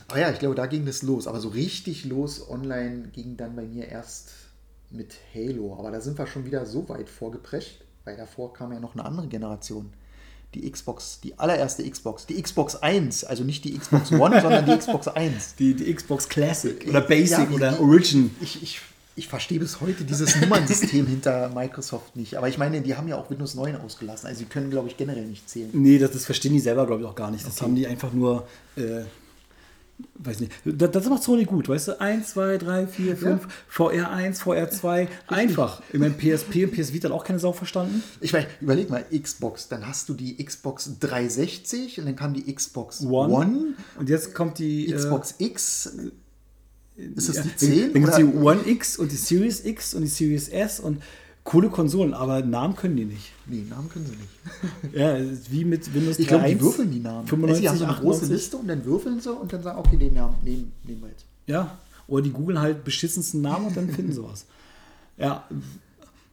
Aber 0.09 0.21
ja, 0.21 0.31
ich 0.31 0.39
glaube, 0.39 0.55
da 0.55 0.67
ging 0.67 0.85
das 0.85 1.03
los. 1.03 1.27
Aber 1.27 1.41
so 1.41 1.49
richtig 1.49 2.05
los 2.05 2.49
online 2.49 3.09
ging 3.13 3.37
dann 3.39 3.57
bei 3.57 3.65
mir 3.65 3.89
erst 3.89 4.33
mit 4.91 5.15
Halo. 5.35 5.77
Aber 5.79 5.91
da 5.91 6.01
sind 6.01 6.19
wir 6.19 6.27
schon 6.27 6.45
wieder 6.45 6.67
so 6.67 6.89
weit 6.91 7.09
vorgeprescht, 7.09 7.83
weil 8.05 8.17
davor 8.17 8.53
kam 8.53 8.73
ja 8.73 8.81
noch 8.81 8.95
eine 8.95 9.05
andere 9.07 9.29
Generation. 9.29 9.93
Die 10.55 10.71
Xbox, 10.71 11.19
die 11.23 11.39
allererste 11.39 11.89
Xbox, 11.89 12.27
die 12.27 12.41
Xbox 12.41 12.77
1, 12.77 13.25
also 13.25 13.43
nicht 13.45 13.65
die 13.65 13.77
Xbox 13.77 14.13
One, 14.13 14.41
sondern 14.41 14.65
die 14.65 14.77
Xbox 14.77 15.09
1. 15.09 15.57
Die, 15.57 15.75
die 15.75 15.93
Xbox 15.93 16.29
Classic 16.29 16.87
oder 16.89 17.01
Basic 17.01 17.39
Ja, 17.39 17.45
die- 17.47 17.55
oder 17.55 17.73
die- 17.73 17.81
Origin. 17.83 18.31
Ich, 18.41 18.63
ich, 18.63 18.81
ich 19.17 19.29
verstehe 19.29 19.59
bis 19.61 19.81
heute 19.81 20.05
dieses 20.05 20.41
Nummernsystem 20.41 21.07
hinter 21.09 21.49
Microsoft 21.51 22.17
nicht. 22.17 22.37
Aber 22.37 22.49
ich 22.49 22.59
meine, 22.59 22.81
die 22.81 22.97
haben 22.97 23.09
ja 23.09 23.17
auch 23.17 23.29
Windows 23.31 23.55
9 23.55 23.77
ausgelassen. 23.81 24.27
Also 24.29 24.41
sie 24.41 24.45
können, 24.47 24.71
glaube 24.71 24.89
ich, 24.89 24.97
generell 24.97 25.27
nicht 25.27 25.49
zählen. 25.49 25.71
Nee, 25.73 25.99
das, 25.99 26.13
das 26.13 26.25
verstehen 26.25 26.53
die 26.53 26.61
selber, 26.61 26.87
glaube 26.87 27.03
ich, 27.03 27.09
auch 27.09 27.15
gar 27.15 27.31
nicht. 27.31 27.47
Das 27.47 27.61
haben 27.61 27.75
die 27.75 27.87
einfach 27.87 28.13
nur, 28.13 28.47
äh, 28.77 29.03
weiß 30.15 30.41
nicht. 30.41 30.53
Das, 30.65 30.91
das 30.91 31.09
macht 31.09 31.23
Sony 31.23 31.45
gut, 31.45 31.69
weißt 31.69 31.89
du? 31.89 32.01
1, 32.01 32.29
2, 32.31 32.59
3, 32.59 32.87
4, 32.87 33.17
5, 33.17 33.49
VR1, 33.73 34.39
VR2. 34.41 35.09
Einfach. 35.29 35.83
Ich 35.93 36.01
meine, 36.01 36.15
PSP 36.15 36.65
und 36.65 36.73
PS 36.73 36.93
Vita 36.93 37.09
hat 37.09 37.15
auch 37.15 37.25
keine 37.25 37.39
Sau 37.39 37.53
verstanden. 37.53 38.03
Ich 38.21 38.33
meine, 38.33 38.47
überleg 38.61 38.91
mal, 38.91 39.05
Xbox, 39.05 39.69
dann 39.69 39.87
hast 39.87 40.09
du 40.09 40.15
die 40.15 40.43
Xbox 40.45 40.99
360 41.01 42.01
und 42.01 42.07
dann 42.07 42.17
kam 42.17 42.35
die 42.35 42.53
Xbox 42.53 43.03
One. 43.03 43.33
One, 43.33 43.65
Und 43.99 44.09
jetzt 44.09 44.35
kommt 44.35 44.59
die. 44.59 44.93
Xbox 44.93 45.35
X. 45.39 45.97
Ist 46.97 47.29
das 47.29 47.39
äh, 47.39 47.43
die 47.43 47.49
ja, 47.49 47.57
10? 47.57 47.93
Dann 47.93 48.03
gibt 48.03 48.09
es 48.09 48.17
die 48.17 48.25
One 48.25 48.61
X 48.67 48.97
und 48.97 49.11
die 49.11 49.17
Series 49.17 49.65
X 49.65 49.95
und 49.95 50.03
die 50.03 50.09
Series 50.09 50.49
S 50.49 50.81
und 50.81 51.03
coole 51.45 51.69
Konsolen, 51.69 52.15
aber 52.15 52.43
Namen 52.43 52.75
können 52.75 52.97
die 52.97 53.05
nicht. 53.05 53.33
Nee, 53.47 53.65
Namen 53.69 53.89
können 53.91 54.07
sie 54.07 54.13
nicht. 54.13 54.95
Ja, 54.99 55.17
wie 55.51 55.65
mit 55.65 55.93
Windows 55.95 56.19
Ich 56.19 56.27
glaube, 56.27 56.47
die 56.47 56.57
3.1, 56.57 56.61
würfeln 56.61 56.91
die 56.91 57.01
Namen. 57.01 57.27
95, 57.27 57.63
sie 57.63 57.69
haben 57.69 57.79
so 57.79 57.85
eine 57.85 57.95
große 57.95 58.25
98. 58.25 58.31
Liste 58.31 58.57
und 58.57 58.69
dann 58.69 58.85
würfeln 58.85 59.21
sie 59.21 59.33
und 59.33 59.53
dann 59.53 59.63
sagen, 59.63 59.79
okay, 59.79 59.97
den 59.97 60.15
Namen 60.15 60.37
nehmen, 60.43 60.73
nehmen 60.85 61.03
wir 61.03 61.11
jetzt. 61.11 61.27
Ja, 61.47 61.79
oder 62.07 62.23
die 62.23 62.31
googeln 62.31 62.59
halt 62.59 62.85
beschissensten 62.85 63.43
Namen 63.43 63.67
und 63.67 63.77
dann 63.77 63.89
finden 63.91 64.13
sie 64.13 64.23
was. 64.23 64.47
Ja, 65.17 65.45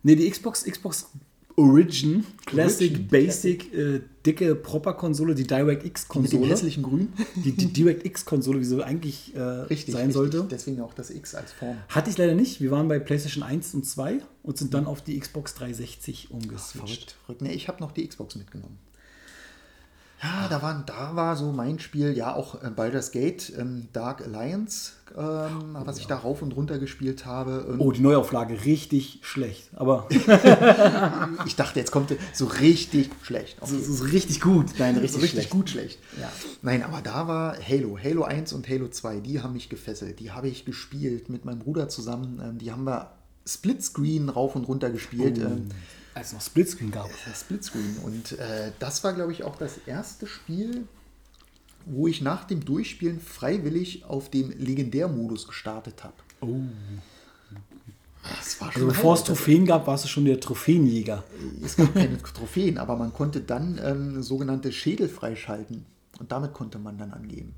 nee, 0.04 0.15
die 0.15 0.30
Xbox, 0.30 0.63
Xbox 0.63 1.08
Origin, 1.55 2.25
Classic, 2.45 2.91
Origin, 2.91 3.07
Basic, 3.07 3.73
äh, 3.73 4.01
dicke 4.25 4.55
Proper-Konsole, 4.55 5.35
die 5.35 5.41
Mit 5.43 5.51
dem 5.51 5.57
DirectX-Konsole. 5.57 6.47
hässlichen 6.47 6.83
Grün. 6.83 7.13
Die, 7.35 7.51
die 7.51 7.67
DirectX-Konsole, 7.73 8.59
wie 8.59 8.63
sie 8.65 8.83
eigentlich 8.85 9.35
äh, 9.35 9.39
Richtig, 9.39 9.93
sein 9.93 10.07
richtig. 10.07 10.13
sollte. 10.13 10.47
Deswegen 10.49 10.81
auch 10.81 10.93
das 10.93 11.09
X 11.09 11.35
als 11.35 11.51
Form. 11.53 11.77
Hatte 11.89 12.09
ich 12.09 12.17
leider 12.17 12.35
nicht. 12.35 12.61
Wir 12.61 12.71
waren 12.71 12.87
bei 12.87 12.99
PlayStation 12.99 13.43
1 13.43 13.73
und 13.73 13.85
2 13.85 14.19
und 14.43 14.57
sind 14.57 14.73
dann 14.73 14.85
auf 14.85 15.01
die 15.03 15.19
Xbox 15.19 15.53
360 15.55 16.31
umgeswitcht. 16.31 16.71
Verrückt, 16.71 17.15
verrückt. 17.25 17.41
Nee, 17.41 17.53
ich 17.53 17.67
habe 17.67 17.79
noch 17.81 17.91
die 17.91 18.07
Xbox 18.07 18.35
mitgenommen. 18.35 18.77
Ja, 20.23 20.47
da 20.47 20.62
war, 20.62 20.84
da 20.86 21.15
war 21.15 21.36
so 21.36 21.51
mein 21.51 21.79
Spiel, 21.79 22.15
ja 22.15 22.36
auch 22.36 22.62
äh, 22.62 22.69
Baldur's 22.69 23.12
Gate, 23.12 23.51
ähm, 23.57 23.88
Dark 23.91 24.21
Alliance, 24.21 24.91
ähm, 25.17 25.75
was 25.84 25.97
ich 25.97 26.05
da 26.05 26.17
rauf 26.17 26.43
und 26.43 26.55
runter 26.55 26.77
gespielt 26.77 27.25
habe. 27.25 27.63
Und 27.63 27.79
Oh, 27.79 27.91
die 27.91 28.01
Neuauflage, 28.01 28.63
richtig 28.63 29.19
schlecht. 29.23 29.69
Aber 29.75 30.07
Ich 31.47 31.55
dachte, 31.55 31.79
jetzt 31.79 31.91
kommt 31.91 32.13
so 32.34 32.45
richtig 32.45 33.10
schlecht. 33.23 33.57
Okay. 33.62 33.75
es 33.75 33.88
ist 33.88 34.12
richtig 34.12 34.41
gut. 34.41 34.67
Nein, 34.77 34.93
so 34.95 35.01
richtig, 35.01 35.23
richtig 35.23 35.31
schlecht. 35.31 35.49
gut 35.49 35.69
schlecht. 35.71 35.99
Ja. 36.19 36.31
Nein, 36.62 36.84
aber 36.84 37.01
da 37.01 37.27
war 37.27 37.57
Halo, 37.57 37.97
Halo 37.97 38.23
1 38.23 38.53
und 38.53 38.69
Halo 38.69 38.89
2, 38.89 39.21
die 39.21 39.41
haben 39.41 39.53
mich 39.53 39.69
gefesselt. 39.69 40.19
Die 40.19 40.31
habe 40.31 40.49
ich 40.49 40.65
gespielt 40.65 41.29
mit 41.29 41.45
meinem 41.45 41.60
Bruder 41.60 41.89
zusammen. 41.89 42.39
Ähm, 42.43 42.57
die 42.60 42.71
haben 42.71 42.84
wir 42.84 43.12
Splitscreen 43.47 44.29
rauf 44.29 44.55
und 44.55 44.65
runter 44.65 44.91
gespielt. 44.91 45.41
Oh. 45.43 45.57
Als 46.13 46.28
es 46.28 46.34
noch 46.34 46.41
Splitscreen 46.41 46.91
gab. 46.91 47.10
Splitscreen. 47.34 47.97
Und 48.04 48.34
äh, 48.34 48.71
das 48.80 49.04
war, 49.04 49.13
glaube 49.13 49.32
ich, 49.32 49.43
auch 49.43 49.56
das 49.56 49.78
erste 49.86 50.28
Spiel, 50.28 50.88
wo 51.86 52.08
ich 52.08 52.21
nach 52.21 52.45
dem 52.45 52.65
Durchspielen 52.65 53.19
freiwillig 53.19 54.06
auf 54.06 54.30
dem 54.30 54.52
Legendärmodus 54.52 55.47
gestartet 55.47 56.04
habe. 56.04 56.15
Oh. 56.41 56.60
Das 58.24 58.62
war 58.62 58.69
Also 58.74 58.86
bevor 58.86 59.15
es 59.15 59.24
Trophäen 59.24 59.65
gab, 59.65 59.88
warst 59.88 60.04
du 60.06 60.08
schon 60.08 60.26
der 60.26 60.39
Trophäenjäger. 60.39 61.24
Es 61.63 61.76
gab 61.76 61.93
keine 61.93 62.17
Trophäen, 62.34 62.78
aber 62.78 62.95
man 62.95 63.13
konnte 63.13 63.41
dann 63.41 63.80
ähm, 63.84 64.21
sogenannte 64.21 64.71
Schädel 64.71 65.10
freischalten. 65.10 65.86
Und 66.19 66.32
damit 66.32 66.54
konnte 66.54 66.78
man 66.78 66.97
dann 66.97 67.13
angeben. 67.13 67.56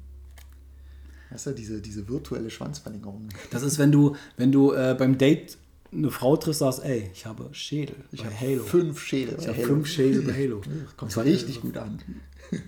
Weißt 1.32 1.48
du, 1.48 1.52
diese, 1.52 1.82
diese 1.82 2.08
virtuelle 2.08 2.50
Schwanzverlängerung. 2.50 3.28
Das 3.50 3.64
ist, 3.64 3.80
wenn 3.80 3.92
du, 3.92 4.16
wenn 4.38 4.52
du 4.52 4.72
äh, 4.72 4.96
beim 4.98 5.18
Date 5.18 5.58
eine 5.96 6.12
Frau 6.12 6.36
triffst, 6.38 6.60
sagst, 6.60 6.84
ey, 6.84 7.10
ich 7.14 7.26
habe 7.26 7.50
Schädel 7.54 7.96
bei 8.12 8.24
hab 8.26 8.40
Halo. 8.42 8.64
Fünf 8.64 9.00
Schädel. 9.02 9.38
ich 9.40 9.48
habe 9.48 9.62
fünf 9.62 9.88
Schädel 9.88 10.22
bei 10.24 10.34
Halo. 10.34 10.62
Kommt 10.98 11.12
zwar 11.12 11.26
richtig 11.26 11.62
gut 11.62 11.78
an. 11.78 12.00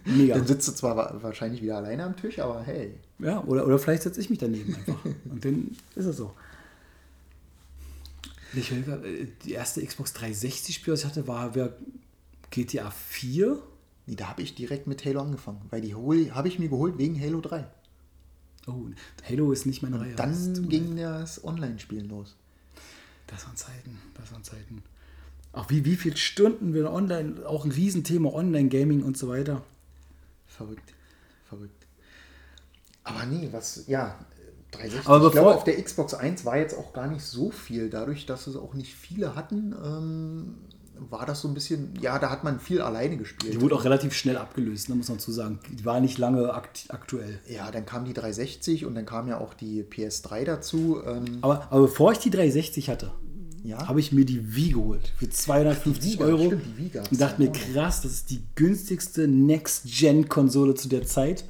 Mega. 0.06 0.36
Dann 0.36 0.48
sitzt 0.48 0.68
du 0.68 0.72
zwar 0.72 0.96
wa- 0.98 1.18
wahrscheinlich 1.22 1.62
wieder 1.62 1.78
alleine 1.78 2.04
am 2.06 2.16
Tisch, 2.16 2.40
aber 2.40 2.64
hey. 2.64 2.94
Ja, 3.20 3.44
oder, 3.44 3.66
oder 3.68 3.78
vielleicht 3.80 4.04
setze 4.04 4.20
ich 4.22 4.30
mich 4.30 4.40
daneben 4.40 4.74
einfach. 4.76 5.04
Und 5.30 5.44
dann 5.46 5.72
ist 5.96 6.06
es 6.06 6.18
so. 6.18 6.34
Ich 8.54 8.72
will, 8.72 8.84
äh, 9.04 9.28
die 9.44 9.52
erste 9.54 9.86
Xbox 9.86 10.14
360-Spiel, 10.16 10.94
was 10.94 11.02
ich 11.02 11.06
hatte, 11.06 11.28
war 11.28 11.52
GTA 12.52 12.90
4. 12.90 13.62
Nee, 14.08 14.16
da 14.16 14.30
habe 14.30 14.42
ich 14.44 14.56
direkt 14.56 14.88
mit 14.88 15.04
Halo 15.04 15.22
angefangen, 15.22 15.62
weil 15.72 15.82
die 15.82 15.94
habe 15.96 16.48
ich 16.48 16.60
mir 16.60 16.70
geholt 16.70 16.98
wegen 16.98 17.20
Halo 17.20 17.42
3. 17.42 17.66
Oh, 18.68 18.86
Halo 19.30 19.52
ist 19.52 19.66
nicht 19.66 19.84
meine 19.84 20.00
Reihe. 20.00 20.16
Dann 20.16 20.70
ging 20.70 20.96
das 20.96 21.44
Online-Spielen 21.44 22.08
los. 22.10 22.36
Das 23.28 23.46
waren 23.46 23.56
Zeiten, 23.56 24.00
das 24.16 24.32
waren 24.32 24.44
Zeiten. 24.44 24.84
Auch 25.52 25.70
wie, 25.70 25.86
wie 25.86 25.96
viele 25.96 26.18
Stunden 26.18 26.74
wir 26.74 26.92
online, 26.92 27.46
auch 27.48 27.66
ein 27.66 27.72
Riesenthema 27.72 28.30
Online-Gaming 28.30 29.04
und 29.04 29.18
so 29.18 29.30
weiter. 29.30 29.64
Verrückt, 30.48 30.94
verrückt. 31.48 31.86
Aber 33.04 33.26
nee, 33.26 33.50
was, 33.52 33.88
ja, 33.88 34.20
360. 34.72 35.08
Aber 35.08 35.28
ich 35.28 35.32
glaube, 35.32 35.56
auf 35.56 35.64
der 35.64 35.82
Xbox 35.82 36.14
1 36.14 36.46
war 36.46 36.58
jetzt 36.58 36.78
auch 36.78 36.94
gar 36.94 37.08
nicht 37.08 37.24
so 37.24 37.52
viel. 37.52 37.90
Dadurch, 37.90 38.26
dass 38.26 38.48
es 38.48 38.56
auch 38.56 38.74
nicht 38.74 38.94
viele 38.94 39.36
hatten, 39.36 39.74
ähm, 39.84 40.58
war 41.10 41.26
das 41.26 41.42
so 41.42 41.48
ein 41.48 41.54
bisschen, 41.54 41.94
ja, 42.02 42.18
da 42.20 42.30
hat 42.30 42.44
man 42.44 42.60
viel 42.60 42.82
alleine 42.82 43.18
gespielt. 43.18 43.54
Die 43.54 43.62
wurde 43.62 43.76
auch 43.76 43.84
relativ 43.84 44.14
schnell 44.14 44.38
abgelöst, 44.38 44.90
ne, 44.90 44.96
muss 44.96 45.10
man 45.10 45.20
zu 45.20 45.32
sagen. 45.32 45.60
Die 45.72 45.86
war 45.86 46.00
nicht 46.00 46.18
lange 46.18 46.54
akt 46.54 46.86
aktuell. 46.90 47.40
Ja, 47.48 47.72
dann 47.72 47.86
kam 47.86 48.06
die 48.06 48.14
360 48.14 48.86
und 48.86 48.96
dann 48.96 49.06
kam 49.06 49.28
ja 49.28 49.40
auch 49.40 49.54
die 49.54 49.84
PS3 49.84 50.44
dazu. 50.46 51.02
Ähm, 51.06 51.40
Aber, 51.42 51.68
aber 51.72 51.82
bevor 51.84 52.12
ich 52.12 52.20
die 52.20 52.30
360 52.30 52.90
hatte, 52.90 53.12
Ja. 53.64 53.88
habe 53.88 54.00
ich 54.00 54.12
mir 54.12 54.26
die 54.26 54.56
Wii 54.56 54.72
geholt 54.74 55.12
für 55.18 55.30
250 55.30 56.12
Wii 56.14 56.18
gab- 56.18 56.28
Euro. 56.28 56.46
stimmt, 56.46 56.66
die 56.66 56.78
Wii 56.78 56.90
gab's 56.90 57.10
und 57.12 57.22
dachte 57.22 57.44
ja 57.44 57.50
mir, 57.50 57.56
krass, 57.58 58.02
das 58.02 58.12
ist 58.12 58.30
die 58.30 58.44
günstigste 58.56 59.28
Next-Gen-Konsole 59.28 60.76
zu 60.76 60.88
der 60.90 61.06
Zeit. 61.06 61.46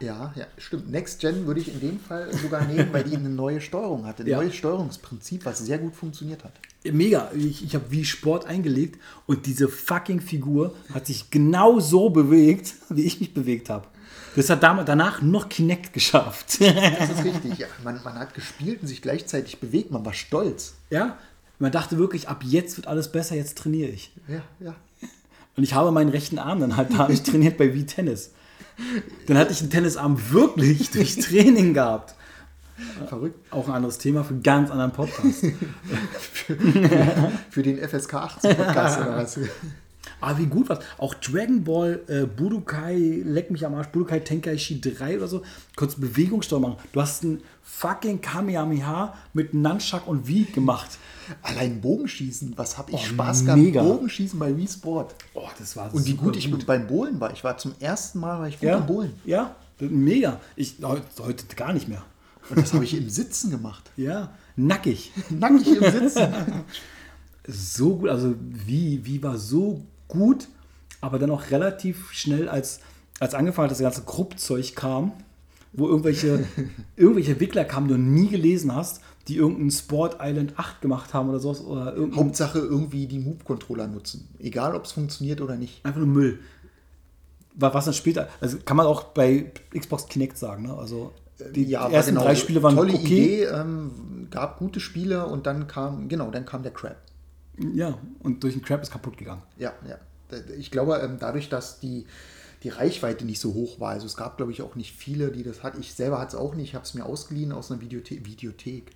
ja, 0.00 0.32
ja, 0.34 0.46
stimmt. 0.58 0.90
Next 0.90 1.20
Gen 1.20 1.46
würde 1.46 1.60
ich 1.60 1.72
in 1.72 1.78
dem 1.80 2.00
Fall 2.00 2.32
sogar 2.36 2.66
nehmen, 2.66 2.88
weil 2.92 3.04
die 3.04 3.14
eine 3.16 3.28
neue 3.28 3.60
Steuerung 3.60 4.04
hatte. 4.06 4.24
Ein 4.24 4.28
Ja. 4.28 4.38
neues 4.38 4.54
Steuerungsprinzip, 4.56 5.44
was 5.44 5.58
sehr 5.60 5.78
gut 5.78 5.94
funktioniert 5.94 6.42
hat. 6.42 6.54
Mega. 6.84 7.30
Ich, 7.36 7.64
ich 7.64 7.74
habe 7.74 7.90
Wii 7.90 8.04
Sport 8.04 8.46
eingelegt 8.46 9.00
und 9.26 9.46
diese 9.46 9.68
fucking 9.68 10.20
Figur 10.20 10.74
hat 10.92 11.06
sich 11.06 11.30
genau 11.30 11.80
so 11.80 12.10
bewegt, 12.10 12.74
wie 12.88 13.02
ich 13.02 13.20
mich 13.20 13.34
bewegt 13.34 13.70
habe. 13.70 13.86
Das 14.34 14.48
hat 14.48 14.62
danach 14.62 15.20
noch 15.20 15.50
Kinect 15.50 15.92
geschafft. 15.92 16.60
Das 16.60 17.10
ist 17.10 17.24
richtig. 17.24 17.58
Ja, 17.58 17.66
man, 17.84 18.00
man 18.02 18.14
hat 18.14 18.34
gespielt 18.34 18.80
und 18.80 18.88
sich 18.88 19.02
gleichzeitig 19.02 19.60
bewegt. 19.60 19.90
Man 19.90 20.04
war 20.06 20.14
stolz. 20.14 20.74
ja, 20.90 21.18
man 21.58 21.70
dachte 21.70 21.96
wirklich, 21.98 22.28
ab 22.28 22.42
jetzt 22.44 22.76
wird 22.76 22.88
alles 22.88 23.12
besser, 23.12 23.36
jetzt 23.36 23.56
trainiere 23.56 23.90
ich. 23.90 24.10
Ja, 24.26 24.42
ja. 24.58 24.74
Und 25.56 25.62
ich 25.62 25.74
habe 25.74 25.92
meinen 25.92 26.10
rechten 26.10 26.38
Arm 26.38 26.58
dann 26.60 26.76
halt, 26.76 26.92
da 26.92 26.98
habe 26.98 27.12
ich 27.12 27.22
trainiert 27.22 27.56
bei 27.58 27.72
Wii 27.72 27.86
Tennis. 27.86 28.32
Dann 29.26 29.38
hatte 29.38 29.52
ich 29.52 29.58
den 29.58 29.70
Tennisarm 29.70 30.18
wirklich 30.30 30.90
durch 30.92 31.18
Training 31.18 31.74
gehabt. 31.74 32.14
Verrückt. 33.08 33.36
Auch 33.52 33.68
ein 33.68 33.74
anderes 33.74 33.98
Thema 33.98 34.24
für 34.24 34.34
einen 34.34 34.42
ganz 34.42 34.70
anderen 34.70 34.92
Podcast. 34.92 35.44
Für 37.50 37.62
den 37.62 37.78
FSK 37.78 38.14
18 38.14 38.56
Podcast 38.56 39.00
oder 39.00 39.16
was? 39.16 39.38
Aber 40.20 40.38
wie 40.38 40.46
gut 40.46 40.68
was. 40.68 40.78
Auch 40.98 41.14
Dragon 41.14 41.64
Ball, 41.64 42.00
äh, 42.08 42.26
Budokai, 42.26 43.22
leck 43.24 43.50
mich 43.50 43.64
am 43.66 43.74
Arsch, 43.74 43.88
Budokai 43.88 44.20
Tenkaichi 44.20 44.80
3 44.80 45.16
oder 45.18 45.28
so, 45.28 45.42
konntest 45.76 46.00
Bewegungssteuer 46.00 46.60
machen. 46.60 46.76
Du 46.92 47.00
hast 47.00 47.24
ein 47.24 47.40
fucking 47.62 48.20
Kamehameha 48.20 49.14
mit 49.32 49.54
Nunchuck 49.54 50.06
und 50.06 50.26
Wii 50.28 50.44
gemacht. 50.52 50.98
Allein 51.42 51.80
Bogenschießen, 51.80 52.54
was 52.56 52.78
habe 52.78 52.92
ich 52.92 52.96
Oh, 52.98 53.04
Spaß 53.04 53.44
gehabt? 53.44 53.60
mega. 53.60 53.82
Bogenschießen 53.82 54.38
bei 54.38 54.56
Wii 54.56 54.68
Sport. 54.68 55.14
Oh, 55.34 55.48
das 55.58 55.76
war 55.76 55.92
Und 55.92 56.04
wie 56.06 56.12
super 56.12 56.24
gut 56.24 56.36
ich 56.36 56.66
beim 56.66 56.86
Bowlen 56.86 57.20
war. 57.20 57.32
Ich 57.32 57.42
war 57.44 57.56
zum 57.58 57.74
ersten 57.80 58.20
Mal 58.20 58.38
war 58.40 58.48
ich 58.48 58.58
gut 58.60 58.68
ja, 58.68 58.78
im 58.78 58.86
Bowlen. 58.86 59.12
ja, 59.24 59.54
mega. 59.80 60.40
Ich, 60.56 60.76
heute, 60.82 61.02
heute 61.20 61.44
gar 61.56 61.72
nicht 61.72 61.88
mehr. 61.88 62.02
Und 62.54 62.62
das 62.62 62.72
habe 62.74 62.84
ich 62.84 62.94
im 62.96 63.08
Sitzen 63.08 63.50
gemacht. 63.50 63.90
Ja, 63.96 64.32
nackig. 64.56 65.10
Nackig 65.30 65.66
im 65.68 65.90
Sitzen. 65.90 66.28
so 67.46 67.96
gut, 67.96 68.08
also 68.10 68.34
wie, 68.38 69.04
wie 69.04 69.22
war 69.22 69.38
so 69.38 69.82
gut, 70.08 70.48
aber 71.00 71.18
dann 71.18 71.30
auch 71.30 71.50
relativ 71.50 72.12
schnell, 72.12 72.48
als, 72.48 72.80
als 73.20 73.34
angefangen 73.34 73.64
hat, 73.66 73.70
das 73.72 73.80
ganze 73.80 74.02
Kruppzeug 74.02 74.74
kam, 74.76 75.12
wo 75.72 75.88
irgendwelche, 75.88 76.44
irgendwelche 76.96 77.32
Entwickler 77.32 77.64
kamen, 77.64 77.88
die 77.88 77.94
du 77.94 78.00
nie 78.00 78.28
gelesen 78.28 78.74
hast, 78.74 79.00
die 79.28 79.36
irgendeinen 79.36 79.70
Sport 79.70 80.18
Island 80.20 80.54
8 80.58 80.80
gemacht 80.80 81.14
haben 81.14 81.28
oder 81.30 81.38
sowas, 81.40 81.60
oder 81.62 81.94
Hauptsache 82.14 82.58
irgendwie 82.58 83.06
die 83.06 83.18
Move-Controller 83.20 83.86
nutzen. 83.86 84.28
Egal, 84.38 84.74
ob 84.74 84.84
es 84.84 84.92
funktioniert 84.92 85.40
oder 85.40 85.56
nicht. 85.56 85.84
einfach 85.86 86.00
nur 86.00 86.08
Müll. 86.08 86.40
Wa- 87.54 87.72
Was 87.72 87.84
dann 87.86 87.94
später, 87.94 88.28
also 88.40 88.58
kann 88.64 88.76
man 88.76 88.86
auch 88.86 89.04
bei 89.04 89.52
Xbox 89.76 90.06
Kinect 90.08 90.36
sagen, 90.38 90.64
ne? 90.64 90.74
Also 90.74 91.12
die, 91.50 91.76
aber 91.76 91.92
ersten 91.92 92.14
genau, 92.14 92.24
drei 92.24 92.34
Spiele 92.34 92.62
waren 92.62 92.76
tolle 92.76 92.94
okay. 92.94 93.04
Idee, 93.04 93.44
ähm, 93.44 94.28
gab 94.30 94.58
gute 94.58 94.80
Spiele 94.80 95.26
und 95.26 95.46
dann 95.46 95.66
kam, 95.66 96.08
genau, 96.08 96.30
dann 96.30 96.46
kam 96.46 96.62
der 96.62 96.72
Crap. 96.72 96.96
Ja, 97.74 97.98
und 98.20 98.42
durch 98.42 98.54
den 98.54 98.62
Crap 98.62 98.82
ist 98.82 98.90
kaputt 98.90 99.16
gegangen. 99.16 99.42
Ja, 99.58 99.72
ja. 99.86 99.96
Ich 100.58 100.70
glaube, 100.70 100.96
ähm, 101.04 101.18
dadurch, 101.20 101.48
dass 101.48 101.78
die, 101.80 102.06
die 102.62 102.70
Reichweite 102.70 103.26
nicht 103.26 103.40
so 103.40 103.52
hoch 103.52 103.78
war, 103.80 103.90
also 103.90 104.06
es 104.06 104.16
gab, 104.16 104.38
glaube 104.38 104.52
ich, 104.52 104.62
auch 104.62 104.74
nicht 104.74 104.96
viele, 104.96 105.30
die 105.30 105.42
das 105.42 105.62
hatten. 105.62 105.80
Ich 105.80 105.94
selber 105.94 106.18
hatte 106.18 106.36
es 106.36 106.42
auch 106.42 106.54
nicht, 106.54 106.70
ich 106.70 106.74
habe 106.74 106.84
es 106.84 106.94
mir 106.94 107.04
ausgeliehen 107.04 107.52
aus 107.52 107.70
einer 107.70 107.80
Videothe 107.80 108.24
Videothek. 108.24 108.92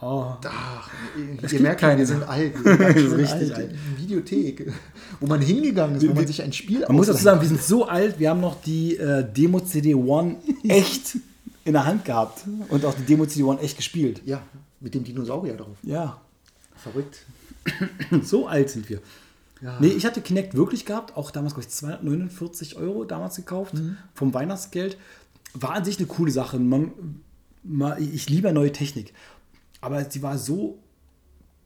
Oh. 0.00 0.34
Ach, 0.44 0.90
ihr 1.16 1.48
gibt 1.48 1.60
merkt, 1.60 1.80
keine 1.80 1.98
wir 1.98 2.06
sind 2.06 2.22
alt. 2.22 2.52
Wir 2.64 2.76
sind 2.76 3.18
Das 3.18 3.34
richtig 3.34 3.56
alt. 3.56 3.74
Videothek, 3.96 4.72
wo 5.18 5.26
man 5.26 5.40
hingegangen 5.40 5.96
ist, 5.96 6.08
wo 6.08 6.14
man 6.14 6.26
sich 6.26 6.40
ein 6.40 6.52
Spiel 6.52 6.80
Man 6.86 6.94
muss 6.94 7.08
dazu 7.08 7.24
sagen, 7.24 7.40
wir 7.40 7.48
sind 7.48 7.60
so 7.60 7.88
alt, 7.88 8.20
wir 8.20 8.30
haben 8.30 8.40
noch 8.40 8.60
die 8.62 8.96
äh, 8.96 9.24
Demo 9.24 9.58
CD 9.58 9.94
One 9.94 10.36
echt 10.68 11.16
in 11.68 11.74
der 11.74 11.86
Hand 11.86 12.04
gehabt 12.04 12.44
und 12.68 12.84
auch 12.84 12.94
die 12.94 13.02
Demo 13.02 13.26
CD 13.26 13.44
One 13.44 13.60
echt 13.60 13.76
gespielt. 13.76 14.22
Ja, 14.24 14.42
mit 14.80 14.94
dem 14.94 15.04
Dinosaurier 15.04 15.56
drauf. 15.56 15.76
Ja, 15.82 16.20
Verrückt. 16.78 17.26
so 18.22 18.46
alt 18.46 18.70
sind 18.70 18.88
wir. 18.88 19.00
Ja. 19.60 19.78
Nee, 19.80 19.88
ich 19.88 20.06
hatte 20.06 20.20
Kinect 20.20 20.54
wirklich 20.54 20.86
gehabt, 20.86 21.16
auch 21.16 21.30
damals, 21.30 21.54
glaube 21.54 21.66
ich, 21.68 21.74
249 21.74 22.76
Euro 22.76 23.04
damals 23.04 23.36
gekauft, 23.36 23.74
vom 24.14 24.32
Weihnachtsgeld. 24.32 24.96
War 25.54 25.72
an 25.72 25.84
sich 25.84 25.98
eine 25.98 26.06
coole 26.06 26.30
Sache. 26.30 26.58
Man, 26.58 26.92
man, 27.64 28.00
ich 28.00 28.30
liebe 28.30 28.52
neue 28.52 28.70
Technik. 28.70 29.12
Aber 29.80 30.08
sie 30.08 30.22
war 30.22 30.38
so 30.38 30.78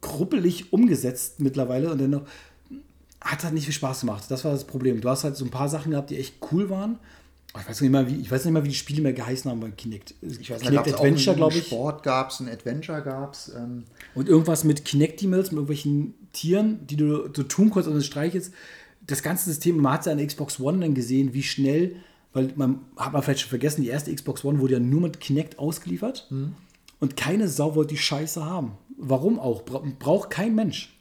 kruppelig 0.00 0.72
umgesetzt 0.72 1.40
mittlerweile 1.40 1.92
und 1.92 2.00
dann 2.00 2.10
noch, 2.10 2.26
hat 3.20 3.44
halt 3.44 3.52
nicht 3.52 3.64
viel 3.66 3.74
Spaß 3.74 4.00
gemacht. 4.00 4.24
Das 4.30 4.44
war 4.44 4.52
das 4.52 4.66
Problem. 4.66 5.00
Du 5.00 5.10
hast 5.10 5.24
halt 5.24 5.36
so 5.36 5.44
ein 5.44 5.50
paar 5.50 5.68
Sachen 5.68 5.90
gehabt, 5.90 6.10
die 6.10 6.18
echt 6.18 6.36
cool 6.50 6.70
waren. 6.70 6.98
Ich 7.58 7.68
weiß 7.68 7.82
nicht 7.82 7.90
mehr, 7.90 8.08
wie, 8.08 8.16
ich 8.16 8.30
weiß 8.30 8.44
nicht 8.44 8.54
mehr, 8.54 8.64
wie 8.64 8.70
die 8.70 8.74
Spiele 8.74 9.02
mehr 9.02 9.12
geheißen 9.12 9.50
haben 9.50 9.60
beim 9.60 9.76
Kinect. 9.76 10.14
Ich 10.22 10.50
weiß, 10.50 10.62
Kinect 10.62 10.94
Adventure, 10.94 11.36
glaube 11.36 11.58
ich. 11.58 11.66
Sport 11.66 12.02
gab 12.02 12.30
es, 12.30 12.40
ein 12.40 12.48
Adventure 12.48 13.02
gab 13.02 13.34
es. 13.34 13.52
Ähm, 13.54 13.84
Und 14.14 14.28
irgendwas 14.28 14.64
mit 14.64 14.86
Kinectimals, 14.86 15.50
mit 15.50 15.58
irgendwelchen 15.58 16.14
Tieren, 16.32 16.86
die 16.86 16.96
du, 16.96 17.28
du 17.28 17.42
tun 17.42 17.68
konntest 17.70 17.88
und 17.88 17.96
das 17.96 18.06
streichelst. 18.06 18.54
Das 19.06 19.22
ganze 19.22 19.50
System, 19.50 19.76
man 19.76 19.92
hat 19.92 20.00
es 20.00 20.06
ja 20.06 20.12
an 20.12 20.18
der 20.18 20.26
Xbox 20.26 20.60
One 20.60 20.80
dann 20.80 20.94
gesehen, 20.94 21.34
wie 21.34 21.42
schnell, 21.42 21.96
weil 22.32 22.52
man 22.56 22.80
hat 22.96 23.12
man 23.12 23.22
vielleicht 23.22 23.40
schon 23.40 23.50
vergessen, 23.50 23.82
die 23.82 23.88
erste 23.88 24.14
Xbox 24.14 24.44
One 24.44 24.60
wurde 24.60 24.74
ja 24.74 24.80
nur 24.80 25.02
mit 25.02 25.20
Kinect 25.20 25.58
ausgeliefert 25.58 26.28
und 27.00 27.16
keine 27.16 27.48
Sau 27.48 27.74
wollte 27.74 27.94
die 27.94 28.00
Scheiße 28.00 28.42
haben. 28.42 28.72
Warum 28.96 29.38
auch? 29.38 29.62
Bra 29.64 29.82
braucht 29.98 30.30
kein 30.30 30.54
Mensch. 30.54 30.96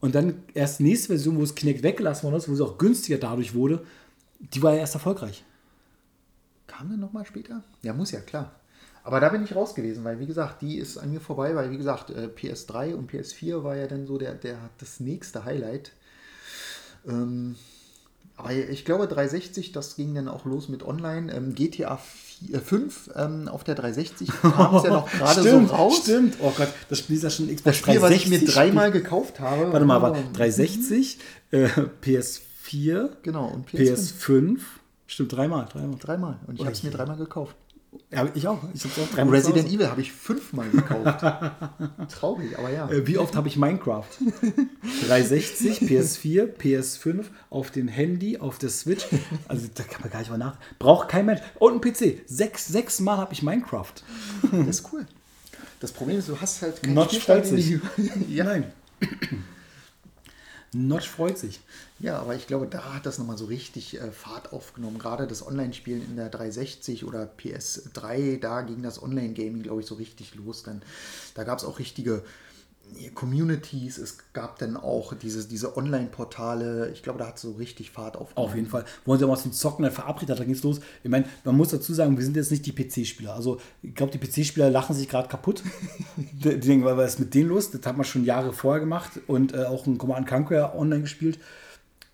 Und 0.00 0.14
dann 0.14 0.42
erst 0.52 0.80
nächste 0.80 1.08
Version, 1.08 1.38
wo 1.38 1.42
es 1.42 1.54
Kinect 1.54 1.82
weggelassen 1.82 2.24
worden 2.24 2.36
ist, 2.36 2.48
wo 2.48 2.52
es 2.52 2.60
auch 2.60 2.76
günstiger 2.76 3.16
dadurch 3.16 3.54
wurde, 3.54 3.82
die 4.40 4.60
war 4.60 4.74
ja 4.74 4.80
erst 4.80 4.94
erfolgreich. 4.94 5.42
Kam 6.66 6.90
dann 6.90 7.00
nochmal 7.00 7.26
später? 7.26 7.62
Ja, 7.82 7.92
muss 7.92 8.10
ja, 8.10 8.20
klar. 8.20 8.52
Aber 9.02 9.20
da 9.20 9.28
bin 9.28 9.44
ich 9.44 9.54
raus 9.54 9.74
gewesen, 9.74 10.02
weil 10.04 10.18
wie 10.18 10.26
gesagt, 10.26 10.62
die 10.62 10.78
ist 10.78 10.96
an 10.96 11.12
mir 11.12 11.20
vorbei, 11.20 11.54
weil 11.54 11.70
wie 11.70 11.76
gesagt, 11.76 12.10
äh, 12.10 12.28
PS3 12.34 12.94
und 12.94 13.10
PS4 13.10 13.62
war 13.62 13.76
ja 13.76 13.86
dann 13.86 14.06
so 14.06 14.16
der, 14.16 14.34
der 14.34 14.56
das 14.78 14.98
nächste 14.98 15.44
Highlight. 15.44 15.92
Ähm, 17.06 17.56
aber 18.36 18.52
ich 18.52 18.84
glaube 18.84 19.06
360, 19.06 19.72
das 19.72 19.94
ging 19.94 20.14
dann 20.14 20.26
auch 20.26 20.44
los 20.44 20.68
mit 20.68 20.82
Online. 20.82 21.32
Ähm, 21.32 21.54
GTA 21.54 21.98
4, 21.98 22.56
äh, 22.56 22.60
5 22.60 23.10
ähm, 23.14 23.48
auf 23.48 23.62
der 23.62 23.74
360 23.74 24.28
kam 24.40 24.76
es 24.76 24.84
ja 24.84 24.90
noch 24.90 25.10
gerade 25.18 25.42
so 25.42 25.58
raus. 25.58 26.00
Stimmt. 26.02 26.38
Oh 26.40 26.52
Gott, 26.56 26.72
das 26.88 26.98
Spiel 26.98 27.16
ist 27.16 27.22
ja 27.22 27.30
schon 27.30 27.46
Xbox 27.46 27.62
Das 27.64 27.76
Spiel, 27.76 28.02
was 28.02 28.10
ich 28.10 28.26
mir 28.26 28.38
360 28.38 28.54
dreimal 28.54 28.90
gekauft 28.90 29.38
habe. 29.38 29.72
Warte 29.72 29.86
mal. 29.86 30.02
Oh, 30.02 30.14
360, 30.32 31.18
äh, 31.52 31.68
PS4, 32.02 33.10
Genau, 33.22 33.48
und 33.48 33.68
PS5. 33.68 34.16
PS5. 34.26 34.58
Stimmt, 35.06 35.32
dreimal. 35.32 35.66
dreimal. 35.70 35.98
Dreimal. 35.98 36.36
Und 36.46 36.54
ich 36.56 36.60
habe 36.62 36.72
es 36.72 36.82
mir 36.82 36.90
dreimal 36.90 37.16
gekauft. 37.16 37.56
Ja, 38.10 38.28
ich 38.34 38.48
auch. 38.48 38.58
Ich 38.74 38.82
hab's 38.84 38.98
auch 38.98 39.14
dreimal 39.14 39.36
Resident. 39.36 39.70
Evil 39.70 39.88
habe 39.88 40.00
ich 40.00 40.12
fünfmal 40.12 40.68
gekauft. 40.70 41.24
Traurig, 42.08 42.58
aber 42.58 42.70
ja. 42.70 42.90
Äh, 42.90 43.06
Wie 43.06 43.18
oft 43.18 43.36
habe 43.36 43.46
ich 43.46 43.56
Minecraft? 43.56 44.04
360, 45.06 45.78
PS4, 45.82 46.56
PS5, 46.56 47.26
auf 47.50 47.70
dem 47.70 47.86
Handy, 47.86 48.38
auf 48.38 48.58
der 48.58 48.70
Switch. 48.70 49.06
Also 49.46 49.68
da 49.72 49.84
kann 49.84 50.00
man 50.02 50.10
gar 50.10 50.18
nicht 50.20 50.30
mal 50.30 50.38
nach. 50.38 50.56
Braucht 50.80 51.08
kein 51.08 51.26
Mensch. 51.26 51.40
Und 51.60 51.74
ein 51.74 51.80
PC. 51.92 52.22
Sechs, 52.26 52.66
sechs 52.66 52.98
Mal 52.98 53.16
habe 53.16 53.32
ich 53.32 53.42
Minecraft. 53.44 53.92
Das 54.50 54.80
ist 54.80 54.92
cool. 54.92 55.06
Das 55.78 55.92
Problem 55.92 56.18
ist, 56.18 56.28
du 56.28 56.40
hast 56.40 56.62
halt 56.62 56.82
keinen 56.82 56.94
Notch 56.94 57.18
freut 57.18 57.46
sich. 57.46 57.78
ja. 58.28 58.44
Nein. 58.44 58.72
Notch 60.72 61.08
freut 61.08 61.38
sich. 61.38 61.60
Ja, 62.04 62.18
aber 62.18 62.34
ich 62.34 62.46
glaube, 62.46 62.66
da 62.66 62.92
hat 62.92 63.06
das 63.06 63.18
nochmal 63.18 63.38
so 63.38 63.46
richtig 63.46 63.98
äh, 63.98 64.12
Fahrt 64.12 64.52
aufgenommen. 64.52 64.98
Gerade 64.98 65.26
das 65.26 65.46
Online-Spielen 65.46 66.04
in 66.04 66.16
der 66.16 66.28
360 66.28 67.06
oder 67.06 67.30
PS3, 67.38 68.38
da 68.38 68.60
ging 68.60 68.82
das 68.82 69.02
Online-Gaming, 69.02 69.62
glaube 69.62 69.80
ich, 69.80 69.86
so 69.86 69.94
richtig 69.94 70.34
los. 70.34 70.62
Dann, 70.62 70.82
da 71.34 71.44
gab 71.44 71.58
es 71.58 71.64
auch 71.64 71.78
richtige 71.78 72.22
Communities, 73.14 73.96
es 73.96 74.18
gab 74.34 74.58
dann 74.58 74.76
auch 74.76 75.14
diese, 75.14 75.48
diese 75.48 75.78
Online-Portale. 75.78 76.90
Ich 76.92 77.02
glaube, 77.02 77.20
da 77.20 77.26
hat 77.26 77.36
es 77.36 77.40
so 77.40 77.52
richtig 77.52 77.90
Fahrt 77.90 78.18
aufgenommen. 78.18 78.50
Auf 78.50 78.54
jeden 78.54 78.68
Fall. 78.68 78.84
Wollen 79.06 79.18
sie 79.18 79.24
auch 79.24 79.30
mal 79.30 79.38
zum 79.38 79.52
Zocken 79.52 79.90
verabredet 79.90 80.32
hat, 80.32 80.40
dann 80.40 80.46
ging 80.46 80.56
es 80.56 80.62
los. 80.62 80.80
Ich 81.02 81.10
meine, 81.10 81.24
man 81.42 81.56
muss 81.56 81.70
dazu 81.70 81.94
sagen, 81.94 82.18
wir 82.18 82.24
sind 82.24 82.36
jetzt 82.36 82.50
nicht 82.50 82.66
die 82.66 82.72
PC-Spieler. 82.72 83.34
Also, 83.34 83.62
ich 83.80 83.94
glaube, 83.94 84.12
die 84.12 84.18
PC-Spieler 84.18 84.68
lachen 84.68 84.94
sich 84.94 85.08
gerade 85.08 85.28
kaputt. 85.28 85.62
die 86.16 86.50
die 86.50 86.60
denken, 86.60 86.84
was 86.84 87.14
ist 87.14 87.18
mit 87.18 87.32
denen 87.32 87.48
los? 87.48 87.70
Das 87.70 87.80
hat 87.86 87.96
man 87.96 88.04
schon 88.04 88.26
Jahre 88.26 88.52
vorher 88.52 88.80
gemacht 88.80 89.12
und 89.26 89.54
äh, 89.54 89.64
auch 89.64 89.86
ein 89.86 89.96
Command 89.96 90.28
Conquer 90.28 90.74
online 90.76 91.00
gespielt. 91.00 91.38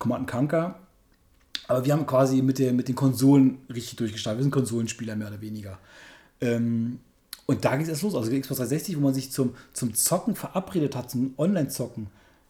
Command 0.01 0.29
Conquer. 0.29 0.75
Aber 1.67 1.85
wir 1.85 1.93
haben 1.93 2.05
quasi 2.05 2.41
mit, 2.41 2.59
der, 2.59 2.73
mit 2.73 2.89
den 2.89 2.95
Konsolen 2.95 3.59
richtig 3.73 3.95
durchgestartet. 3.97 4.39
Wir 4.39 4.43
sind 4.43 4.51
Konsolenspieler 4.51 5.15
mehr 5.15 5.27
oder 5.29 5.39
weniger. 5.39 5.77
Ähm, 6.41 6.99
und 7.45 7.63
da 7.63 7.71
ging 7.75 7.81
es 7.83 7.89
erst 7.89 8.01
los. 8.01 8.15
Also 8.15 8.29
die 8.29 8.41
Xbox 8.41 8.57
360, 8.57 8.97
wo 8.97 9.01
man 9.01 9.13
sich 9.13 9.31
zum, 9.31 9.55
zum 9.71 9.93
Zocken 9.93 10.35
verabredet 10.35 10.95
hat, 10.95 11.09
zum 11.11 11.33
Online-Zocken. 11.37 12.07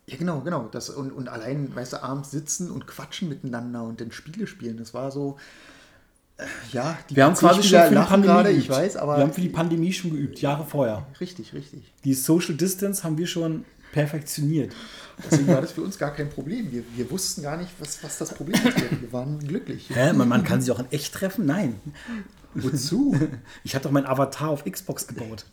Ja, 0.08 0.18
genau, 0.18 0.40
genau. 0.42 0.70
Das, 0.72 0.90
und, 0.90 1.12
und 1.12 1.30
allein, 1.30 1.76
weißt 1.76 1.94
du, 1.94 2.04
abends 2.04 2.32
sitzen 2.32 2.72
und 2.72 2.88
quatschen 2.88 3.30
miteinander 3.30 3.84
und 3.84 4.02
dann 4.02 4.12
Spiele 4.12 4.48
spielen. 4.48 4.78
Das 4.78 4.94
war 4.94 5.12
so. 5.12 5.38
äh, 6.38 6.46
Ja, 6.72 6.98
die 7.10 7.16
Wir 7.16 7.26
haben 7.26 7.36
quasi 7.36 7.64
schon 7.64 7.80
für 7.82 7.90
die 7.90 7.96
Pandemie 7.96 8.26
gerade, 8.28 8.50
geübt. 8.50 8.64
ich 8.64 8.70
weiß, 8.70 8.96
aber. 8.98 9.18
wir 9.18 9.24
haben 9.24 9.34
für 9.34 9.42
die 9.42 9.50
Pandemie 9.50 9.94
schon 9.94 10.12
geübt, 10.12 10.42
Jahre 10.42 10.66
vorher. 10.66 11.06
richtig, 11.20 11.54
richtig. 11.54 11.92
Die 12.06 12.14
Social 12.14 12.56
Distance 12.56 13.04
haben 13.04 13.18
wir 13.18 13.28
schon 13.28 13.66
perfektioniert. 13.92 14.74
Deswegen 15.24 15.48
war 15.48 15.62
das 15.62 15.74
für 15.74 15.82
uns 15.82 15.98
gar 15.98 16.14
kein 16.14 16.30
Problem. 16.30 16.72
Wir, 16.72 16.84
wir 16.96 17.10
wussten 17.12 17.44
gar 17.44 17.58
nicht, 17.58 17.70
was, 17.80 18.04
was 18.04 18.18
das 18.18 18.34
Problem 18.34 18.56
ist. 18.56 19.02
Wir 19.02 19.14
waren 19.14 19.40
glücklich. 19.40 19.90
Hä? 19.94 20.14
Man, 20.14 20.28
man 20.28 20.44
kann 20.44 20.62
sich 20.62 20.72
auch 20.72 20.80
in 20.80 20.92
echt 20.92 21.14
treffen? 21.14 21.46
Nein. 21.46 21.80
Wozu? 22.54 23.16
Ich 23.64 23.76
habe 23.76 23.84
doch 23.84 23.92
meinen 23.92 24.08
Avatar 24.08 24.50
auf 24.50 24.66
Xbox 24.66 25.08
gebaut. 25.08 25.46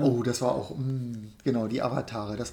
Oh, 0.00 0.22
das 0.22 0.40
war 0.40 0.52
auch, 0.52 0.76
mh, 0.76 1.18
genau, 1.44 1.68
die 1.68 1.82
Avatare. 1.82 2.36
Das, 2.36 2.52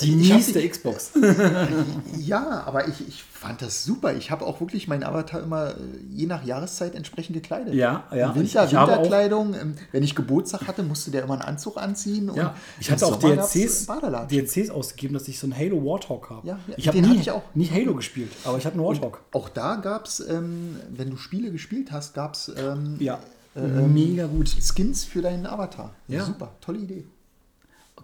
Die 0.00 0.12
Mies 0.16 0.52
der 0.52 0.68
Xbox. 0.68 1.12
Ja, 2.18 2.62
aber 2.66 2.88
ich, 2.88 3.06
ich 3.06 3.22
fand 3.22 3.60
das 3.62 3.84
super. 3.84 4.14
Ich 4.14 4.30
habe 4.30 4.46
auch 4.46 4.60
wirklich 4.60 4.88
meinen 4.88 5.02
Avatar 5.04 5.42
immer 5.42 5.70
äh, 5.72 5.74
je 6.10 6.26
nach 6.26 6.44
Jahreszeit 6.44 6.94
entsprechend 6.94 7.34
gekleidet. 7.34 7.74
Ja, 7.74 8.04
ja. 8.14 8.28
Im 8.30 8.34
Winter, 8.36 8.64
Ich- 8.64 8.70
ich 8.70 8.76
habe 8.76 8.92
auch- 8.92 8.96
Winterkleidung. 8.96 9.54
ähm, 9.54 9.74
Wenn 9.92 10.02
ich 10.02 10.14
Geburtstag 10.14 10.66
hatte, 10.66 10.82
musste 10.82 11.10
der 11.10 11.24
immer 11.24 11.34
einen 11.34 11.42
Anzug 11.42 11.76
anziehen. 11.76 12.30
Und 12.30 12.36
Ja, 12.36 12.54
ich 12.80 12.90
hatte 12.90 13.06
auch 13.06 13.16
DLCs. 13.16 13.86
DLCs 14.30 14.70
ausgegeben, 14.70 15.14
dass 15.14 15.28
ich 15.28 15.38
so 15.38 15.46
einen 15.46 15.56
Halo 15.56 15.84
Warthog 15.84 16.30
habe. 16.30 16.46
Ja, 16.48 16.58
ja, 16.66 16.74
ich 16.76 16.88
habe 16.88 17.00
den 17.00 17.10
nie, 17.10 17.18
hatte 17.20 17.42
nie 17.54 17.68
Halo 17.70 17.94
gespielt, 17.94 18.30
aber 18.44 18.58
ich 18.58 18.64
habe 18.66 18.74
einen 18.76 18.84
Warthog. 18.84 19.20
Auch 19.32 19.48
da 19.48 19.76
gab 19.76 20.06
es, 20.06 20.20
ähm, 20.20 20.76
wenn 20.90 21.10
du 21.10 21.16
Spiele 21.16 21.50
gespielt 21.50 21.92
hast, 21.92 22.14
gab 22.14 22.34
es 22.34 22.50
ähm, 22.56 22.96
Ja, 23.00 23.18
ähm, 23.56 23.92
mega 23.92 24.26
gut. 24.26 24.48
Skins 24.48 25.04
für 25.04 25.20
deinen 25.22 25.46
Avatar. 25.46 25.92
Ja. 26.08 26.24
Super, 26.24 26.52
tolle 26.60 26.78
Idee. 26.78 27.04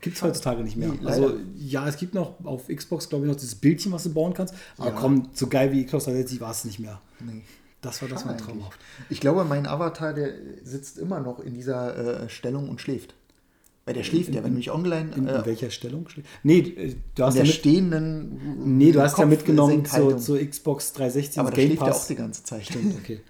Gibt 0.00 0.16
es 0.16 0.22
heutzutage 0.22 0.62
nicht 0.62 0.76
mehr. 0.76 0.88
Nee, 0.88 1.06
also 1.06 1.34
ja, 1.56 1.86
es 1.86 1.96
gibt 1.96 2.14
noch 2.14 2.42
auf 2.44 2.68
Xbox, 2.68 3.08
glaube 3.08 3.26
ich, 3.26 3.30
noch 3.30 3.36
dieses 3.38 3.54
Bildchen, 3.54 3.92
was 3.92 4.04
du 4.04 4.12
bauen 4.14 4.32
kannst. 4.34 4.54
Aber 4.78 4.88
Ja. 4.90 4.96
komm, 4.98 5.28
so 5.34 5.46
geil 5.46 5.72
wie 5.72 5.84
Xbox 5.84 6.04
360 6.04 6.40
war 6.40 6.50
es 6.52 6.64
nicht 6.64 6.78
mehr. 6.80 7.00
Nee. 7.20 7.42
Das 7.82 8.02
war 8.02 8.08
das 8.10 8.26
eigentlich. 8.26 8.46
traumhaft. 8.46 8.78
Ich 9.08 9.20
glaube, 9.20 9.44
mein 9.44 9.66
Avatar, 9.66 10.12
der 10.12 10.30
sitzt 10.64 10.98
immer 10.98 11.20
noch 11.20 11.40
in 11.40 11.54
dieser 11.54 12.24
äh, 12.24 12.28
Stellung 12.28 12.68
und 12.68 12.80
schläft. 12.80 13.14
Weil 13.86 13.94
der 13.94 14.02
schläft 14.04 14.34
ja, 14.34 14.44
wenn 14.44 14.54
mich 14.54 14.70
online 14.70 15.10
In, 15.16 15.26
äh, 15.26 15.38
in 15.38 15.46
welcher 15.46 15.70
Stellung? 15.70 16.06
steht- 16.08 16.26
Nee, 16.42 16.58
äh, 16.58 16.94
du 17.14 17.24
hast 17.24 17.34
in 17.34 17.38
ja 17.38 17.42
der 17.44 17.44
mit, 17.44 17.54
stehenden 17.54 18.76
nee, 18.78 18.92
du 18.92 19.00
hast 19.00 19.18
ja 19.18 19.24
mitgenommen 19.24 19.84
zur, 19.86 20.18
zur 20.18 20.38
Xbox 20.38 20.92
360 20.92 21.38
Aber 21.40 21.50
da 21.50 21.56
ins 21.56 21.66
schläft 21.66 21.82
er 21.82 21.94
auch 21.94 22.06
die 22.06 22.14
ganze 22.14 22.44
Zeit. 22.44 22.66
Stimmt, 22.66 22.94
okay. 22.98 23.20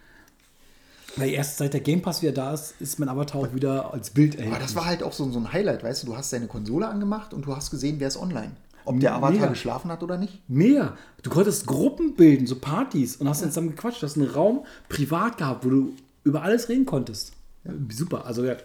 Weil 1.16 1.30
erst 1.30 1.58
seit 1.58 1.72
der 1.72 1.80
Game 1.80 2.02
Pass 2.02 2.22
wieder 2.22 2.32
da 2.32 2.54
ist, 2.54 2.74
ist 2.80 2.98
mein 2.98 3.08
Avatar 3.08 3.40
auch 3.40 3.54
wieder 3.54 3.92
als 3.92 4.10
Bild 4.10 4.34
Aber 4.34 4.44
erhältlich. 4.44 4.66
das 4.66 4.76
war 4.76 4.86
halt 4.86 5.02
auch 5.02 5.12
so, 5.12 5.30
so 5.30 5.38
ein 5.38 5.52
Highlight, 5.52 5.82
weißt 5.82 6.02
du, 6.02 6.08
du 6.08 6.16
hast 6.16 6.32
deine 6.32 6.46
Konsole 6.46 6.86
angemacht 6.86 7.34
und 7.34 7.46
du 7.46 7.54
hast 7.54 7.70
gesehen, 7.70 7.96
wer 7.98 8.08
ist 8.08 8.16
online. 8.16 8.52
Ob 8.84 8.98
der 8.98 9.14
Avatar 9.14 9.32
Mega. 9.32 9.46
geschlafen 9.48 9.90
hat 9.90 10.02
oder 10.02 10.16
nicht. 10.16 10.48
Mehr. 10.48 10.96
Du 11.22 11.30
konntest 11.30 11.66
Gruppen 11.66 12.14
bilden, 12.14 12.46
so 12.46 12.56
Partys 12.56 13.16
und 13.16 13.28
hast 13.28 13.42
dann 13.42 13.50
zusammen 13.50 13.70
gequatscht. 13.70 14.02
Du 14.02 14.06
hast 14.06 14.16
einen 14.16 14.30
Raum 14.30 14.64
privat 14.88 15.36
gehabt, 15.38 15.64
wo 15.64 15.70
du 15.70 15.92
über 16.24 16.42
alles 16.42 16.68
reden 16.68 16.86
konntest. 16.86 17.32
Super. 17.90 18.24
Also 18.24 18.44
ja, 18.44 18.56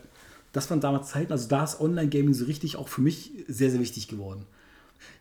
das 0.53 0.69
waren 0.69 0.79
damals 0.79 1.09
Zeiten. 1.09 1.33
Also 1.33 1.49
da 1.49 1.63
ist 1.65 1.81
Online-Gaming 1.81 2.33
so 2.33 2.45
richtig 2.45 2.77
auch 2.77 2.87
für 2.87 3.01
mich 3.01 3.31
sehr, 3.47 3.71
sehr 3.71 3.79
wichtig 3.81 4.07
geworden. 4.07 4.45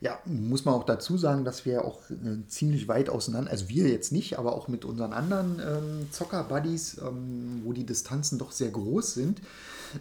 Ja, 0.01 0.19
muss 0.25 0.65
man 0.65 0.75
auch 0.75 0.85
dazu 0.85 1.17
sagen, 1.17 1.45
dass 1.45 1.65
wir 1.65 1.85
auch 1.85 2.01
äh, 2.11 2.47
ziemlich 2.49 2.89
weit 2.89 3.09
auseinander, 3.09 3.51
also 3.51 3.69
wir 3.69 3.89
jetzt 3.89 4.13
nicht, 4.13 4.39
aber 4.39 4.55
auch 4.55 4.69
mit 4.69 4.85
unseren 4.85 5.13
anderen 5.13 5.61
ähm, 5.61 6.07
Zocker-Buddies, 6.11 6.99
ähm, 6.99 7.63
wo 7.65 7.73
die 7.73 7.85
Distanzen 7.85 8.39
doch 8.39 8.53
sehr 8.53 8.71
groß 8.71 9.15
sind. 9.15 9.41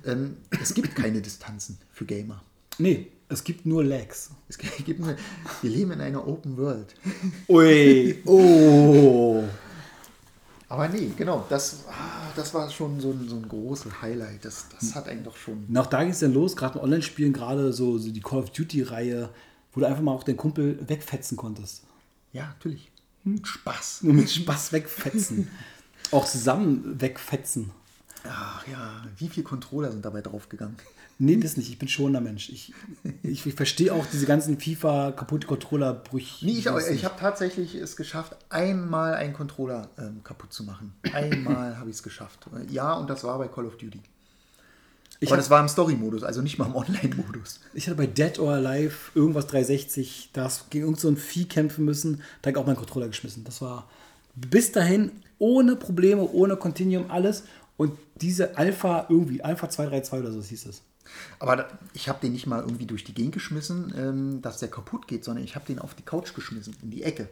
Ähm, 0.06 0.38
es 0.62 0.74
gibt 0.74 0.96
keine 0.96 1.22
Distanzen 1.22 1.78
für 1.92 2.06
Gamer. 2.06 2.42
Nee, 2.80 3.08
es 3.30 3.44
gibt 3.44 3.66
nur 3.66 3.84
Lags. 3.84 4.32
Es 4.48 4.58
gibt 4.58 5.00
nur, 5.00 5.16
wir 5.62 5.70
leben 5.70 5.92
in 5.92 6.02
einer 6.02 6.28
Open 6.28 6.58
World. 6.58 6.96
Ui, 7.48 8.22
oh. 8.26 9.44
Aber 10.70 10.88
nee, 10.88 11.12
genau, 11.16 11.46
das, 11.50 11.84
ah, 11.88 12.32
das 12.36 12.54
war 12.54 12.70
schon 12.70 13.00
so 13.00 13.12
ein, 13.12 13.30
so 13.30 13.36
ein 13.36 13.48
großes 13.48 14.02
Highlight. 14.02 14.44
Das, 14.44 14.66
das 14.70 14.96
hat 14.96 15.08
einen 15.08 15.24
doch 15.24 15.38
schon. 15.38 15.66
Und 15.70 15.78
auch 15.78 15.86
da 15.86 16.02
ging 16.02 16.12
es 16.12 16.20
dann 16.20 16.34
los, 16.34 16.56
gerade 16.56 16.80
in 16.80 16.84
Online-Spielen, 16.84 17.32
gerade 17.32 17.72
so, 17.74 18.00
so 18.00 18.10
die 18.10 18.22
Call 18.22 18.40
of 18.40 18.50
Duty-Reihe, 18.50 19.30
wo 19.74 19.80
du 19.80 19.88
einfach 19.88 20.02
mal 20.02 20.12
auch 20.12 20.24
den 20.24 20.38
Kumpel 20.38 20.78
wegfetzen 20.88 21.38
konntest. 21.38 21.84
Ja, 22.32 22.48
natürlich. 22.48 22.92
Mit 23.24 23.48
Spaß. 23.48 24.04
Nur 24.04 24.14
mit 24.16 24.30
Spaß 24.30 24.72
wegfetzen. 24.74 25.50
auch 26.12 26.26
zusammen 26.26 27.00
wegfetzen. 27.00 27.72
Ach 28.26 28.66
ja, 28.68 29.04
wie 29.18 29.28
viele 29.28 29.44
Controller 29.44 29.92
sind 29.92 30.06
dabei 30.06 30.22
draufgegangen? 30.22 30.78
Nee, 31.20 31.38
das 31.38 31.58
nicht. 31.58 31.70
Ich 31.70 31.78
bin 31.78 31.88
schon 31.88 32.16
ein 32.16 32.24
Mensch. 32.24 32.50
Ich, 32.50 32.74
ich, 33.22 33.46
ich 33.46 33.54
verstehe 33.54 33.94
auch 33.94 34.06
diese 34.08 34.26
ganzen 34.26 34.60
FIFA 34.60 35.12
kaputte 35.12 35.46
Controller-Brüche. 35.48 36.46
Nee, 36.46 36.54
ich, 36.54 36.66
ich 36.66 37.06
habe 37.06 37.16
tatsächlich 37.20 37.76
es 37.76 37.96
geschafft, 37.96 38.36
einmal 38.50 39.14
einen 39.14 39.34
Controller 39.34 39.90
ähm, 39.98 40.24
kaputt 40.24 40.52
zu 40.52 40.64
machen. 40.64 40.94
Einmal 41.14 41.78
habe 41.78 41.90
ich 41.90 41.98
es 41.98 42.04
geschafft. 42.04 42.48
Ja, 42.70 42.94
und 42.94 43.10
das 43.10 43.24
war 43.24 43.38
bei 43.38 43.48
Call 43.48 43.66
of 43.66 43.78
Duty. 43.78 44.02
Ich 45.24 45.30
Aber 45.30 45.38
hab- 45.38 45.40
das 45.44 45.50
war 45.50 45.62
im 45.62 45.70
Story-Modus, 45.70 46.24
also 46.24 46.42
nicht 46.42 46.58
mal 46.58 46.66
im 46.66 46.76
Online-Modus. 46.76 47.62
Ich 47.74 47.88
hatte 47.88 47.96
bei 47.96 48.08
Dead 48.08 48.38
or 48.40 48.52
Alive 48.54 48.96
irgendwas 49.16 49.48
360, 49.48 50.32
da 50.34 50.44
hast 50.44 50.62
du 50.62 50.66
gegen 50.70 50.84
irgend 50.86 51.00
so 51.00 51.08
ein 51.08 51.16
Vieh 51.18 51.46
kämpfen 51.46 51.86
müssen, 51.86 52.18
da 52.42 52.50
habe 52.50 52.52
ich 52.52 52.58
auch 52.58 52.66
meinen 52.68 52.76
Controller 52.76 53.08
geschmissen. 53.08 53.44
Das 53.46 53.62
war 53.62 53.88
bis 54.36 54.72
dahin 54.74 55.12
ohne 55.40 55.76
Probleme, 55.76 56.24
ohne 56.30 56.58
Continuum, 56.58 57.10
alles. 57.10 57.44
Und 57.78 57.98
diese 58.22 58.58
Alpha 58.58 59.08
irgendwie, 59.10 59.42
Alpha 59.44 59.70
232 59.70 60.20
oder 60.20 60.32
so 60.32 60.42
hieß 60.48 60.66
es. 60.66 60.82
Aber 61.40 61.68
ich 61.94 62.10
habe 62.10 62.20
den 62.22 62.34
nicht 62.34 62.46
mal 62.48 62.62
irgendwie 62.62 62.86
durch 62.86 63.04
die 63.04 63.14
Gegend 63.14 63.34
geschmissen, 63.34 63.94
ähm, 63.98 64.42
dass 64.42 64.60
der 64.60 64.70
kaputt 64.70 65.08
geht, 65.08 65.24
sondern 65.24 65.44
ich 65.44 65.56
habe 65.56 65.66
den 65.66 65.80
auf 65.80 65.94
die 65.94 66.04
Couch 66.04 66.34
geschmissen, 66.34 66.76
in 66.82 66.92
die 66.92 67.04
Ecke. 67.04 67.30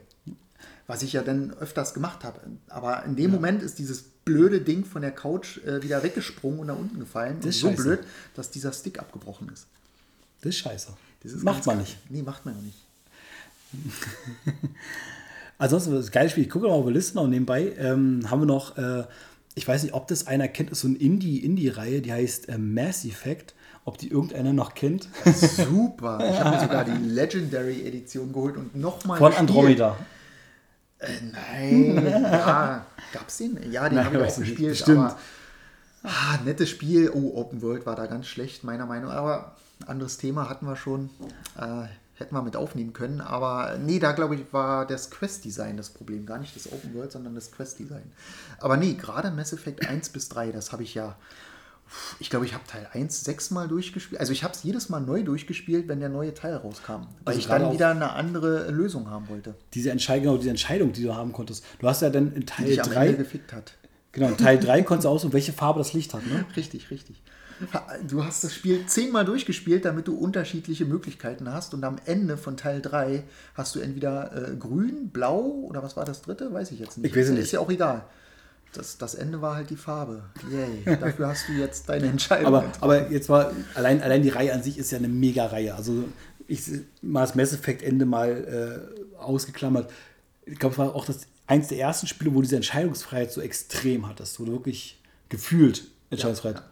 Was 0.92 1.04
ich 1.04 1.14
ja 1.14 1.22
dann 1.24 1.54
öfters 1.60 1.94
gemacht 1.94 2.24
habe. 2.26 2.40
Aber 2.68 3.06
in 3.06 3.16
dem 3.16 3.32
Moment 3.32 3.64
ist 3.64 3.80
dieses 3.80 4.02
blöde 4.04 4.60
Ding 4.60 4.84
von 4.84 5.02
der 5.02 5.12
Couch 5.12 5.58
äh, 5.66 5.82
wieder 5.82 6.04
weggesprungen 6.04 6.60
und 6.60 6.68
nach 6.68 6.78
unten 6.78 7.00
gefallen. 7.00 7.38
Das 7.38 7.46
und 7.46 7.50
ist 7.52 7.60
so 7.62 7.68
scheiße. 7.70 7.82
blöd, 7.84 8.00
dass 8.36 8.52
dieser 8.52 8.74
Stick 8.74 9.00
abgebrochen 9.00 9.50
ist. 9.54 9.68
Das 10.42 10.50
ist 10.50 10.58
scheiße. 10.58 10.90
Das 11.24 11.32
ist 11.32 11.44
Macht 11.44 11.66
man 11.66 11.78
geil. 11.78 11.86
nicht. 11.86 11.98
Nee, 12.12 12.22
macht 12.24 12.46
man 12.46 12.56
auch 12.58 12.62
nicht. 12.62 12.78
Ansonsten, 15.58 15.94
das 15.94 16.12
geile 16.12 16.30
Spiel, 16.30 16.44
ich 16.44 16.50
gucke 16.50 16.68
mal 16.68 16.74
auf 16.74 16.86
die 16.86 16.92
Liste 16.94 17.16
noch 17.16 17.28
nebenbei, 17.28 17.74
ähm, 17.78 18.30
haben 18.30 18.42
wir 18.42 18.46
noch, 18.48 18.78
äh, 18.78 19.04
ich 19.56 19.68
weiß 19.68 19.84
nicht, 19.84 19.94
ob 19.94 20.08
das 20.08 20.28
einer 20.28 20.48
kennt, 20.48 20.72
ist 20.72 20.82
so 20.82 20.88
eine 20.88 20.98
Indie- 20.98 21.40
Indie-Reihe, 21.44 22.02
die 22.02 22.12
heißt 22.12 22.50
äh, 22.50 22.58
Mass 22.58 23.06
Effect. 23.06 23.54
Ob 23.84 23.98
die 23.98 24.10
irgendeiner 24.10 24.54
noch 24.54 24.76
kennt. 24.76 25.10
Super. 25.26 26.20
Ich 26.32 26.40
habe 26.40 26.52
mir 26.56 26.62
sogar 26.68 26.86
die 26.86 27.04
Legendary 27.04 27.82
Edition 27.88 28.32
geholt 28.32 28.56
und 28.56 28.76
nochmal. 28.76 29.18
Von 29.18 29.34
Andromeda. 29.34 29.98
Äh, 31.02 31.08
nein. 31.32 32.06
Ja, 32.32 32.86
gab's 33.12 33.38
den? 33.38 33.72
Ja, 33.72 33.90
den 33.90 34.04
habe 34.04 34.18
ich 34.18 34.24
auch 34.24 34.38
gespielt. 34.38 34.70
Bestimmt. 34.70 35.00
Aber, 35.00 35.18
ah, 36.04 36.38
nettes 36.46 36.70
Spiel. 36.70 37.12
Oh, 37.14 37.34
Open 37.36 37.62
World 37.62 37.86
war 37.86 37.96
da 37.96 38.06
ganz 38.06 38.28
schlecht, 38.28 38.64
meiner 38.64 38.86
Meinung 38.86 39.10
nach. 39.10 39.18
Aber 39.18 39.56
anderes 39.88 40.18
Thema 40.18 40.50
hatten 40.50 40.66
wir 40.66 40.76
schon. 40.76 41.10
Äh, 41.58 41.88
hätten 42.22 42.36
wir 42.36 42.42
mit 42.44 42.56
aufnehmen 42.56 42.94
können. 42.94 43.20
Aber 43.20 43.78
nee, 43.78 44.00
da 44.00 44.14
glaube 44.14 44.36
ich, 44.36 44.54
war 44.54 44.86
das 44.86 45.12
Quest-Design 45.12 45.76
das 45.76 45.90
Problem. 45.90 46.26
Gar 46.26 46.38
nicht 46.38 46.56
das 46.56 46.72
Open 46.72 46.94
World, 46.94 47.12
sondern 47.12 47.36
das 47.36 47.52
Quest-Design. 47.52 48.12
Aber 48.60 48.78
nee, 48.78 48.94
gerade 48.94 49.32
Mass 49.32 49.52
Effect 49.52 49.88
1 49.88 50.10
bis 50.10 50.30
3, 50.30 50.52
das 50.52 50.72
habe 50.72 50.84
ich 50.84 50.94
ja. 50.94 51.18
Ich 52.20 52.30
glaube, 52.30 52.46
ich 52.46 52.54
habe 52.54 52.64
Teil 52.68 52.88
1 52.94 53.24
sechsmal 53.24 53.68
durchgespielt. 53.68 54.20
Also 54.20 54.32
ich 54.34 54.44
habe 54.44 54.54
es 54.54 54.64
jedes 54.64 54.90
Mal 54.90 55.00
neu 55.02 55.24
durchgespielt, 55.24 55.88
wenn 55.88 56.00
der 56.00 56.10
neue 56.10 56.34
Teil 56.34 56.56
rauskam. 56.56 56.92
Weil 57.24 57.36
Also 57.36 57.40
ich 57.40 57.48
dann 57.48 57.72
wieder 57.74 57.90
eine 57.92 58.14
andere 58.14 58.72
Lösung 58.72 59.10
haben 59.10 59.28
wollte. 59.30 59.56
Diese 59.74 59.92
Entscheidung, 59.92 60.24
genau, 60.26 60.38
diese 60.38 60.50
Entscheidung, 60.52 60.94
die 60.94 61.04
du 61.04 61.16
haben 61.16 61.34
konntest. 61.34 61.64
Du 61.80 61.88
hast 61.88 62.02
ja 62.02 62.10
dann 62.10 62.34
in 62.34 62.42
Die 62.42 62.46
Teil 62.46 62.70
Ende 62.70 62.82
3, 62.82 63.12
gefickt 63.14 63.54
hat. 63.54 63.74
genau, 64.12 64.28
in 64.30 64.38
Teil 64.38 64.60
3 64.60 64.84
konntest 64.84 65.06
du 65.06 65.10
aussuchen, 65.10 65.34
welche 65.34 65.54
Farbe 65.54 65.80
das 65.80 65.94
Licht 65.94 66.14
hat, 66.14 66.26
ne? 66.26 66.46
Richtig, 66.56 66.90
richtig. 66.92 67.22
Du 68.08 68.24
hast 68.26 68.44
das 68.44 68.56
Spiel 68.56 68.88
zehnmal 68.88 69.24
durchgespielt, 69.24 69.86
damit 69.86 70.08
du 70.08 70.16
unterschiedliche 70.18 70.84
Möglichkeiten 70.86 71.54
hast. 71.54 71.76
Und 71.76 71.84
am 71.84 71.98
Ende 72.06 72.36
von 72.38 72.58
Teil 72.58 72.82
3 72.82 73.24
hast 73.54 73.76
du 73.76 73.80
entweder 73.80 74.50
äh, 74.50 74.56
grün, 74.56 75.10
blau 75.10 75.42
oder 75.70 75.84
was 75.84 75.96
war 75.96 76.04
das 76.04 76.24
dritte? 76.24 76.52
Weiß 76.52 76.72
ich 76.72 76.80
jetzt 76.80 76.98
nicht. 76.98 77.12
Ich 77.12 77.16
weiß 77.16 77.26
es 77.26 77.32
Ist 77.34 77.38
nicht. 77.38 77.52
ja 77.52 77.60
auch 77.60 77.70
egal. 77.70 78.04
Das, 78.74 78.98
das 78.98 79.16
Ende 79.16 79.42
war 79.42 79.56
halt 79.56 79.70
die 79.70 79.76
Farbe. 79.76 80.24
Yay. 80.50 80.98
Dafür 80.98 81.28
hast 81.28 81.50
du 81.50 81.54
jetzt 81.54 81.90
deine 81.90 82.06
Entscheidung. 82.08 82.48
Aber, 82.48 82.62
getroffen. 82.62 82.84
aber 82.84 83.12
jetzt 83.12 83.28
war, 83.30 83.52
allein, 83.76 84.02
allein 84.02 84.22
die 84.24 84.30
Reihe 84.30 84.54
an 84.54 84.64
sich 84.64 84.78
ist 84.78 84.92
ja 84.92 84.98
eine 84.98 85.10
Mega-Reihe. 85.10 85.76
Also 85.76 86.06
ich 86.48 86.64
mal 87.02 87.22
das 87.22 87.36
Mass 87.36 87.54
Effect 87.54 87.82
Ende 87.82 88.06
mal 88.06 88.94
äh, 89.18 89.20
ausgeklammert. 89.20 89.92
Ich 90.46 90.58
glaube, 90.58 90.74
es 90.74 90.80
war 90.80 90.96
auch 90.96 91.06
das 91.06 91.28
eins 91.48 91.68
der 91.68 91.80
ersten 91.80 92.08
Spiele, 92.08 92.34
wo 92.34 92.42
diese 92.42 92.56
Entscheidungsfreiheit 92.56 93.32
so 93.32 93.42
extrem 93.42 94.08
hattest, 94.08 94.40
wo 94.40 94.46
du 94.46 94.54
wirklich 94.54 95.02
gefühlt 95.30 95.88
Entscheidungsfreiheit. 96.10 96.64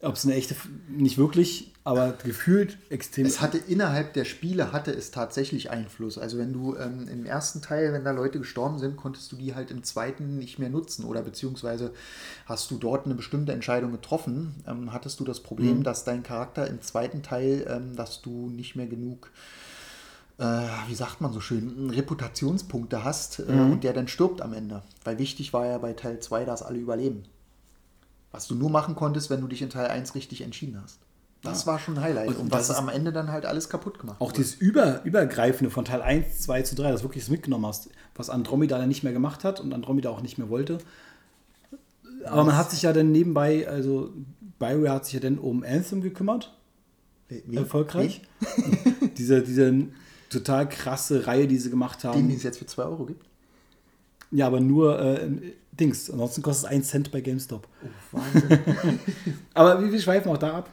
Ob 0.00 0.14
es 0.14 0.24
eine 0.24 0.34
echte, 0.34 0.56
nicht 0.88 1.18
wirklich, 1.18 1.73
aber 1.86 2.12
gefühlt 2.12 2.78
extrem. 2.88 3.26
Es 3.26 3.42
hatte 3.42 3.58
innerhalb 3.58 4.14
der 4.14 4.24
Spiele 4.24 4.72
hatte 4.72 4.90
es 4.90 5.10
tatsächlich 5.10 5.70
Einfluss. 5.70 6.16
Also 6.16 6.38
wenn 6.38 6.54
du 6.54 6.76
ähm, 6.76 7.06
im 7.08 7.26
ersten 7.26 7.60
Teil, 7.60 7.92
wenn 7.92 8.04
da 8.04 8.10
Leute 8.10 8.38
gestorben 8.38 8.78
sind, 8.78 8.96
konntest 8.96 9.30
du 9.30 9.36
die 9.36 9.54
halt 9.54 9.70
im 9.70 9.84
zweiten 9.84 10.38
nicht 10.38 10.58
mehr 10.58 10.70
nutzen 10.70 11.04
oder 11.04 11.20
beziehungsweise 11.20 11.92
hast 12.46 12.70
du 12.70 12.78
dort 12.78 13.04
eine 13.04 13.14
bestimmte 13.14 13.52
Entscheidung 13.52 13.92
getroffen, 13.92 14.54
ähm, 14.66 14.94
hattest 14.94 15.20
du 15.20 15.24
das 15.24 15.40
Problem, 15.40 15.82
dass 15.82 16.04
dein 16.04 16.22
Charakter 16.22 16.66
im 16.66 16.80
zweiten 16.80 17.22
Teil, 17.22 17.66
ähm, 17.68 17.94
dass 17.94 18.22
du 18.22 18.48
nicht 18.48 18.76
mehr 18.76 18.86
genug 18.86 19.30
äh, 20.38 20.44
wie 20.88 20.94
sagt 20.94 21.20
man 21.20 21.32
so 21.32 21.40
schön, 21.40 21.90
Reputationspunkte 21.90 23.04
hast 23.04 23.40
äh, 23.40 23.42
und 23.42 23.84
der 23.84 23.92
dann 23.92 24.08
stirbt 24.08 24.40
am 24.40 24.52
Ende. 24.52 24.82
Weil 25.04 25.18
wichtig 25.18 25.52
war 25.52 25.66
ja 25.66 25.78
bei 25.78 25.92
Teil 25.92 26.18
2, 26.18 26.44
dass 26.44 26.62
alle 26.62 26.78
überleben. 26.78 27.24
Was 28.32 28.48
du 28.48 28.56
nur 28.56 28.70
machen 28.70 28.96
konntest, 28.96 29.30
wenn 29.30 29.42
du 29.42 29.46
dich 29.46 29.62
in 29.62 29.70
Teil 29.70 29.86
1 29.86 30.16
richtig 30.16 30.40
entschieden 30.40 30.80
hast. 30.82 31.03
Das 31.44 31.66
war 31.66 31.78
schon 31.78 31.96
ein 31.98 32.02
Highlight. 32.02 32.28
Und, 32.28 32.36
Und 32.36 32.52
was 32.52 32.68
das 32.68 32.76
ist- 32.76 32.82
am 32.82 32.88
Ende 32.88 33.12
dann 33.12 33.30
halt 33.30 33.46
alles 33.46 33.68
kaputt 33.68 33.98
gemacht 33.98 34.20
Auch 34.20 34.26
wurde. 34.28 34.36
dieses 34.38 34.54
Über, 34.54 35.02
Übergreifende 35.04 35.70
von 35.70 35.84
Teil 35.84 36.02
1, 36.02 36.40
2 36.40 36.62
zu 36.62 36.74
3, 36.74 36.90
das 36.90 37.02
wirklich 37.02 37.24
das 37.24 37.30
mitgenommen 37.30 37.66
hast, 37.66 37.88
was 38.14 38.30
Andromeda 38.30 38.78
dann 38.78 38.88
nicht 38.88 39.02
mehr 39.04 39.12
gemacht 39.12 39.44
hat 39.44 39.60
und 39.60 39.72
Andromeda 39.72 40.10
auch 40.10 40.22
nicht 40.22 40.38
mehr 40.38 40.48
wollte. 40.48 40.78
Aber 42.24 42.44
man 42.44 42.56
hat 42.56 42.70
sich 42.70 42.82
ja 42.82 42.92
dann 42.92 43.12
nebenbei, 43.12 43.68
also 43.68 44.10
BioWare 44.58 44.90
hat 44.92 45.04
sich 45.04 45.14
ja 45.14 45.20
dann 45.20 45.38
um 45.38 45.62
Anthem 45.62 46.00
gekümmert, 46.00 46.54
Wie- 47.28 47.42
wie- 47.46 47.56
erfolgreich. 47.56 48.22
diese, 49.18 49.42
diese 49.42 49.74
total 50.30 50.68
krasse 50.68 51.26
Reihe, 51.26 51.46
die 51.46 51.58
sie 51.58 51.70
gemacht 51.70 52.02
haben. 52.04 52.28
den 52.28 52.36
es 52.36 52.42
jetzt 52.42 52.58
für 52.58 52.66
2 52.66 52.84
Euro 52.84 53.04
gibt. 53.06 53.26
Ja, 54.30 54.46
aber 54.46 54.60
nur 54.60 54.98
äh, 54.98 55.28
Dings. 55.72 56.10
Ansonsten 56.10 56.42
kostet 56.42 56.64
es 56.66 56.70
1 56.70 56.88
Cent 56.88 57.12
bei 57.12 57.20
GameStop. 57.20 57.68
Wahnsinn. 58.10 58.58
Aber 59.54 59.80
wir, 59.80 59.92
wir 59.92 60.00
schweifen 60.00 60.30
auch 60.32 60.38
da 60.38 60.58
ab. 60.58 60.70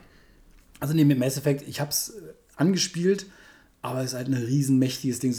Also 0.82 0.94
mit 0.94 1.18
Mass 1.18 1.38
Effect, 1.38 1.66
ich 1.68 1.80
habe 1.80 1.92
es 1.92 2.14
angespielt, 2.58 3.28
aber 3.82 4.00
es 4.02 4.08
ist 4.08 4.14
halt 4.18 4.28
ein 4.28 4.34
riesenmächtiges 4.34 5.20
Ding. 5.20 5.32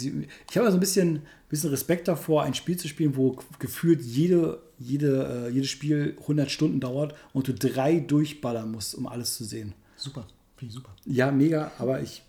Ich 0.48 0.56
habe 0.56 0.66
also 0.66 0.78
ein 0.78 0.80
bisschen, 0.80 1.22
bisschen 1.48 1.70
Respekt 1.70 2.08
davor, 2.08 2.44
ein 2.44 2.54
Spiel 2.54 2.76
zu 2.76 2.88
spielen, 2.88 3.16
wo 3.16 3.38
gefühlt 3.58 4.00
jede, 4.00 4.62
jede, 4.78 5.48
äh, 5.48 5.50
jedes 5.50 5.68
Spiel 5.68 6.16
100 6.20 6.50
Stunden 6.50 6.80
dauert 6.80 7.14
und 7.32 7.48
du 7.48 7.54
drei 7.54 7.98
durchballern 8.00 8.70
musst, 8.70 8.94
um 8.94 9.06
alles 9.06 9.36
zu 9.36 9.44
sehen. 9.44 9.74
super. 9.96 10.26
Finde 10.56 10.70
ich 10.70 10.74
super. 10.76 10.94
Ja, 11.04 11.32
mega, 11.32 11.72
aber 11.78 12.02
ich 12.02 12.22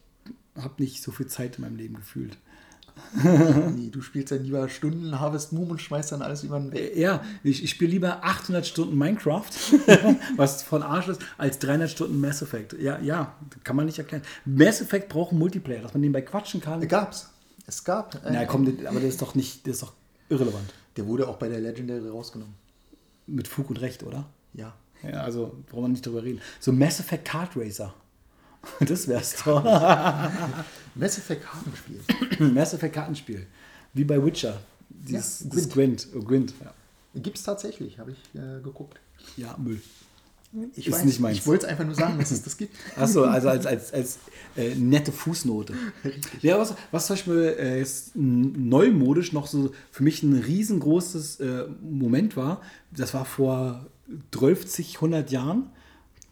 habe 0.55 0.81
nicht 0.81 1.03
so 1.03 1.11
viel 1.11 1.27
Zeit 1.27 1.57
in 1.57 1.61
meinem 1.61 1.77
Leben 1.77 1.95
gefühlt. 1.95 2.37
Nee, 3.75 3.89
du 3.89 4.01
spielst 4.01 4.31
dann 4.31 4.43
lieber 4.43 4.67
Stunden 4.69 5.19
Harvest 5.19 5.53
Moon 5.53 5.69
und 5.69 5.81
schmeißt 5.81 6.11
dann 6.11 6.21
alles 6.21 6.43
über 6.43 6.59
den 6.59 6.71
Weg. 6.71 6.95
Äh, 6.95 7.01
Ja, 7.01 7.21
ich, 7.43 7.63
ich 7.63 7.69
spiele 7.69 7.91
lieber 7.91 8.23
800 8.23 8.65
Stunden 8.65 8.97
Minecraft, 8.97 9.45
was 10.35 10.63
von 10.63 10.81
Arsch 10.83 11.07
ist, 11.09 11.21
als 11.37 11.59
300 11.59 11.89
Stunden 11.89 12.19
Mass 12.19 12.41
Effect. 12.41 12.73
Ja, 12.79 12.99
ja, 12.99 13.35
kann 13.63 13.75
man 13.75 13.85
nicht 13.85 13.99
erklären. 13.99 14.23
Mass 14.45 14.81
Effect 14.81 15.09
braucht 15.09 15.31
einen 15.31 15.39
Multiplayer, 15.39 15.81
dass 15.81 15.93
man 15.93 16.01
nebenbei 16.01 16.21
quatschen 16.21 16.59
kann. 16.61 16.87
Gab's. 16.87 17.29
Es 17.67 17.83
gab. 17.83 18.15
äh, 18.25 18.29
Na 18.31 18.45
komm, 18.45 18.67
aber 18.85 18.99
das 18.99 19.09
ist 19.09 19.21
doch 19.21 19.35
nicht, 19.35 19.65
das 19.67 19.75
ist 19.75 19.83
doch 19.83 19.93
irrelevant. 20.29 20.73
Der 20.97 21.05
wurde 21.07 21.27
auch 21.27 21.37
bei 21.37 21.49
der 21.49 21.59
Legendary 21.59 22.09
rausgenommen. 22.09 22.55
Mit 23.27 23.47
Fug 23.47 23.69
und 23.69 23.77
Recht, 23.79 24.03
oder? 24.03 24.25
Ja. 24.53 24.73
Ja, 25.03 25.21
also 25.21 25.55
brauchen 25.69 25.83
wir 25.83 25.87
nicht 25.89 26.05
drüber 26.05 26.23
reden. 26.23 26.41
So 26.59 26.71
Mass 26.71 26.99
Effect 26.99 27.25
Kart 27.25 27.51
Racer. 27.55 27.93
Das 28.79 29.07
wär's 29.07 29.35
doch. 29.43 29.63
Mass 30.95 31.17
Effect 31.17 31.43
Kartenspiel. 31.43 31.99
Mass 32.53 32.73
Effect 32.73 32.95
Kartenspiel. 32.95 33.45
Wie 33.93 34.03
bei 34.03 34.23
Witcher. 34.23 34.59
Dieses, 34.89 35.41
Ja, 35.41 35.49
dieses 35.49 35.69
Gwent. 35.69 36.07
Oh, 36.15 36.19
Gwent. 36.19 36.53
Ja. 36.63 36.73
Gibt's 37.21 37.43
tatsächlich, 37.43 37.99
habe 37.99 38.11
ich 38.11 38.39
äh, 38.39 38.61
geguckt. 38.61 38.99
ja, 39.37 39.55
Müll. 39.57 39.81
Ich 40.75 40.87
Ist 40.87 41.03
nicht 41.03 41.19
meins. 41.19 41.39
Ich 41.39 41.47
wollte 41.47 41.65
es 41.65 41.71
einfach 41.71 41.83
nur 41.83 41.95
sagen, 41.95 42.19
dass 42.19 42.29
es 42.29 42.43
das 42.43 42.55
gibt. 42.57 42.75
Achso, 42.95 43.23
also 43.23 43.49
als, 43.49 43.65
als, 43.65 43.91
als 43.91 44.19
äh, 44.55 44.75
nette 44.75 45.11
Fußnote. 45.11 45.73
Ja, 46.41 46.59
was, 46.59 46.75
was 46.91 47.07
zum 47.07 47.15
Beispiel 47.15 47.55
äh, 47.57 47.79
jetzt 47.79 48.11
neumodisch 48.15 49.33
noch 49.33 49.47
so 49.47 49.71
für 49.89 50.03
mich 50.03 50.21
ein 50.21 50.33
riesengroßes 50.33 51.39
äh, 51.39 51.65
Moment 51.81 52.37
war, 52.37 52.61
das 52.91 53.15
war 53.15 53.25
vor 53.25 53.87
12, 54.31 54.95
100 54.95 55.31
Jahren 55.31 55.71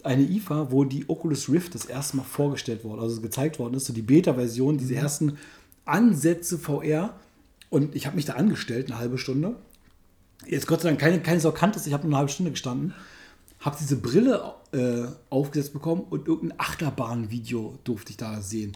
eine 0.05 0.23
IFA, 0.23 0.71
wo 0.71 0.83
die 0.83 1.07
Oculus 1.09 1.49
Rift 1.49 1.75
das 1.75 1.85
erste 1.85 2.17
Mal 2.17 2.23
vorgestellt 2.23 2.83
wurde, 2.83 3.01
also 3.01 3.21
gezeigt 3.21 3.59
worden 3.59 3.75
ist, 3.75 3.85
so 3.85 3.93
die 3.93 4.01
Beta-Version, 4.01 4.77
diese 4.77 4.95
ersten 4.95 5.37
Ansätze 5.85 6.57
VR. 6.57 7.19
Und 7.69 7.95
ich 7.95 8.05
habe 8.05 8.15
mich 8.15 8.25
da 8.25 8.33
angestellt, 8.33 8.87
eine 8.87 8.99
halbe 8.99 9.17
Stunde. 9.17 9.55
Jetzt 10.45 10.67
Gott 10.67 10.81
sei 10.81 10.89
Dank 10.89 10.99
keine, 10.99 11.21
keine 11.21 11.39
Sau 11.39 11.51
kannte 11.51 11.79
ich 11.85 11.93
habe 11.93 12.03
nur 12.03 12.11
eine 12.11 12.17
halbe 12.17 12.31
Stunde 12.31 12.51
gestanden. 12.51 12.93
Habe 13.59 13.77
diese 13.79 13.95
Brille 13.95 14.55
äh, 14.71 15.03
aufgesetzt 15.29 15.73
bekommen 15.73 16.03
und 16.09 16.27
irgendein 16.27 16.59
Achterbahn-Video 16.59 17.77
durfte 17.83 18.11
ich 18.11 18.17
da 18.17 18.41
sehen. 18.41 18.75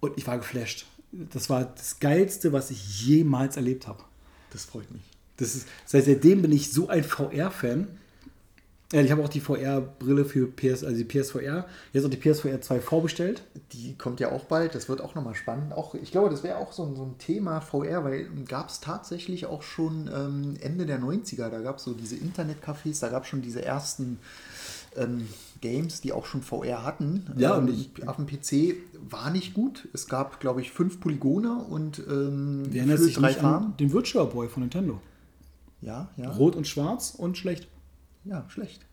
Und 0.00 0.16
ich 0.16 0.26
war 0.26 0.38
geflasht. 0.38 0.86
Das 1.12 1.50
war 1.50 1.64
das 1.64 1.98
Geilste, 1.98 2.52
was 2.52 2.70
ich 2.70 3.06
jemals 3.06 3.56
erlebt 3.56 3.88
habe. 3.88 4.04
Das 4.50 4.64
freut 4.64 4.90
mich. 4.90 5.02
Das 5.36 5.54
ist, 5.54 5.66
seit 5.86 6.04
seitdem 6.04 6.42
bin 6.42 6.52
ich 6.52 6.70
so 6.70 6.88
ein 6.88 7.02
VR-Fan. 7.02 7.88
Ja, 8.92 9.00
ich 9.02 9.12
habe 9.12 9.22
auch 9.22 9.28
die 9.28 9.38
VR-Brille 9.40 10.24
für 10.24 10.48
PS, 10.48 10.82
also 10.82 10.96
die 10.96 11.04
PSVR. 11.04 11.64
Jetzt 11.92 12.04
auch 12.04 12.10
die 12.10 12.16
PSVR 12.16 12.60
2 12.60 12.80
vorbestellt. 12.80 13.44
Die 13.72 13.94
kommt 13.96 14.18
ja 14.18 14.32
auch 14.32 14.44
bald, 14.46 14.74
das 14.74 14.88
wird 14.88 15.00
auch 15.00 15.14
nochmal 15.14 15.36
spannend. 15.36 15.72
Auch, 15.72 15.94
ich 15.94 16.10
glaube, 16.10 16.28
das 16.28 16.42
wäre 16.42 16.56
auch 16.58 16.72
so 16.72 16.84
ein, 16.84 16.96
so 16.96 17.04
ein 17.04 17.16
Thema 17.18 17.60
VR, 17.60 18.02
weil 18.02 18.26
gab 18.48 18.68
es 18.68 18.80
tatsächlich 18.80 19.46
auch 19.46 19.62
schon 19.62 20.10
ähm, 20.12 20.54
Ende 20.60 20.86
der 20.86 21.00
90er, 21.00 21.50
da 21.50 21.60
gab 21.60 21.78
es 21.78 21.84
so 21.84 21.94
diese 21.94 22.16
Internetcafés, 22.16 23.00
da 23.00 23.10
gab 23.10 23.22
es 23.22 23.28
schon 23.28 23.42
diese 23.42 23.64
ersten 23.64 24.18
ähm, 24.96 25.28
Games, 25.60 26.00
die 26.00 26.12
auch 26.12 26.26
schon 26.26 26.42
VR 26.42 26.84
hatten. 26.84 27.26
Ja, 27.36 27.56
ähm, 27.58 27.68
und 27.68 27.70
ich- 27.70 28.08
auf 28.08 28.16
dem 28.16 28.26
PC 28.26 28.74
war 29.08 29.30
nicht 29.30 29.54
gut. 29.54 29.86
Es 29.92 30.08
gab, 30.08 30.40
glaube 30.40 30.62
ich, 30.62 30.72
fünf 30.72 30.98
Polygone 30.98 31.58
und 31.70 32.00
ähm, 32.10 32.64
Wer 32.70 32.80
erinnert 32.82 32.98
sich 32.98 33.14
drei 33.14 33.28
nicht 33.28 33.38
Farben. 33.38 33.66
an 33.66 33.76
den 33.78 33.92
Virtual 33.92 34.26
Boy 34.26 34.48
von 34.48 34.64
Nintendo? 34.64 35.00
Ja, 35.80 36.08
ja, 36.16 36.28
Rot 36.32 36.56
und 36.56 36.66
schwarz 36.66 37.14
und 37.16 37.38
schlecht. 37.38 37.68
Ja, 38.24 38.44
schlecht. 38.48 38.86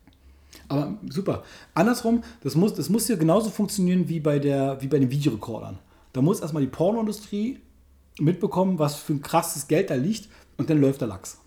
Aber 0.68 0.96
super. 1.08 1.42
Andersrum, 1.74 2.22
das 2.42 2.54
muss, 2.54 2.74
das 2.74 2.88
muss 2.88 3.06
ja 3.08 3.16
genauso 3.16 3.50
funktionieren 3.50 4.08
wie 4.08 4.20
bei, 4.20 4.38
der, 4.38 4.80
wie 4.80 4.86
bei 4.86 4.98
den 4.98 5.10
Videorekordern. 5.10 5.78
Da 6.12 6.22
muss 6.22 6.40
erstmal 6.40 6.62
die 6.62 6.68
Pornoindustrie 6.68 7.60
mitbekommen, 8.18 8.78
was 8.78 8.96
für 8.96 9.12
ein 9.14 9.22
krasses 9.22 9.68
Geld 9.68 9.90
da 9.90 9.94
liegt 9.94 10.28
und 10.56 10.68
dann 10.70 10.80
läuft 10.80 11.00
der 11.00 11.08
Lachs. 11.08 11.38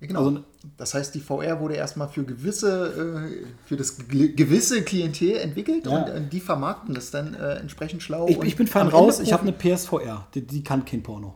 Genau. 0.00 0.26
Also- 0.26 0.40
das 0.76 0.94
heißt, 0.94 1.14
die 1.14 1.20
VR 1.20 1.60
wurde 1.60 1.74
erstmal 1.74 2.08
für 2.08 2.24
gewisse, 2.24 3.28
äh, 3.30 3.46
für 3.66 3.76
das 3.76 3.96
gewisse 4.08 4.82
Klientel 4.82 5.36
entwickelt 5.36 5.86
Ja. 5.86 6.02
und 6.02 6.08
äh, 6.08 6.28
die 6.28 6.40
vermarkten 6.40 6.94
das 6.94 7.10
dann 7.10 7.34
äh, 7.34 7.54
entsprechend 7.56 8.02
schlau. 8.02 8.26
Ich, 8.28 8.38
ich 8.42 8.56
bin 8.56 8.66
fein 8.66 8.88
raus, 8.88 9.18
Ende 9.18 9.28
ich 9.28 9.32
habe 9.32 9.42
eine 9.42 9.52
PSVR, 9.52 10.26
die, 10.34 10.42
die 10.46 10.62
kann 10.62 10.84
kein 10.84 11.02
Porno. 11.02 11.34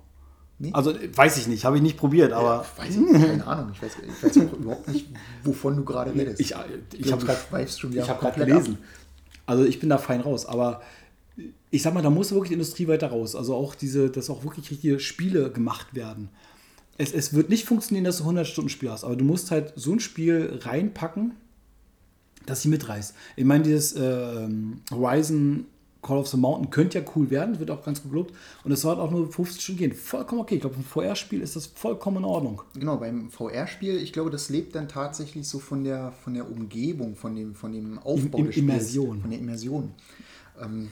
Nee? 0.63 0.71
Also 0.73 0.95
weiß 0.95 1.39
ich 1.39 1.49
nicht, 1.49 1.65
habe 1.65 1.77
ich 1.77 1.83
nicht 1.83 1.97
probiert, 1.97 2.33
aber 2.33 2.65
Ja, 2.79 2.85
weiß 2.85 2.95
ich, 2.95 3.01
nicht, 3.01 3.13
keine 3.15 3.45
Ahnung, 3.45 3.73
ich 3.75 3.83
weiß, 3.83 3.97
ich 4.07 4.23
weiß 4.23 4.47
auch 4.47 4.53
überhaupt 4.53 4.87
nicht, 4.87 5.09
wovon 5.43 5.77
du 5.77 5.85
gerade 5.85 6.15
redest. 6.15 6.39
ich, 6.39 6.55
ich 6.93 7.13
habe 7.13 7.25
gerade 7.25 8.45
gelesen. 8.45 8.79
Also 9.45 9.65
ich 9.65 9.81
bin 9.81 9.89
da 9.89 9.99
fein 9.99 10.21
raus, 10.21 10.47
aber 10.47 10.83
ich 11.73 11.83
sag 11.83 11.95
mal, 11.95 12.03
da 12.03 12.11
muss 12.11 12.31
wirklich 12.31 12.51
die 12.51 12.55
Industrie 12.55 12.87
weiter 12.87 13.09
raus. 13.09 13.35
Also 13.35 13.57
auch 13.57 13.75
diese, 13.75 14.09
dass 14.09 14.31
auch 14.31 14.45
wirklich 14.45 14.71
richtige 14.71 15.01
Spiele 15.01 15.51
gemacht 15.51 15.97
werden. 15.97 16.29
Es, 16.97 17.13
es 17.13 17.35
wird 17.35 17.49
nicht 17.49 17.65
funktionieren, 17.65 18.05
dass 18.05 18.19
du 18.19 18.23
100 18.23 18.47
Stunden 18.47 18.71
Spiel 18.71 18.89
hast, 18.91 19.03
aber 19.03 19.17
du 19.17 19.25
musst 19.25 19.51
halt 19.51 19.73
so 19.75 19.93
ein 19.93 19.99
Spiel 19.99 20.61
reinpacken, 20.63 21.33
dass 22.47 22.63
sie 22.63 22.69
mitreißt. 22.69 23.15
Ich 23.35 23.45
meine, 23.45 23.65
dieses 23.65 23.95
äh, 23.95 24.49
Horizon 24.93 25.67
Call 26.03 26.19
of 26.19 26.27
the 26.27 26.37
Mountain 26.37 26.71
könnte 26.71 26.99
ja 26.99 27.05
cool 27.15 27.31
werden, 27.31 27.61
wird 27.61 27.71
auch 27.71 27.85
ganz 27.85 28.03
gut 28.03 28.11
gelobt. 28.11 28.35
Und 28.65 28.73
es 28.73 28.81
soll 28.81 28.99
auch 29.01 29.11
nur 29.11 29.31
15 29.33 29.61
Stunden 29.61 29.79
gehen. 29.79 29.93
Vollkommen 29.93 30.41
okay. 30.41 30.57
Ich 30.57 30.61
glaube, 30.61 30.77
ein 30.77 30.83
VR-Spiel 30.85 31.41
ist 31.41 31.55
das 31.55 31.67
vollkommen 31.67 32.19
in 32.19 32.25
Ordnung. 32.25 32.63
Genau, 32.75 32.97
beim 32.97 33.31
VR-Spiel, 33.31 33.97
ich 33.99 34.13
glaube, 34.13 34.31
das 34.31 34.49
lebt 34.49 34.75
dann 34.75 34.89
tatsächlich 34.89 35.49
so 35.49 35.61
von 35.61 35.85
der, 35.85 36.13
von 36.25 36.35
der 36.35 36.51
Umgebung, 36.51 37.15
von 37.15 37.37
dem, 37.37 37.55
von 37.55 37.73
dem 37.73 37.99
Aufbau 38.01 38.39
Im- 38.39 38.47
des 38.47 38.55
Spiels, 38.57 38.57
Immersion. 38.59 39.21
Von 39.21 39.31
der 39.31 39.39
Immersion. 39.39 39.91
Ähm, 40.61 40.89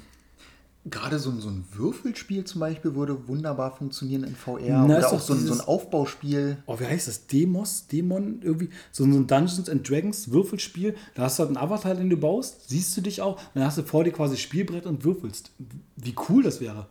Gerade 0.86 1.18
so, 1.18 1.28
ein- 1.30 1.40
so 1.40 1.50
ein 1.50 1.64
Würfelspiel 1.74 2.44
zum 2.44 2.60
Beispiel 2.60 2.94
würde 2.94 3.28
wunderbar 3.28 3.76
funktionieren 3.76 4.24
in 4.24 4.34
VR. 4.34 4.78
Na, 4.78 4.84
Oder 4.84 4.98
ist 5.00 5.04
auch 5.06 5.20
so 5.20 5.34
ein, 5.34 5.40
so 5.40 5.44
ein 5.44 5.52
dieses- 5.52 5.68
Aufbauspiel. 5.68 6.56
oh, 6.66 6.80
wie 6.80 6.86
heißt 6.86 7.06
das? 7.06 7.26
Demos? 7.26 7.86
Dämon? 7.86 8.40
Irgendwie? 8.42 8.70
So 8.90 9.04
ein 9.04 9.26
Dungeons 9.26 9.68
and 9.68 9.88
Dragons 9.88 10.30
Würfelspiel. 10.30 10.94
Da 11.14 11.24
hast 11.24 11.38
du 11.38 11.42
halt 11.44 11.48
einen 11.56 11.58
Avatar, 11.58 11.94
den 11.94 12.08
du 12.08 12.16
baust, 12.16 12.68
siehst 12.70 12.96
du 12.96 13.02
dich 13.02 13.20
auch, 13.20 13.36
und 13.36 13.42
dann 13.56 13.64
hast 13.64 13.76
du 13.76 13.82
vor 13.82 14.04
dir 14.04 14.12
quasi 14.12 14.38
Spielbrett 14.38 14.86
und 14.86 15.04
würfelst. 15.04 15.50
Wie 15.96 16.14
cool 16.30 16.42
das 16.42 16.62
wäre. 16.62 16.86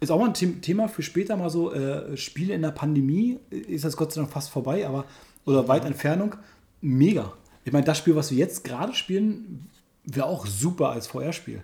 Ist 0.00 0.10
auch 0.10 0.18
mal 0.18 0.28
ein 0.30 0.34
The- 0.34 0.60
Thema 0.60 0.88
für 0.88 1.02
später 1.02 1.36
mal 1.36 1.50
so 1.50 1.70
äh, 1.72 2.16
Spiele 2.16 2.54
in 2.54 2.62
der 2.62 2.70
Pandemie. 2.72 3.38
Ist 3.50 3.84
das 3.84 3.96
Gott 3.96 4.12
sei 4.12 4.22
Dank 4.22 4.32
fast 4.32 4.48
vorbei, 4.50 4.86
aber 4.86 5.04
oder 5.44 5.68
weit 5.68 5.84
Entfernung. 5.84 6.34
Mega. 6.80 7.34
Ich 7.64 7.72
meine, 7.72 7.84
das 7.84 7.98
Spiel, 7.98 8.16
was 8.16 8.30
wir 8.30 8.38
jetzt 8.38 8.64
gerade 8.64 8.94
spielen, 8.94 9.68
wäre 10.04 10.26
auch 10.26 10.46
super 10.46 10.88
als 10.90 11.06
VR-Spiel. 11.06 11.62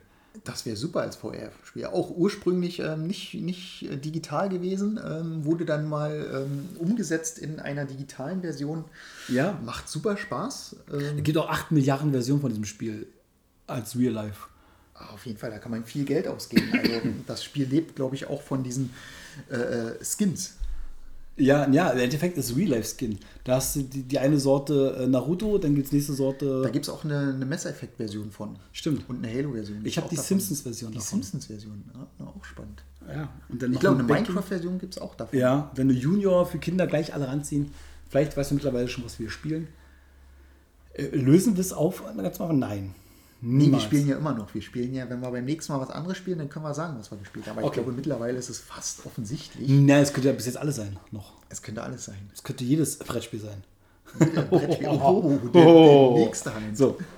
Das 0.51 0.65
wäre 0.65 0.77
super 0.77 1.03
als 1.03 1.17
VR-Spiel. 1.17 1.85
Auch 1.87 2.11
ursprünglich 2.11 2.79
ähm, 2.81 3.07
nicht, 3.07 3.35
nicht 3.35 3.83
äh, 3.83 3.97
digital 3.99 4.49
gewesen, 4.49 4.99
ähm, 5.07 5.45
wurde 5.45 5.67
dann 5.67 5.87
mal 5.87 6.47
ähm, 6.47 6.69
umgesetzt 6.79 7.39
in 7.39 7.61
einer 7.61 7.85
digitalen 7.85 8.41
Version. 8.41 8.85
Ja. 9.29 9.61
Macht 9.63 9.89
super 9.91 10.17
Spaß. 10.17 10.77
Ähm, 10.93 11.19
Es 11.19 11.23
gibt 11.25 11.37
auch 11.37 11.51
8 11.51 11.71
Milliarden 11.73 12.13
Versionen 12.13 12.41
von 12.41 12.49
diesem 12.51 12.65
Spiel. 12.65 13.07
als 13.67 13.95
Real 13.97 14.15
Life. 14.15 14.47
Ah, 14.95 15.11
Auf 15.13 15.27
jeden 15.27 15.39
Fall, 15.39 15.51
da 15.51 15.59
kann 15.59 15.71
man 15.71 15.85
viel 15.85 16.05
Geld 16.07 16.27
ausgeben. 16.27 16.73
Also 16.73 17.01
das 17.27 17.45
Spiel 17.45 17.67
lebt, 17.69 17.95
glaube 17.95 18.17
ich, 18.17 18.27
auch 18.27 18.41
von 18.41 18.63
diesen 18.65 18.91
äh, 19.51 19.55
äh, 19.57 19.99
Skins. 20.03 20.55
Ja, 21.39 21.69
ja, 21.71 21.91
im 21.91 21.99
Endeffekt 21.99 22.37
ist 22.37 22.57
Real 22.57 22.71
Life 22.71 22.97
Skin. 22.97 23.19
Da 23.45 23.57
hast 23.57 23.77
du 23.77 23.83
die, 23.83 24.03
die 24.03 24.19
eine 24.19 24.39
Sorte 24.39 24.97
äh, 25.01 25.07
Naruto, 25.07 25.59
dann 25.59 25.75
gibt 25.75 25.87
es 25.87 25.93
nächste 25.93 26.13
Sorte. 26.13 26.63
Da 26.63 26.71
gibt 26.71 26.87
es 26.87 26.93
auch 26.93 27.05
eine, 27.05 27.35
eine 27.35 27.47
Mess-Effekt-Version 27.47 28.31
von. 28.31 28.59
Stimmt. 28.73 29.09
Und 29.09 29.25
eine 29.25 29.33
Halo-Version. 29.33 29.81
Ich 29.85 29.97
habe 29.97 30.09
die 30.09 30.17
davon. 30.17 30.41
Simpsons-Version 30.41 30.93
Die. 30.93 31.01
Simpsons-Version, 31.01 31.85
ja, 31.95 32.27
auch 32.27 32.45
spannend. 32.45 32.83
Ja, 33.09 33.29
und 33.49 33.63
dann 33.63 33.73
Ich 33.73 33.81
glaube, 33.81 33.97
ein 33.97 34.11
eine 34.11 34.13
Minecraft-Version 34.13 34.79
gibt 34.79 34.97
es 34.97 35.01
auch 35.01 35.15
davon. 35.15 35.39
Ja, 35.39 35.71
wenn 35.77 35.89
du 35.89 35.95
Junior 35.95 36.45
für 36.45 36.59
Kinder 36.59 36.87
gleich 36.87 37.15
alle 37.15 37.29
ranziehen, 37.29 37.73
vielleicht 38.09 38.37
weißt 38.37 38.51
du 38.51 38.57
mittlerweile 38.57 38.89
schon, 38.89 39.05
was 39.05 39.19
wir 39.19 39.31
spielen. 39.31 39.69
Äh, 40.95 41.07
lösen 41.17 41.57
wir 41.57 41.61
es 41.61 41.73
auf? 41.73 42.03
Ganz 42.17 42.39
mal 42.39 42.53
nein. 42.53 42.95
Nee, 43.41 43.59
wir 43.61 43.67
Niemals. 43.67 43.83
spielen 43.85 44.09
ja 44.09 44.17
immer 44.17 44.35
noch. 44.35 44.53
Wir 44.53 44.63
spielen 44.63 44.93
ja, 44.95 45.09
wenn 45.09 45.21
wir 45.21 45.31
beim 45.31 45.45
nächsten 45.45 45.73
Mal 45.73 45.81
was 45.81 45.91
anderes 45.91 46.17
spielen, 46.17 46.39
dann 46.39 46.49
können 46.49 46.65
wir 46.65 46.75
sagen, 46.75 46.97
was 46.99 47.11
wir 47.11 47.19
gespielt 47.19 47.47
haben. 47.47 47.59
Aber 47.59 47.67
Okay. 47.69 47.79
ich 47.81 47.85
glaube, 47.85 47.97
mittlerweile 47.97 48.37
ist 48.39 48.49
es 48.51 48.59
fast 48.59 49.07
offensichtlich. 49.07 49.69
Nein, 49.69 50.03
es 50.03 50.13
könnte 50.13 50.29
ja 50.29 50.35
bis 50.35 50.47
jetzt 50.47 50.57
alles 50.59 50.77
sein. 50.77 50.97
Noch. 51.13 51.35
Es 51.49 51.63
könnte 51.63 51.83
alles 51.83 52.05
sein. 52.07 52.19
Es 52.35 52.43
könnte 52.43 52.65
jedes 52.65 52.97
Brettspiel 52.99 53.41
sein. 53.41 53.63
Brettspiel. 54.51 54.89
Oh, 54.89 55.39
der, 55.55 55.65
der 55.65 56.25
nächste 56.27 56.55
Hand. 56.55 56.77
So. 56.77 56.99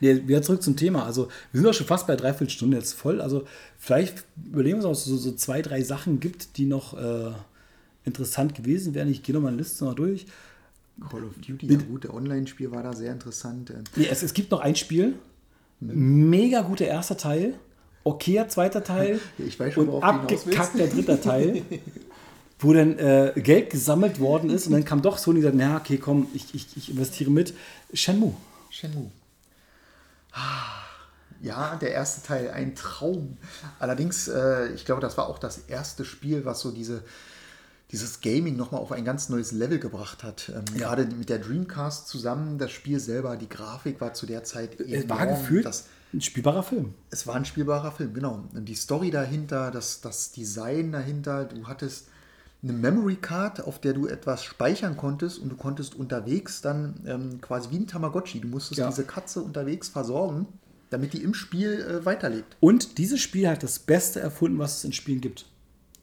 Nee, 0.00 0.28
wieder 0.28 0.42
zurück 0.42 0.62
zum 0.62 0.76
Thema. 0.76 1.04
Also, 1.04 1.28
wir 1.50 1.60
sind 1.60 1.68
auch 1.70 1.74
schon 1.74 1.86
fast 1.86 2.06
bei 2.06 2.14
dreiviertel 2.14 2.50
Stunde 2.50 2.76
jetzt 2.76 2.92
voll. 2.92 3.20
Also, 3.20 3.44
vielleicht 3.78 4.24
überlegen 4.44 4.80
wir 4.80 4.88
uns 4.88 4.98
auch 5.00 5.04
so, 5.06 5.16
so 5.16 5.32
zwei, 5.32 5.62
drei 5.62 5.82
Sachen 5.82 6.20
gibt, 6.20 6.56
die 6.56 6.66
noch 6.66 6.96
äh, 6.96 7.32
interessant 8.04 8.54
gewesen 8.54 8.94
wären. 8.94 9.08
Ich 9.08 9.22
gehe 9.22 9.34
noch 9.34 9.42
mal 9.42 9.48
eine 9.48 9.56
Liste 9.56 9.84
mal 9.84 9.94
durch. 9.94 10.26
Call 11.10 11.24
of 11.24 11.34
Duty, 11.46 11.66
ja 11.72 11.78
gut, 11.78 12.04
der 12.04 12.14
Online-Spiel 12.14 12.70
war 12.70 12.82
da 12.82 12.92
sehr 12.92 13.12
interessant. 13.12 13.70
Äh, 13.70 13.82
Nee, 13.96 14.08
es, 14.10 14.22
es 14.22 14.34
gibt 14.34 14.50
noch 14.50 14.60
ein 14.60 14.76
Spiel. 14.76 15.14
Mega 15.80 16.62
guter 16.62 16.86
erster 16.86 17.16
Teil. 17.16 17.54
Okayer 18.04 18.48
zweiter 18.48 18.82
Teil. 18.82 19.20
Ich 19.38 19.58
weiß 19.58 19.74
schon, 19.74 19.88
und 19.88 20.02
abgekackter 20.02 20.86
dritter 20.88 21.20
Teil. 21.20 21.62
wo 22.58 22.72
dann 22.72 22.98
äh, 22.98 23.32
Geld 23.36 23.70
gesammelt 23.70 24.18
worden 24.18 24.50
ist 24.50 24.66
und 24.66 24.72
dann 24.72 24.84
kam 24.84 25.00
doch 25.02 25.18
Sony 25.18 25.38
und 25.38 25.44
sagt, 25.44 25.56
na 25.56 25.76
okay, 25.76 25.98
komm, 25.98 26.26
ich, 26.34 26.54
ich, 26.54 26.76
ich 26.76 26.90
investiere 26.90 27.30
mit. 27.30 27.54
Shenmue. 27.92 28.34
Shenmue. 28.70 29.10
Ja, 31.40 31.76
der 31.76 31.92
erste 31.92 32.26
Teil, 32.26 32.50
ein 32.50 32.74
Traum. 32.74 33.38
Allerdings, 33.78 34.26
äh, 34.26 34.72
ich 34.72 34.84
glaube, 34.84 35.00
das 35.00 35.16
war 35.16 35.28
auch 35.28 35.38
das 35.38 35.58
erste 35.68 36.04
Spiel, 36.04 36.44
was 36.44 36.60
so 36.60 36.72
diese, 36.72 37.04
dieses 37.90 38.20
Gaming 38.20 38.56
nochmal 38.56 38.80
auf 38.82 38.92
ein 38.92 39.04
ganz 39.04 39.28
neues 39.30 39.52
Level 39.52 39.78
gebracht 39.78 40.22
hat. 40.22 40.50
Ähm, 40.54 40.64
Ja. 40.74 40.88
Gerade 40.88 41.06
mit 41.06 41.28
der 41.28 41.38
Dreamcast 41.38 42.06
zusammen, 42.08 42.58
das 42.58 42.70
Spiel 42.70 43.00
selber, 43.00 43.36
die 43.36 43.48
Grafik 43.48 44.00
war 44.00 44.12
zu 44.14 44.26
der 44.26 44.44
Zeit 44.44 44.78
Es 44.80 45.08
war 45.08 45.20
enorm. 45.22 45.38
gefühlt 45.40 45.64
Das, 45.64 45.86
ein 46.12 46.20
spielbarer 46.20 46.62
Film. 46.62 46.94
es 47.10 47.26
war 47.26 47.34
ein 47.34 47.44
spielbarer 47.44 47.92
Film, 47.92 48.12
genau. 48.14 48.44
Und 48.54 48.64
die 48.66 48.74
Story 48.74 49.10
dahinter, 49.10 49.70
das, 49.70 50.00
das 50.00 50.32
Design 50.32 50.92
dahinter, 50.92 51.44
du 51.46 51.66
hattest 51.66 52.08
eine 52.62 52.72
Memory 52.72 53.16
Card, 53.16 53.60
auf 53.62 53.80
der 53.80 53.92
du 53.92 54.06
etwas 54.08 54.42
speichern 54.42 54.96
konntest 54.96 55.38
und 55.38 55.48
du 55.50 55.56
konntest 55.56 55.94
unterwegs 55.94 56.60
dann 56.60 57.00
ähm, 57.06 57.40
quasi 57.40 57.70
wie 57.70 57.76
ein 57.78 57.86
Tamagotchi, 57.86 58.40
du 58.40 58.48
musstest 58.48 58.78
Ja. 58.80 58.88
diese 58.88 59.04
Katze 59.04 59.40
unterwegs 59.42 59.88
versorgen, 59.88 60.46
damit 60.90 61.12
die 61.12 61.22
im 61.22 61.34
Spiel 61.34 61.80
äh, 61.80 62.04
weiterlebt. 62.04 62.56
Und 62.60 62.98
dieses 62.98 63.20
Spiel 63.20 63.48
hat 63.48 63.62
das 63.62 63.78
Beste 63.78 64.20
erfunden, 64.20 64.58
was 64.58 64.78
es 64.78 64.84
in 64.84 64.92
Spielen 64.92 65.20
gibt. 65.20 65.46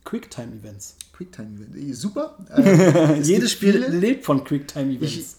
Quicktime-Events. 0.05 0.95
Quicktime-Event. 1.15 1.95
Super. 1.95 2.37
Äh, 2.55 3.19
es 3.19 3.27
Jedes 3.27 3.51
Spiel 3.51 3.73
viele. 3.73 3.87
lebt 3.89 4.25
von 4.25 4.43
Quicktime-Events. 4.43 5.37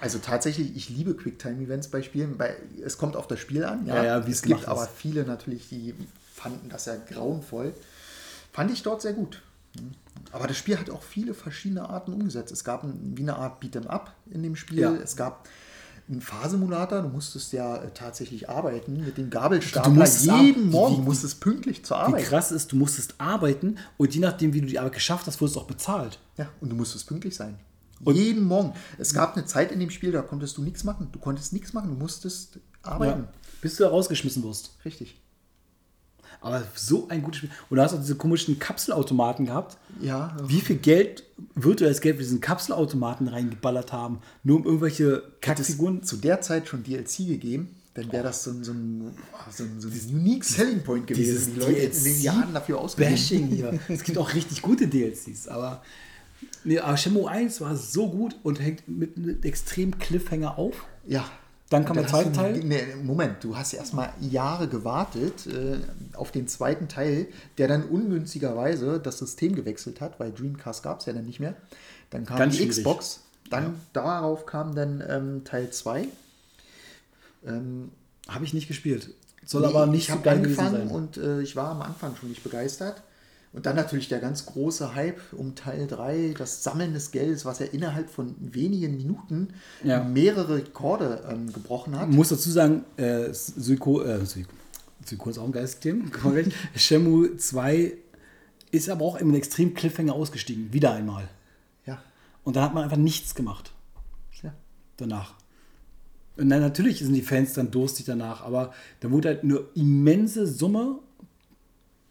also 0.00 0.18
tatsächlich, 0.18 0.76
ich 0.76 0.88
liebe 0.90 1.14
Quicktime-Events 1.14 1.88
bei 1.88 2.02
Spielen, 2.02 2.38
weil 2.38 2.56
es 2.84 2.98
kommt 2.98 3.16
auf 3.16 3.26
das 3.26 3.40
Spiel 3.40 3.64
an. 3.64 3.86
Ja, 3.86 3.96
Ja, 3.96 4.04
ja, 4.04 4.26
wie 4.26 4.30
es 4.32 4.42
gibt 4.42 4.60
ist. 4.60 4.68
aber 4.68 4.86
viele 4.86 5.24
natürlich, 5.24 5.68
die 5.68 5.94
fanden 6.34 6.68
das 6.68 6.86
ja 6.86 6.96
grauenvoll. 6.96 7.72
Fand 8.52 8.70
ich 8.72 8.82
dort 8.82 9.02
sehr 9.02 9.12
gut. 9.12 9.42
Aber 10.32 10.46
das 10.46 10.56
Spiel 10.56 10.78
hat 10.78 10.90
auch 10.90 11.02
viele 11.02 11.34
verschiedene 11.34 11.88
Arten 11.88 12.12
umgesetzt. 12.12 12.52
Es 12.52 12.64
gab 12.64 12.82
ein, 12.84 13.12
wie 13.16 13.22
eine 13.22 13.36
Art 13.36 13.62
Beat'em 13.62 13.86
Up 13.86 14.14
in 14.30 14.42
dem 14.42 14.56
Spiel. 14.56 14.80
Ja. 14.80 14.94
Es 14.94 15.16
gab 15.16 15.48
einen 16.10 16.20
Fahrsimulator. 16.20 17.02
Du 17.02 17.08
musstest 17.08 17.52
ja 17.52 17.76
äh, 17.76 17.90
tatsächlich 17.92 18.48
arbeiten 18.50 19.04
mit 19.04 19.16
dem 19.16 19.30
Gabelstapler. 19.30 19.92
Du 19.92 19.98
musstest 20.00 20.26
Jeden 20.26 20.70
Morgen 20.70 20.98
wie- 20.98 21.06
musstest 21.06 21.40
pünktlich 21.40 21.84
zur 21.84 21.96
Wie 21.98 22.00
Arbeit. 22.02 22.24
krass 22.24 22.50
ist, 22.52 22.72
du 22.72 22.76
musstest 22.76 23.14
arbeiten 23.18 23.76
und 23.96 24.14
je 24.14 24.20
nachdem, 24.20 24.52
wie 24.52 24.60
du 24.60 24.66
die 24.66 24.78
Arbeit 24.78 24.94
geschafft 24.94 25.26
hast, 25.26 25.40
wurdest 25.40 25.56
du 25.56 25.60
auch 25.60 25.66
bezahlt. 25.66 26.18
Ja, 26.36 26.48
und 26.60 26.70
du 26.70 26.76
musstest 26.76 27.06
pünktlich 27.06 27.34
sein. 27.36 27.58
Jeden 28.06 28.44
Morgen. 28.44 28.72
Es 28.98 29.12
gab 29.12 29.36
eine 29.36 29.44
Zeit 29.44 29.72
in 29.72 29.78
dem 29.78 29.90
Spiel, 29.90 30.10
da 30.10 30.22
konntest 30.22 30.56
du 30.56 30.62
nichts 30.62 30.84
machen. 30.84 31.08
Du 31.12 31.18
konntest 31.18 31.52
nichts 31.52 31.74
machen, 31.74 31.90
du 31.90 31.96
musstest 31.96 32.58
arbeiten. 32.82 33.24
Ja. 33.24 33.28
Bis 33.60 33.76
du 33.76 33.84
rausgeschmissen 33.84 34.42
wirst. 34.42 34.72
Richtig. 34.86 35.20
Aber 36.42 36.62
so 36.74 37.06
ein 37.08 37.22
gutes 37.22 37.38
Spiel. 37.38 37.50
Und 37.68 37.76
da 37.76 37.84
hast 37.84 37.92
du 37.92 37.96
auch 37.96 38.00
diese 38.00 38.14
komischen 38.16 38.58
Kapselautomaten 38.58 39.46
gehabt. 39.46 39.76
Ja, 40.00 40.34
Wie 40.46 40.60
viel 40.60 40.76
Geld, 40.76 41.24
virtuelles 41.54 42.00
Geld 42.00 42.16
für 42.16 42.22
diesen 42.22 42.40
Kapselautomaten 42.40 43.28
reingeballert 43.28 43.92
haben, 43.92 44.20
nur 44.42 44.56
um 44.58 44.64
irgendwelche 44.64 45.22
Kackfiguren. 45.40 46.02
zu 46.02 46.16
der 46.16 46.40
Zeit 46.40 46.66
schon 46.68 46.82
DLC 46.82 47.26
gegeben, 47.26 47.74
dann 47.94 48.10
wäre 48.12 48.22
das 48.24 48.44
so, 48.44 48.52
ein- 48.52 48.64
so, 48.64 48.72
ein, 48.72 49.12
so, 49.50 49.64
ein, 49.64 49.80
so 49.80 49.88
ein 49.88 50.14
unique 50.16 50.44
Selling 50.44 50.82
Point 50.82 51.06
gewesen. 51.08 51.54
Die 51.54 51.60
Leute 51.60 51.72
hätten 51.80 51.96
in 51.98 52.04
den 52.04 52.22
Jahren 52.22 52.54
dafür 52.54 52.78
ausgegeben. 52.78 53.14
Bashing 53.14 53.46
hier. 53.48 53.78
Es 53.88 54.02
gibt 54.04 54.16
auch 54.16 54.32
richtig 54.32 54.62
gute 54.62 54.86
DLCs, 54.86 55.48
aber, 55.48 55.82
nee, 56.64 56.78
aber 56.78 56.96
Shenmue 56.96 57.28
1 57.28 57.60
war 57.60 57.76
so 57.76 58.08
gut 58.08 58.36
und 58.44 58.60
hängt 58.60 58.86
mit 58.88 59.16
einem 59.16 59.42
extremen 59.42 59.98
Cliffhanger 59.98 60.56
auf. 60.56 60.74
Ja. 61.06 61.28
Dann 61.70 61.84
kam 61.84 61.94
der 61.94 62.04
hast 62.04 62.12
du- 62.12 62.16
zweite 62.16 62.32
Teil? 62.32 62.58
Nee, 62.64 62.82
Moment, 63.02 63.42
du 63.42 63.56
hast 63.56 63.72
erst 63.72 63.94
mal 63.94 64.12
Jahre 64.20 64.68
gewartet 64.68 65.46
äh, 65.46 65.78
auf 66.16 66.30
den 66.32 66.46
zweiten 66.48 66.88
Teil, 66.88 67.28
der 67.58 67.68
dann 67.68 67.84
ungünstigerweise 67.84 69.00
das 69.00 69.18
System 69.18 69.54
gewechselt 69.54 70.00
hat, 70.00 70.20
weil 70.20 70.32
Dreamcast 70.32 70.82
gab 70.82 71.00
es 71.00 71.06
ja 71.06 71.12
dann 71.12 71.24
nicht 71.26 71.40
mehr. 71.40 71.54
Dann 72.10 72.26
kam 72.26 72.38
Ganz 72.38 72.54
die 72.56 72.62
schwierig. 72.64 72.76
Xbox, 72.78 73.20
dann 73.50 73.80
darauf 73.92 74.46
kam 74.46 74.74
dann 74.74 75.02
ähm, 75.08 75.44
Teil 75.44 75.70
2. 75.70 76.08
Ähm, 77.46 77.90
Habe 78.28 78.44
ich 78.44 78.52
nicht 78.52 78.68
gespielt. 78.68 79.10
Soll 79.46 79.62
nee, 79.62 79.68
aber 79.68 79.86
nicht 79.86 80.02
ich 80.02 80.06
so 80.08 80.12
habe 80.14 80.22
geil 80.22 80.36
angefangen 80.38 80.88
sein. 80.88 80.90
und 80.90 81.16
äh, 81.16 81.40
ich 81.40 81.56
war 81.56 81.70
am 81.70 81.82
Anfang 81.82 82.14
schon 82.16 82.28
nicht 82.28 82.42
begeistert. 82.44 83.02
Und 83.52 83.66
dann 83.66 83.74
natürlich 83.74 84.08
der 84.08 84.20
ganz 84.20 84.46
große 84.46 84.94
Hype 84.94 85.20
um 85.32 85.56
Teil 85.56 85.88
3, 85.88 86.34
das 86.38 86.62
Sammeln 86.62 86.92
des 86.94 87.10
Geldes, 87.10 87.44
was 87.44 87.58
ja 87.58 87.66
innerhalb 87.66 88.08
von 88.08 88.36
wenigen 88.38 88.96
Minuten 88.96 89.48
Ja. 89.82 90.04
mehrere 90.04 90.56
Rekorde 90.58 91.24
ähm, 91.28 91.52
gebrochen 91.52 91.98
hat. 91.98 92.08
Ich 92.10 92.14
muss 92.16 92.28
dazu 92.28 92.48
sagen, 92.50 92.84
äh, 92.96 93.32
Suiko, 93.32 94.02
äh, 94.02 94.24
Suiko, 94.24 94.52
Suiko 95.04 95.30
ist 95.30 95.38
auch 95.38 95.46
ein 95.46 95.52
geiles 95.52 95.80
Thema. 95.80 96.08
korrekt. 96.22 96.52
Shenmue 96.76 97.36
2 97.36 97.94
ist 98.70 98.88
aber 98.88 99.04
auch 99.04 99.16
im 99.16 99.34
extremen 99.34 99.74
Cliffhanger 99.74 100.12
ausgestiegen. 100.14 100.72
Wieder 100.72 100.92
einmal. 100.92 101.28
Ja, 101.86 102.00
Und 102.44 102.54
dann 102.54 102.62
hat 102.62 102.72
man 102.74 102.84
einfach 102.84 102.96
nichts 102.98 103.34
gemacht 103.34 103.72
ja. 104.44 104.54
danach. 104.96 105.34
Und 106.36 106.50
dann 106.50 106.60
natürlich 106.60 107.00
sind 107.00 107.14
die 107.14 107.20
Fans 107.22 107.54
dann 107.54 107.72
durstig 107.72 108.06
danach, 108.06 108.42
aber 108.42 108.72
da 109.00 109.10
wurde 109.10 109.28
halt 109.28 109.42
eine 109.42 109.60
immense 109.74 110.46
Summe 110.46 111.00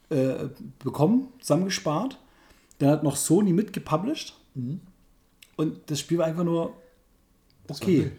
äh, 0.10 0.50
bekommen, 0.84 1.28
zusammengespart. 1.40 2.18
Dann 2.80 2.90
hat 2.90 3.04
noch 3.04 3.16
Sony 3.16 3.54
mitgepublished. 3.54 4.36
Und 5.56 5.80
das 5.88 6.00
Spiel 6.00 6.18
war 6.18 6.26
einfach 6.26 6.44
nur 6.44 6.74
Das 7.68 7.80
war 7.82 7.88
okay. 7.88 8.00
Müll. 8.00 8.12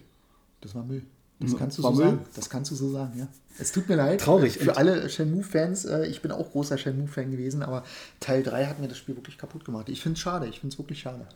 Das 0.60 0.74
war 0.74 0.84
Müll. 0.84 1.02
Das 1.40 1.56
kannst 1.56 1.78
du 1.78 1.82
War 1.82 1.94
so 1.94 2.02
Müll? 2.02 2.10
sagen. 2.10 2.26
Das 2.34 2.50
kannst 2.50 2.70
du 2.70 2.74
so 2.74 2.90
sagen, 2.90 3.18
ja. 3.18 3.26
Es 3.58 3.72
tut 3.72 3.88
mir 3.88 3.96
leid. 3.96 4.20
Traurig. 4.20 4.58
Für 4.58 4.76
alle 4.76 5.08
Shenmue-Fans, 5.08 5.86
äh, 5.86 6.06
ich 6.06 6.20
bin 6.20 6.32
auch 6.32 6.50
großer 6.52 6.76
Shenmue-Fan 6.76 7.30
gewesen, 7.30 7.62
aber 7.62 7.82
Teil 8.20 8.42
3 8.42 8.66
hat 8.66 8.78
mir 8.78 8.88
das 8.88 8.98
Spiel 8.98 9.16
wirklich 9.16 9.38
kaputt 9.38 9.64
gemacht. 9.64 9.88
Ich 9.88 10.02
finde 10.02 10.16
es 10.16 10.20
schade. 10.20 10.46
Ich 10.48 10.60
finde 10.60 10.74
es 10.74 10.78
wirklich 10.78 11.00
schade. 11.00 11.26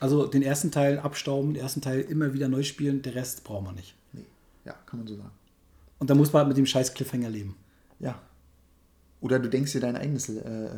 Also 0.00 0.26
den 0.26 0.42
ersten 0.42 0.70
Teil 0.70 0.98
abstauben, 0.98 1.52
den 1.54 1.62
ersten 1.62 1.82
Teil 1.82 2.00
immer 2.00 2.32
wieder 2.32 2.48
neu 2.48 2.62
spielen, 2.62 3.02
der 3.02 3.14
Rest 3.14 3.44
braucht 3.44 3.64
man 3.64 3.74
nicht. 3.74 3.94
Nee. 4.12 4.24
Ja, 4.64 4.72
kann 4.86 4.98
man 5.00 5.06
so 5.06 5.16
sagen. 5.16 5.30
Und 5.98 6.08
dann 6.10 6.16
muss 6.16 6.32
man 6.32 6.40
halt 6.40 6.48
mit 6.48 6.56
dem 6.56 6.66
scheiß 6.66 6.94
Cliffhanger 6.94 7.28
leben. 7.28 7.54
Ja. 8.00 8.18
Oder 9.24 9.38
du 9.38 9.48
denkst 9.48 9.72
dir 9.72 9.80
dein 9.80 9.96
eigenes 9.96 10.28
äh, 10.28 10.34
äh, 10.34 10.68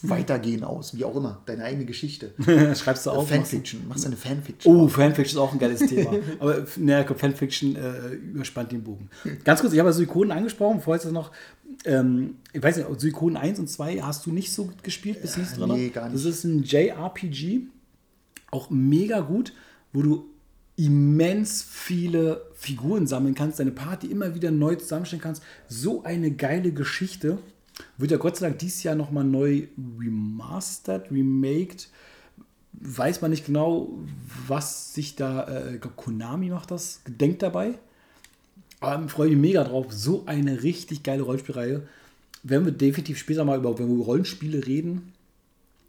Weitergehen 0.00 0.64
aus, 0.64 0.96
wie 0.96 1.04
auch 1.04 1.14
immer. 1.14 1.42
Deine 1.44 1.64
eigene 1.64 1.84
Geschichte. 1.84 2.32
Schreibst 2.74 3.04
du 3.04 3.10
auf. 3.10 3.28
Fanfiction. 3.28 3.86
Machst 3.86 4.04
du 4.04 4.08
eine 4.08 4.16
Fanfiction. 4.16 4.74
Oh, 4.74 4.88
Fanfiction 4.88 5.36
ist 5.36 5.42
auch 5.42 5.52
ein 5.52 5.58
geiles 5.58 5.80
Thema. 5.80 6.14
Aber 6.38 6.64
naja, 6.78 7.04
Fanfiction 7.14 7.76
äh, 7.76 8.14
überspannt 8.14 8.72
den 8.72 8.82
Bogen. 8.82 9.10
Ganz 9.44 9.60
kurz, 9.60 9.74
ich 9.74 9.78
habe 9.78 9.92
Suikoden 9.92 10.32
angesprochen, 10.32 10.80
vorher 10.80 10.96
ist 10.96 11.04
das 11.04 11.12
noch, 11.12 11.30
ähm, 11.84 12.36
ich 12.54 12.62
weiß 12.62 12.78
nicht, 12.78 12.88
Suikoden 12.98 13.36
1 13.36 13.58
und 13.58 13.68
2 13.68 14.00
hast 14.00 14.24
du 14.24 14.32
nicht 14.32 14.50
so 14.50 14.70
gespielt, 14.82 15.20
bist 15.20 15.36
du 15.36 15.40
nicht 15.40 15.58
drin? 15.58 15.68
nee, 15.74 15.88
gar 15.90 16.08
nicht. 16.08 16.14
Das 16.14 16.24
ist 16.24 16.44
ein 16.44 16.62
JRPG, 16.62 17.66
auch 18.50 18.70
mega 18.70 19.20
gut, 19.20 19.52
wo 19.92 20.00
du 20.00 20.30
immens 20.76 21.62
viele 21.62 22.42
Figuren 22.54 23.06
sammeln 23.06 23.34
kannst, 23.34 23.58
deine 23.58 23.70
Party 23.70 24.08
immer 24.08 24.34
wieder 24.34 24.50
neu 24.50 24.74
zusammenstellen 24.76 25.22
kannst. 25.22 25.42
So 25.68 26.04
eine 26.04 26.30
geile 26.30 26.72
Geschichte. 26.72 27.38
Wird 27.98 28.10
ja 28.10 28.16
Gott 28.16 28.36
sei 28.36 28.48
Dank 28.48 28.58
dieses 28.58 28.82
Jahr 28.82 28.94
nochmal 28.94 29.24
neu 29.24 29.68
remastered, 29.98 31.10
remaked 31.10 31.88
weiß 32.80 33.22
man 33.22 33.30
nicht 33.30 33.46
genau, 33.46 33.90
was 34.46 34.94
sich 34.94 35.16
da, 35.16 35.46
äh, 35.48 35.78
Konami 35.78 36.50
macht 36.50 36.70
das, 36.70 37.00
gedenkt 37.04 37.42
dabei. 37.42 37.78
Aber 38.80 39.04
ich 39.04 39.10
freue 39.10 39.28
mich 39.28 39.38
mega 39.38 39.64
drauf. 39.64 39.86
So 39.90 40.24
eine 40.26 40.62
richtig 40.62 41.02
geile 41.02 41.22
Rollenspielreihe. 41.22 41.82
Werden 42.42 42.64
wir 42.64 42.72
definitiv 42.72 43.18
später 43.18 43.44
mal 43.44 43.58
über, 43.58 43.78
wenn 43.78 43.88
wir 43.88 43.94
über 43.94 44.04
Rollenspiele 44.04 44.66
reden, 44.66 45.12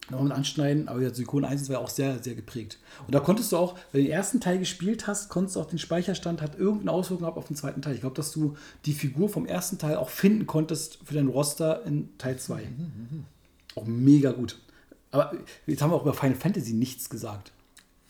noch 0.09 0.21
mit 0.21 0.31
anschneiden. 0.31 0.87
Aber 0.87 1.01
ja, 1.01 1.13
Suikoden 1.13 1.45
1 1.45 1.69
war 1.69 1.79
auch 1.79 1.89
sehr, 1.89 2.21
sehr 2.21 2.35
geprägt. 2.35 2.79
Und 3.05 3.13
da 3.13 3.19
konntest 3.19 3.51
du 3.51 3.57
auch, 3.57 3.75
wenn 3.91 4.01
du 4.01 4.07
den 4.07 4.13
ersten 4.13 4.39
Teil 4.39 4.59
gespielt 4.59 5.07
hast, 5.07 5.29
konntest 5.29 5.55
du 5.55 5.61
auch 5.61 5.65
den 5.67 5.79
Speicherstand, 5.79 6.41
hat 6.41 6.57
irgendeine 6.57 6.91
Auswirkung 6.91 7.23
gehabt 7.23 7.37
auf 7.37 7.47
den 7.47 7.55
zweiten 7.55 7.81
Teil. 7.81 7.95
Ich 7.95 8.01
glaube, 8.01 8.15
dass 8.15 8.31
du 8.31 8.55
die 8.85 8.93
Figur 8.93 9.29
vom 9.29 9.45
ersten 9.45 9.77
Teil 9.77 9.97
auch 9.97 10.09
finden 10.09 10.47
konntest 10.47 10.99
für 11.03 11.13
dein 11.13 11.27
Roster 11.27 11.85
in 11.85 12.09
Teil 12.17 12.37
2. 12.37 12.67
Auch 13.75 13.85
mega 13.85 14.31
gut. 14.31 14.57
Aber 15.11 15.33
jetzt 15.65 15.81
haben 15.81 15.91
wir 15.91 15.95
auch 15.95 16.03
über 16.03 16.13
Final 16.13 16.35
Fantasy 16.35 16.73
nichts 16.73 17.09
gesagt. 17.09 17.51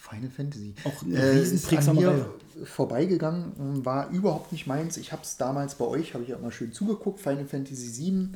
Final 0.09 0.29
Fantasy. 0.29 0.73
Auch 0.83 1.03
eine 1.03 1.17
äh, 1.17 1.41
ist 1.41 1.71
an 1.89 1.95
mir 1.95 2.09
Reihe. 2.09 2.25
vorbeigegangen, 2.63 3.85
war 3.85 4.09
überhaupt 4.09 4.51
nicht 4.51 4.65
meins. 4.67 4.97
Ich 4.97 5.11
habe 5.11 5.23
es 5.23 5.37
damals 5.37 5.75
bei 5.75 5.85
euch, 5.85 6.13
habe 6.13 6.23
ich 6.23 6.29
ja 6.29 6.37
immer 6.37 6.51
schön 6.51 6.71
zugeguckt, 6.71 7.19
Final 7.19 7.45
Fantasy 7.45 7.87
7. 7.87 8.33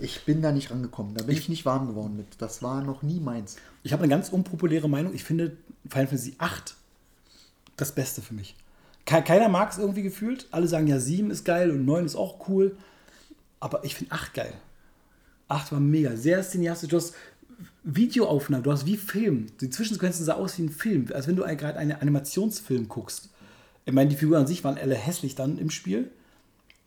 Ich 0.00 0.24
bin 0.24 0.42
da 0.42 0.52
nicht 0.52 0.70
rangekommen. 0.70 1.14
Da 1.14 1.24
bin 1.24 1.34
ich, 1.36 1.48
nicht 1.48 1.64
warm 1.64 1.86
geworden 1.86 2.16
mit. 2.16 2.26
Das 2.38 2.62
war 2.62 2.82
noch 2.82 3.02
nie 3.02 3.20
meins. 3.20 3.56
Ich 3.82 3.92
habe 3.92 4.02
eine 4.02 4.10
ganz 4.10 4.28
unpopuläre 4.28 4.88
Meinung. 4.88 5.14
Ich 5.14 5.24
finde 5.24 5.56
Final 5.88 6.06
Fantasy 6.06 6.34
8 6.38 6.74
das 7.76 7.92
Beste 7.92 8.20
für 8.22 8.34
mich. 8.34 8.54
Ke- 9.06 9.22
Keiner 9.22 9.48
mag 9.48 9.72
es 9.72 9.78
irgendwie 9.78 10.02
gefühlt. 10.02 10.48
Alle 10.50 10.68
sagen 10.68 10.86
ja, 10.86 10.98
7 11.00 11.30
ist 11.30 11.44
geil 11.44 11.70
und 11.70 11.84
9 11.84 12.04
ist 12.04 12.16
auch 12.16 12.48
cool. 12.48 12.76
Aber 13.60 13.84
ich 13.84 13.94
finde 13.94 14.12
8 14.12 14.34
geil. 14.34 14.52
8 15.48 15.72
war 15.72 15.80
mega. 15.80 16.14
Sehr 16.16 16.42
cineastisch. 16.42 16.90
Du 16.90 16.96
hast 16.96 17.14
Videoaufnahmen, 17.84 18.64
du 18.64 18.72
hast 18.72 18.84
wie 18.84 18.96
Film. 18.96 19.46
Die 19.60 19.70
Zwischensequenzen 19.70 20.24
sah 20.24 20.34
aus 20.34 20.58
wie 20.58 20.62
ein 20.64 20.68
Film. 20.70 21.06
Als 21.14 21.26
wenn 21.26 21.36
du 21.36 21.42
gerade 21.44 21.78
einen 21.78 21.92
Animationsfilm 21.92 22.88
guckst. 22.88 23.30
Ich 23.86 23.92
meine, 23.94 24.10
die 24.10 24.16
Figuren 24.16 24.40
an 24.40 24.46
sich 24.46 24.64
waren 24.64 24.76
alle 24.76 24.96
hässlich 24.96 25.36
dann 25.36 25.56
im 25.58 25.70
Spiel. 25.70 26.10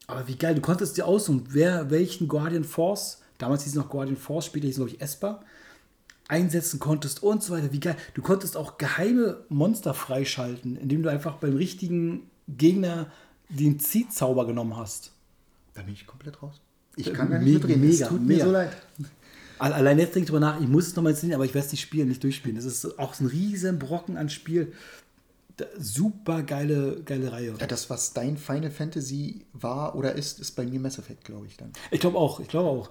Aber 0.09 0.27
wie 0.27 0.35
geil, 0.35 0.55
du 0.55 0.61
konntest 0.61 0.97
dir 0.97 1.05
aussuchen, 1.05 1.43
wer 1.49 1.89
welchen 1.91 2.27
Guardian 2.27 2.63
Force, 2.63 3.21
damals 3.37 3.63
hieß 3.63 3.73
es 3.73 3.77
noch 3.77 3.89
Guardian 3.89 4.17
Force, 4.17 4.45
später 4.47 4.65
hieß 4.65 4.75
es, 4.75 4.79
glaube 4.79 4.91
ich, 4.91 5.01
Esper, 5.01 5.41
einsetzen 6.27 6.79
konntest 6.79 7.21
und 7.23 7.43
so 7.43 7.53
weiter. 7.53 7.71
Wie 7.71 7.79
geil. 7.79 7.95
Du 8.13 8.21
konntest 8.21 8.57
auch 8.57 8.77
geheime 8.77 9.43
Monster 9.49 9.93
freischalten, 9.93 10.77
indem 10.77 11.03
du 11.03 11.09
einfach 11.09 11.35
beim 11.37 11.55
richtigen 11.55 12.23
Gegner 12.47 13.07
den 13.49 13.79
Ziehzauber 13.79 14.45
genommen 14.45 14.77
hast. 14.77 15.11
Da 15.73 15.81
bin 15.83 15.93
ich 15.93 16.05
komplett 16.05 16.41
raus. 16.41 16.61
Ich 16.95 17.13
kann 17.13 17.29
me- 17.29 17.39
nicht 17.39 17.53
mitreden. 17.63 17.83
Es 17.83 17.93
mega, 17.99 18.07
tut 18.07 18.21
mega. 18.21 18.37
mir 18.43 18.45
so 18.45 18.51
leid. 18.51 18.71
Al- 19.59 19.73
Allein 19.73 19.97
jetzt 19.99 20.15
denke 20.15 20.25
ich 20.25 20.29
drüber 20.29 20.39
nach, 20.39 20.59
ich 20.59 20.67
muss 20.67 20.87
es 20.87 20.95
nochmal 20.95 21.11
installieren, 21.11 21.35
aber 21.37 21.45
ich 21.45 21.53
werde 21.53 21.65
es 21.67 21.71
nicht 21.71 21.81
spielen, 21.81 22.07
nicht 22.07 22.23
durchspielen. 22.23 22.55
Das 22.55 22.65
ist 22.65 22.97
auch 22.99 23.13
so 23.13 23.23
ein 23.23 23.27
riesen 23.27 23.77
Brocken 23.79 24.17
an 24.17 24.29
Spiel. 24.29 24.73
Super 25.77 26.43
geile, 26.43 27.01
geile 27.03 27.31
Reihe. 27.31 27.55
Ja, 27.59 27.67
das, 27.67 27.89
was 27.89 28.13
dein 28.13 28.37
Final 28.37 28.71
Fantasy 28.71 29.45
war 29.53 29.95
oder 29.95 30.15
ist, 30.15 30.39
ist 30.39 30.51
bei 30.51 30.65
mir 30.65 30.79
Mass 30.79 30.97
Effect, 30.99 31.25
glaube 31.25 31.47
ich 31.47 31.57
dann. 31.57 31.71
Ich 31.91 31.99
glaube 31.99 32.17
auch, 32.17 32.39
ich 32.39 32.47
glaube 32.47 32.69
auch. 32.69 32.89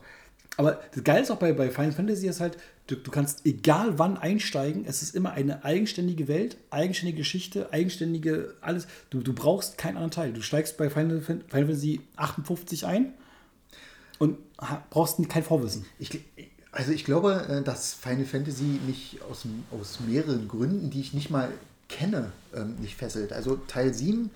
Aber 0.56 0.80
das 0.92 1.04
Geile 1.04 1.22
ist 1.22 1.30
auch 1.30 1.38
bei, 1.38 1.52
bei 1.52 1.70
Final 1.70 1.92
Fantasy 1.92 2.26
ist 2.26 2.40
halt, 2.40 2.58
du, 2.88 2.96
du 2.96 3.10
kannst 3.12 3.46
egal 3.46 3.98
wann 3.98 4.16
einsteigen, 4.16 4.84
es 4.86 5.02
ist 5.02 5.14
immer 5.14 5.32
eine 5.32 5.64
eigenständige 5.64 6.26
Welt, 6.26 6.56
eigenständige 6.70 7.18
Geschichte, 7.18 7.72
eigenständige 7.72 8.54
alles. 8.60 8.88
Du, 9.10 9.20
du 9.20 9.32
brauchst 9.32 9.78
keinen 9.78 9.96
anderen 9.96 10.10
Teil. 10.10 10.32
Du 10.32 10.42
steigst 10.42 10.76
bei 10.76 10.90
Final, 10.90 11.20
Final 11.20 11.44
Fantasy 11.48 12.00
58 12.16 12.86
ein 12.86 13.14
und 14.18 14.38
brauchst 14.90 15.26
kein 15.28 15.44
Vorwissen. 15.44 15.86
Ich, 16.00 16.20
also 16.72 16.92
ich 16.92 17.04
glaube, 17.04 17.46
äh, 17.48 17.62
dass 17.62 17.94
Final 17.94 18.24
Fantasy 18.24 18.80
mich 18.86 19.20
aus, 19.30 19.44
aus 19.70 20.00
mehreren 20.00 20.48
Gründen, 20.48 20.90
die 20.90 21.00
ich 21.00 21.14
nicht 21.14 21.30
mal 21.30 21.52
kenne, 21.88 22.32
ähm, 22.54 22.76
nicht 22.80 22.96
fesselt. 22.96 23.32
Also 23.32 23.56
Teil 23.56 23.92
7 23.94 24.30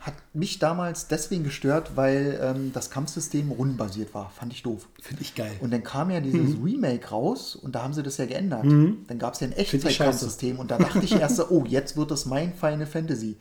hat 0.00 0.14
mich 0.34 0.58
damals 0.58 1.08
deswegen 1.08 1.44
gestört, 1.44 1.92
weil 1.96 2.38
ähm, 2.42 2.72
das 2.74 2.90
Kampfsystem 2.90 3.50
rundenbasiert 3.50 4.12
war. 4.12 4.30
Fand 4.30 4.52
ich 4.52 4.62
doof. 4.62 4.86
Finde 5.00 5.22
ich 5.22 5.34
geil. 5.34 5.52
Und 5.60 5.70
dann 5.72 5.82
kam 5.82 6.10
ja 6.10 6.20
dieses 6.20 6.56
Mhm. 6.58 6.62
Remake 6.64 7.08
raus 7.08 7.56
und 7.56 7.74
da 7.74 7.82
haben 7.82 7.94
sie 7.94 8.02
das 8.02 8.18
ja 8.18 8.26
geändert. 8.26 8.64
Dann 8.64 9.18
gab 9.18 9.32
es 9.34 9.40
ja 9.40 9.46
ein. 9.46 9.52
Echtzeitkampfsystem 9.54 10.58
und 10.58 10.70
da 10.70 10.76
dachte 10.78 11.00
ich 11.02 11.12
erst 11.12 11.36
so, 11.36 11.48
oh, 11.48 11.64
jetzt 11.66 11.96
wird 11.96 12.10
das 12.10 12.26
mein 12.26 12.52
Final 12.54 12.86
Fantasy. 12.86 13.36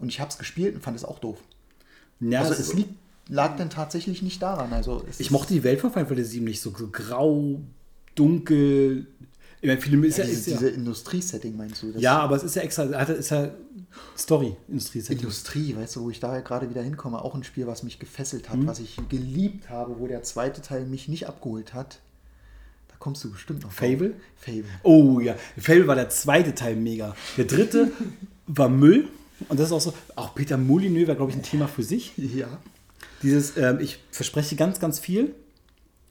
Und 0.00 0.08
ich 0.08 0.20
habe 0.20 0.30
es 0.30 0.36
gespielt 0.36 0.74
und 0.74 0.82
fand 0.82 0.96
es 0.96 1.04
auch 1.04 1.18
doof. 1.18 1.38
Ja, 2.20 2.40
Also 2.40 2.52
es 2.54 2.74
liegt, 2.74 2.90
lag 3.28 3.56
dann 3.56 3.70
tatsächlich 3.70 4.20
nicht 4.20 4.42
daran. 4.42 4.72
Also 4.74 5.04
ich 5.18 5.30
mochte 5.30 5.54
die 5.54 5.64
Welt 5.64 5.80
von 5.80 5.92
Final 5.92 6.06
Fantasy 6.08 6.30
7 6.32 6.44
nicht 6.44 6.60
so, 6.60 6.74
so 6.76 6.88
grau, 6.88 7.58
dunkel. 8.16 9.06
Ich 9.62 9.68
meine, 9.68 9.80
viele 9.80 10.06
ist 10.06 10.18
ja, 10.18 10.24
diese, 10.24 10.38
ist 10.38 10.46
ja, 10.48 10.52
diese 10.58 10.68
Industriesetting 10.70 11.56
meinst 11.56 11.82
du? 11.82 11.92
Ja, 11.96 12.18
aber 12.18 12.34
es 12.36 12.42
ist 12.42 12.56
ja 12.56 12.62
extra, 12.62 12.82
ist 12.82 13.30
ja 13.30 13.50
Story, 14.18 14.56
Industrie. 14.68 15.00
Industrie, 15.08 15.76
weißt 15.76 15.96
du, 15.96 16.02
wo 16.02 16.10
ich 16.10 16.18
da 16.18 16.40
gerade 16.40 16.68
wieder 16.68 16.82
hinkomme, 16.82 17.22
auch 17.22 17.34
ein 17.36 17.44
Spiel, 17.44 17.66
was 17.68 17.84
mich 17.84 17.98
gefesselt 18.00 18.48
Mhm. 18.48 18.62
hat, 18.62 18.66
was 18.66 18.80
ich 18.80 18.98
geliebt 19.08 19.70
habe, 19.70 20.00
wo 20.00 20.08
der 20.08 20.22
zweite 20.24 20.62
Teil 20.62 20.84
mich 20.86 21.06
nicht 21.08 21.28
abgeholt 21.28 21.74
hat. 21.74 22.00
Da 22.88 22.96
kommst 22.98 23.22
du 23.22 23.30
bestimmt 23.30 23.62
noch 23.62 23.68
drauf. 23.72 23.78
Fable? 23.88 24.14
Fable. 24.36 24.64
Oh 24.82 25.20
ja, 25.20 25.36
Fable 25.56 25.86
war 25.86 25.94
der 25.94 26.08
zweite 26.10 26.54
Teil 26.56 26.74
mega. 26.74 27.14
Der 27.36 27.44
dritte 27.44 27.92
war 28.48 28.68
Müll. 28.68 29.06
Und 29.48 29.60
das 29.60 29.66
ist 29.68 29.72
auch 29.72 29.80
so, 29.80 29.94
auch 30.16 30.34
Peter 30.34 30.56
Molyneux 30.56 31.06
war, 31.06 31.14
glaube 31.14 31.30
ich, 31.30 31.36
ein 31.36 31.42
Thema 31.42 31.68
für 31.68 31.82
sich. 31.84 32.12
Ja. 32.16 32.48
Dieses, 33.22 33.56
ähm, 33.56 33.78
ich 33.80 33.98
verspreche 34.10 34.56
ganz, 34.56 34.80
ganz 34.80 34.98
viel. 34.98 35.34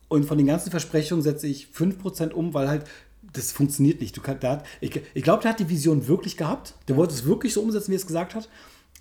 Und 0.08 0.26
von 0.26 0.38
den 0.38 0.48
ganzen 0.48 0.72
Versprechungen 0.72 1.22
setze 1.22 1.48
ich 1.48 1.68
5% 1.74 2.32
um, 2.32 2.54
weil 2.54 2.68
halt, 2.70 2.86
das 3.34 3.52
funktioniert 3.52 4.02
nicht. 4.02 4.16
Du 4.16 4.22
kann, 4.22 4.40
der 4.40 4.52
hat, 4.52 4.66
ich 4.80 5.02
ich 5.14 5.24
glaube, 5.24 5.42
der 5.42 5.52
hat 5.52 5.60
die 5.60 5.70
Vision 5.70 6.08
wirklich 6.08 6.38
gehabt. 6.38 6.76
Der 6.88 6.96
wollte 6.98 7.14
es 7.14 7.26
wirklich 7.26 7.54
so 7.54 7.62
umsetzen, 7.62 7.92
wie 7.92 7.96
er 7.96 8.00
es 8.00 8.08
gesagt 8.08 8.36
hat. 8.36 8.50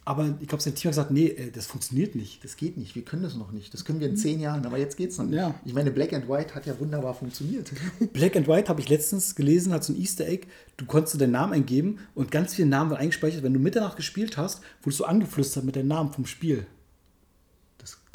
Aber 0.05 0.35
ich 0.41 0.49
glaube, 0.49 0.63
sein 0.63 0.75
Team 0.75 0.89
hat 0.89 0.93
gesagt, 0.93 1.11
nee, 1.11 1.27
äh, 1.27 1.51
das 1.51 1.67
funktioniert 1.67 2.15
nicht. 2.15 2.43
Das 2.43 2.57
geht 2.57 2.77
nicht, 2.77 2.95
wir 2.95 3.05
können 3.05 3.23
das 3.23 3.35
noch 3.37 3.53
nicht. 3.53 3.73
Das 3.75 3.85
können 3.85 4.01
wir 4.01 4.09
in 4.09 4.17
zehn 4.17 4.41
Jahren, 4.41 4.65
aber 4.65 4.79
jetzt 4.79 4.97
geht's 4.97 5.19
noch 5.19 5.27
nicht. 5.27 5.37
Ja. 5.37 5.55
Ich 5.65 5.75
meine, 5.75 5.91
Black 5.91 6.13
and 6.13 6.29
White 6.29 6.55
hat 6.55 6.67
ja 6.67 6.79
wunderbar 6.81 7.15
funktioniert. 7.15 7.71
Black 8.13 8.35
and 8.35 8.49
White 8.49 8.69
habe 8.69 8.81
ich 8.81 8.89
letztens 8.89 9.35
gelesen, 9.35 9.73
hat 9.73 9.85
so 9.85 9.93
ein 9.93 10.01
Easter 10.01 10.27
Egg. 10.27 10.47
Du 10.79 10.87
konntest 10.87 11.21
deinen 11.21 11.33
Namen 11.33 11.53
eingeben 11.53 11.99
und 12.15 12.31
ganz 12.31 12.55
viele 12.55 12.69
Namen 12.69 12.91
waren 12.91 12.99
eingespeichert. 12.99 13.43
Wenn 13.43 13.53
du 13.53 13.61
Mitternacht 13.61 13.97
gespielt 13.97 14.37
hast, 14.37 14.63
wurdest 14.83 15.01
du 15.01 15.05
angeflüstert 15.05 15.65
mit 15.65 15.77
deinem 15.77 15.89
Namen 15.89 16.13
vom 16.13 16.27
Spiel. 16.27 16.67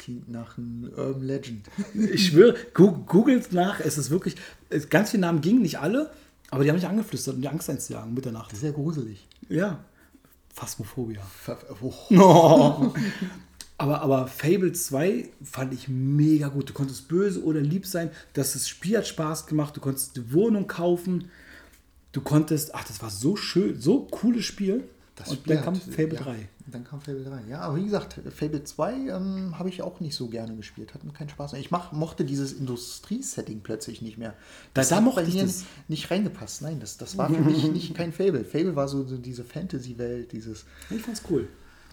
Klingt 0.06 0.30
nach 0.30 0.56
einem 0.56 0.88
Urban 0.96 1.24
Legend. 1.24 1.66
Ich 2.12 2.28
schwöre, 2.28 2.54
googelt 2.74 3.52
nach, 3.52 3.80
es 3.80 3.98
ist 3.98 4.08
wirklich, 4.10 4.36
ganz 4.88 5.10
viele 5.10 5.22
Namen 5.22 5.40
gingen, 5.40 5.62
nicht 5.62 5.80
alle, 5.80 6.12
aber 6.48 6.62
die 6.62 6.70
haben 6.70 6.76
mich 6.76 6.86
angeflüstert, 6.86 7.34
um 7.34 7.42
die 7.42 7.48
Angst 7.48 7.68
einzujagen, 7.68 8.14
Mitternacht. 8.14 8.52
Das 8.52 8.60
ist 8.60 8.64
ja 8.66 8.70
gruselig. 8.70 9.26
Ja. 9.48 9.84
Phasmophobia. 10.54 11.22
Oh. 11.80 11.92
Oh. 12.10 12.94
aber, 13.78 14.00
aber 14.00 14.28
Fable 14.28 14.72
2 14.72 15.28
fand 15.42 15.74
ich 15.74 15.88
mega 15.88 16.46
gut. 16.46 16.68
Du 16.68 16.72
konntest 16.72 17.08
böse 17.08 17.42
oder 17.42 17.60
lieb 17.60 17.84
sein. 17.84 18.10
Das, 18.32 18.52
das 18.52 18.68
Spiel 18.68 18.98
hat 18.98 19.08
Spaß 19.08 19.46
gemacht. 19.46 19.76
Du 19.76 19.80
konntest 19.80 20.14
die 20.14 20.32
Wohnung 20.32 20.68
kaufen. 20.68 21.32
Du 22.12 22.20
konntest, 22.20 22.76
ach, 22.76 22.84
das 22.84 23.02
war 23.02 23.10
so 23.10 23.34
schön, 23.34 23.80
so 23.80 24.06
cooles 24.08 24.44
Spiel. 24.44 24.84
Das 25.16 25.30
Und 25.30 25.48
dann 25.48 25.62
kam 25.62 25.74
Fable 25.74 26.14
ja, 26.14 26.20
3. 26.20 26.48
Dann 26.66 26.84
kam 26.84 27.00
Fable 27.00 27.24
3. 27.24 27.44
Ja, 27.48 27.60
aber 27.60 27.76
wie 27.76 27.84
gesagt, 27.84 28.20
Fable 28.34 28.62
2 28.64 28.92
ähm, 28.94 29.58
habe 29.58 29.70
ich 29.70 29.80
auch 29.80 29.98
nicht 30.00 30.14
so 30.14 30.28
gerne 30.28 30.54
gespielt. 30.54 30.92
Hat 30.92 31.04
mir 31.04 31.12
keinen 31.12 31.30
Spaß. 31.30 31.54
Ich 31.54 31.70
mach, 31.70 31.92
mochte 31.92 32.24
dieses 32.26 32.52
Industriesetting 32.52 33.60
plötzlich 33.62 34.02
nicht 34.02 34.18
mehr. 34.18 34.34
Das 34.74 34.90
da 34.90 34.96
hat 34.96 35.04
mochte 35.04 35.22
ich 35.22 35.34
mir 35.34 35.44
das. 35.44 35.64
nicht 35.88 36.10
reingepasst. 36.10 36.60
Nein, 36.62 36.80
das, 36.80 36.98
das 36.98 37.16
war 37.16 37.30
für 37.30 37.40
mich 37.40 37.64
nicht 37.72 37.94
kein 37.94 38.12
Fable. 38.12 38.44
Fable 38.44 38.76
war 38.76 38.88
so, 38.88 39.06
so 39.06 39.16
diese 39.16 39.42
Fantasy-Welt, 39.42 40.32
dieses. 40.32 40.66
Ich 40.90 41.00
fand's 41.02 41.22
cool. 41.30 41.48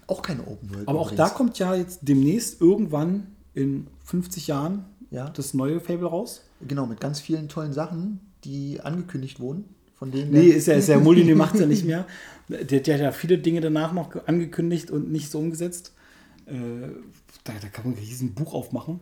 Auch 0.06 0.22
keine 0.22 0.46
Open 0.46 0.74
World. 0.74 0.88
Aber 0.90 1.00
auch 1.00 1.12
übrigens. 1.14 1.30
da 1.30 1.36
kommt 1.36 1.60
ja 1.60 1.76
jetzt 1.76 2.00
demnächst 2.02 2.60
irgendwann 2.60 3.28
in 3.54 3.88
50 4.04 4.48
Jahren 4.48 4.84
Ja. 5.12 5.30
das 5.30 5.54
neue 5.54 5.80
Fable 5.80 6.08
raus. 6.08 6.42
Genau, 6.68 6.86
mit 6.86 7.00
ganz 7.00 7.22
vielen 7.22 7.48
tollen 7.48 7.72
Sachen, 7.72 8.20
die 8.44 8.82
angekündigt 8.82 9.40
wurden. 9.40 9.64
Von 10.04 10.12
denen 10.12 10.32
Nee, 10.32 10.50
ist 10.50 10.68
ja, 10.68 10.74
ist 10.74 10.90
ja 10.90 11.00
Molyneux 11.00 11.38
macht 11.38 11.56
ja 11.58 11.66
nicht 11.66 11.86
mehr. 11.86 12.06
Der, 12.50 12.82
der 12.82 12.94
hat 12.96 13.02
ja 13.02 13.12
viele 13.14 13.38
Dinge 13.38 13.62
danach 13.62 13.94
noch 13.94 14.28
angekündigt 14.28 14.92
und 14.92 15.10
nicht 15.10 15.32
so 15.32 15.40
umgesetzt. 15.40 15.94
Äh, 16.46 16.52
da, 17.46 17.54
da 17.62 17.70
kann 17.70 17.86
man 17.86 17.94
ein 17.94 18.00
riesen 18.00 18.34
Buch 18.34 18.54
aufmachen. 18.54 19.00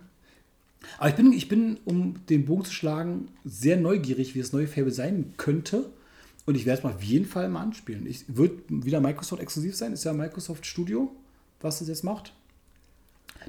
Aber 0.99 1.09
ich 1.09 1.15
bin, 1.15 1.33
ich 1.33 1.47
bin, 1.49 1.79
um 1.83 2.23
den 2.29 2.45
Bogen 2.45 2.65
zu 2.65 2.71
schlagen, 2.71 3.29
sehr 3.43 3.77
neugierig, 3.77 4.35
wie 4.35 4.39
das 4.39 4.53
neue 4.53 4.67
Fable 4.67 4.91
sein 4.91 5.33
könnte. 5.37 5.89
Und 6.45 6.53
ich 6.53 6.67
werde 6.67 6.77
es 6.77 6.83
mal 6.83 6.93
auf 6.93 7.01
jeden 7.01 7.25
Fall 7.25 7.49
mal 7.49 7.61
anspielen. 7.63 8.05
Ich 8.05 8.25
wird 8.27 8.61
wieder 8.69 9.01
Microsoft 9.01 9.41
exklusiv 9.41 9.75
sein. 9.75 9.91
Ist 9.91 10.03
ja 10.03 10.13
Microsoft 10.13 10.67
Studio, 10.67 11.09
was 11.61 11.79
das 11.79 11.87
jetzt 11.87 12.03
macht. 12.03 12.33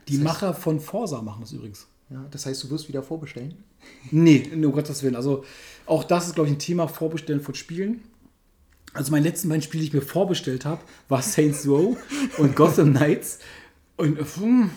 Die 0.09 0.13
Das 0.15 0.21
heißt- 0.23 0.25
Macher 0.25 0.55
von 0.55 0.81
Forsa 0.81 1.21
machen 1.21 1.43
das 1.43 1.53
übrigens. 1.53 1.87
Ja, 2.13 2.27
das 2.31 2.47
heißt, 2.47 2.63
du 2.65 2.71
wirst 2.71 2.89
wieder 2.89 3.03
vorbestellen. 3.03 3.55
Nee, 4.11 4.51
um 4.53 4.73
Gottes 4.73 5.03
Willen. 5.03 5.17
Also 5.17 5.45
auch 5.87 6.05
das 6.05 6.27
ist, 6.27 6.35
glaube 6.35 6.49
ich, 6.49 6.57
ein 6.57 6.59
Thema 6.59 6.89
Vorbestellen 6.89 7.41
von 7.41 7.55
Spielen. 7.55 8.03
Also 8.93 9.11
meine 9.11 9.27
letzten 9.27 9.49
beiden 9.49 9.63
Spiele, 9.63 9.83
die 9.83 9.89
ich 9.89 9.95
mir 9.95 10.03
vorbestellt 10.03 10.65
habe, 10.65 10.83
war 11.09 11.23
Saints 11.23 11.67
Row 11.67 11.97
und 12.39 12.55
Gotham 12.55 12.95
Knights. 12.95 13.39
Und 13.97 14.19
hm, 14.19 14.71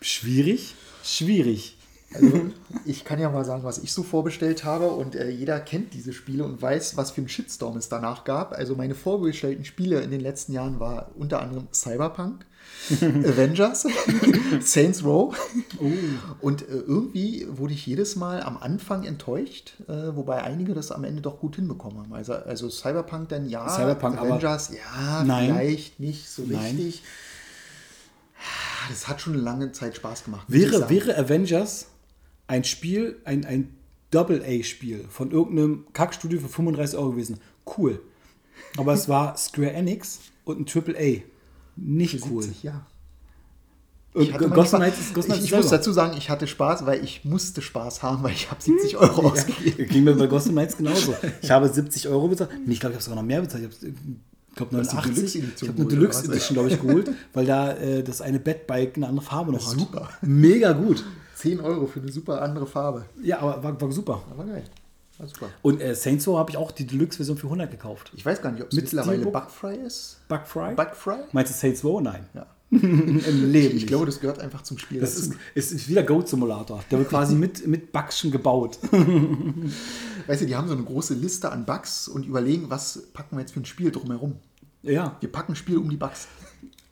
schwierig, 0.00 0.74
schwierig. 1.02 1.76
Also, 2.14 2.40
ich 2.86 3.04
kann 3.04 3.18
ja 3.18 3.28
mal 3.28 3.44
sagen, 3.44 3.64
was 3.64 3.78
ich 3.78 3.92
so 3.92 4.02
vorbestellt 4.02 4.64
habe 4.64 4.88
und 4.88 5.14
äh, 5.14 5.28
jeder 5.28 5.60
kennt 5.60 5.92
diese 5.92 6.12
Spiele 6.12 6.44
und 6.44 6.62
weiß, 6.62 6.96
was 6.96 7.10
für 7.10 7.20
einen 7.20 7.28
Shitstorm 7.28 7.76
es 7.76 7.88
danach 7.88 8.24
gab. 8.24 8.52
Also 8.52 8.76
meine 8.76 8.94
vorbestellten 8.94 9.64
Spiele 9.64 10.00
in 10.00 10.10
den 10.10 10.20
letzten 10.20 10.52
Jahren 10.52 10.80
war 10.80 11.10
unter 11.16 11.42
anderem 11.42 11.68
Cyberpunk, 11.72 12.46
Avengers, 13.00 13.86
Saints 14.60 15.04
Row 15.04 15.36
und 16.40 16.62
äh, 16.62 16.66
irgendwie 16.72 17.46
wurde 17.50 17.74
ich 17.74 17.86
jedes 17.86 18.16
Mal 18.16 18.42
am 18.42 18.56
Anfang 18.56 19.04
enttäuscht, 19.04 19.74
äh, 19.88 20.16
wobei 20.16 20.42
einige 20.42 20.74
das 20.74 20.90
am 20.90 21.04
Ende 21.04 21.20
doch 21.20 21.38
gut 21.38 21.56
hinbekommen 21.56 21.98
haben. 21.98 22.12
Also, 22.14 22.32
also 22.34 22.70
Cyberpunk 22.70 23.28
dann 23.28 23.48
ja, 23.48 23.68
Cyberpunk, 23.68 24.18
aber- 24.18 24.28
Avengers 24.28 24.70
ja, 24.70 25.22
Nein. 25.24 25.52
vielleicht 25.52 26.00
nicht 26.00 26.28
so 26.28 26.42
Nein. 26.46 26.76
richtig. 26.76 27.02
Das 28.88 29.08
hat 29.08 29.20
schon 29.20 29.34
eine 29.34 29.42
lange 29.42 29.72
Zeit 29.72 29.96
Spaß 29.96 30.24
gemacht. 30.24 30.46
Wäre, 30.48 30.88
wäre 30.88 31.18
Avengers 31.18 31.88
ein 32.46 32.64
Spiel, 32.64 33.20
ein, 33.24 33.44
ein 33.44 33.76
Double-A-Spiel 34.10 35.04
von 35.10 35.30
irgendeinem 35.30 35.86
Kackstudio 35.92 36.40
für 36.40 36.48
35 36.48 36.98
Euro 36.98 37.10
gewesen, 37.10 37.40
cool. 37.76 38.00
Aber 38.76 38.94
es 38.94 39.08
war 39.08 39.36
Square 39.36 39.72
Enix 39.72 40.20
und 40.44 40.60
ein 40.60 40.66
Triple-A. 40.66 41.22
Nicht 41.80 42.20
Für 42.20 42.30
cool. 42.30 42.42
70, 42.42 42.62
ja. 42.62 42.86
Und 44.14 44.22
Ich, 44.22 44.32
hatte 44.32 44.48
Gotham 44.48 44.80
Knights 44.80 44.98
ist 44.98 45.14
Gotham 45.14 45.36
ich, 45.38 45.44
ich 45.44 45.52
muss 45.52 45.68
dazu 45.68 45.92
sagen, 45.92 46.16
ich 46.16 46.30
hatte 46.30 46.46
Spaß, 46.46 46.86
weil 46.86 47.04
ich 47.04 47.24
musste 47.24 47.60
Spaß 47.62 48.02
haben, 48.02 48.22
weil 48.22 48.32
ich 48.32 48.50
habe 48.50 48.60
70 48.60 48.96
Euro 48.96 49.28
ausgegeben. 49.28 49.88
Ging 49.88 50.04
mir 50.04 50.14
bei 50.14 50.26
Gotham 50.26 50.52
Knights 50.52 50.76
genauso. 50.76 51.14
Ich 51.42 51.50
habe 51.50 51.68
70 51.68 52.08
Euro 52.08 52.28
bezahlt. 52.28 52.50
Nee, 52.66 52.72
ich 52.72 52.80
glaube, 52.80 52.92
ich 52.92 52.96
habe 52.96 53.04
sogar 53.04 53.16
noch 53.16 53.26
mehr 53.26 53.40
bezahlt. 53.40 53.64
Ich 53.64 53.70
habe 53.70 53.94
glaube 54.56 54.78
hast 54.78 54.92
die 54.92 54.96
89. 54.96 55.14
Deluxe-Edition 55.14 55.52
Ich 55.62 55.68
habe 55.68 55.80
eine 55.80 55.88
Deluxe? 55.88 56.24
Edition, 56.24 56.54
glaube 56.54 56.68
ich, 56.70 56.80
geholt, 56.80 57.10
weil 57.32 57.46
da 57.46 57.72
äh, 57.72 58.02
das 58.02 58.20
eine 58.20 58.40
Bettbike 58.40 58.96
eine 58.96 59.08
andere 59.08 59.24
Farbe 59.24 59.52
noch 59.52 59.66
hat. 59.66 59.78
Super. 59.78 60.08
Mega 60.22 60.72
gut. 60.72 61.04
10 61.36 61.60
Euro 61.60 61.86
für 61.86 62.00
eine 62.00 62.10
super 62.10 62.42
andere 62.42 62.66
Farbe. 62.66 63.04
Ja, 63.22 63.38
aber 63.38 63.62
war, 63.62 63.80
war 63.80 63.92
super. 63.92 64.22
Aber 64.30 64.44
geil. 64.44 64.64
War 65.18 65.26
super. 65.26 65.48
Und 65.62 65.80
äh, 65.80 65.94
Saints 65.94 66.26
Row 66.28 66.38
habe 66.38 66.50
ich 66.50 66.56
auch 66.56 66.70
die 66.70 66.86
Deluxe-Version 66.86 67.36
für 67.36 67.46
100 67.46 67.70
gekauft. 67.70 68.12
Ich 68.16 68.24
weiß 68.24 68.40
gar 68.40 68.52
nicht, 68.52 68.62
ob 68.62 68.68
es 68.68 68.74
Mit 68.74 68.84
mittlerweile 68.84 69.20
Steelbook? 69.20 69.32
Bugfry 69.32 69.74
ist. 69.76 70.20
Bugfry? 70.28 70.74
Bugfry? 70.74 71.16
Meinst 71.32 71.52
du 71.52 71.56
Saints 71.58 71.84
Row? 71.84 72.00
Nein. 72.00 72.26
Ja. 72.34 72.46
Im 72.70 73.50
Leben. 73.50 73.68
Ich 73.68 73.74
nicht. 73.74 73.86
glaube, 73.86 74.04
das 74.06 74.20
gehört 74.20 74.40
einfach 74.40 74.62
zum 74.62 74.76
Spiel 74.78 75.00
das 75.00 75.16
ist, 75.16 75.32
es 75.54 75.72
ist 75.72 75.88
wieder 75.88 76.02
Goat 76.02 76.28
Simulator. 76.28 76.84
Der 76.90 76.98
wird 76.98 77.08
quasi 77.08 77.34
mit, 77.34 77.66
mit 77.66 77.92
Bugs 77.92 78.18
schon 78.18 78.30
gebaut. 78.30 78.78
Weißt 80.26 80.42
du, 80.42 80.46
die 80.46 80.54
haben 80.54 80.68
so 80.68 80.74
eine 80.74 80.82
große 80.84 81.14
Liste 81.14 81.50
an 81.50 81.64
Bugs 81.64 82.08
und 82.08 82.26
überlegen, 82.26 82.68
was 82.68 83.04
packen 83.14 83.36
wir 83.36 83.40
jetzt 83.40 83.52
für 83.52 83.60
ein 83.60 83.64
Spiel 83.64 83.90
drumherum. 83.90 84.36
ja. 84.82 85.16
Wir 85.20 85.32
packen 85.32 85.52
ein 85.52 85.56
Spiel 85.56 85.78
um 85.78 85.88
die 85.88 85.96
Bugs. 85.96 86.28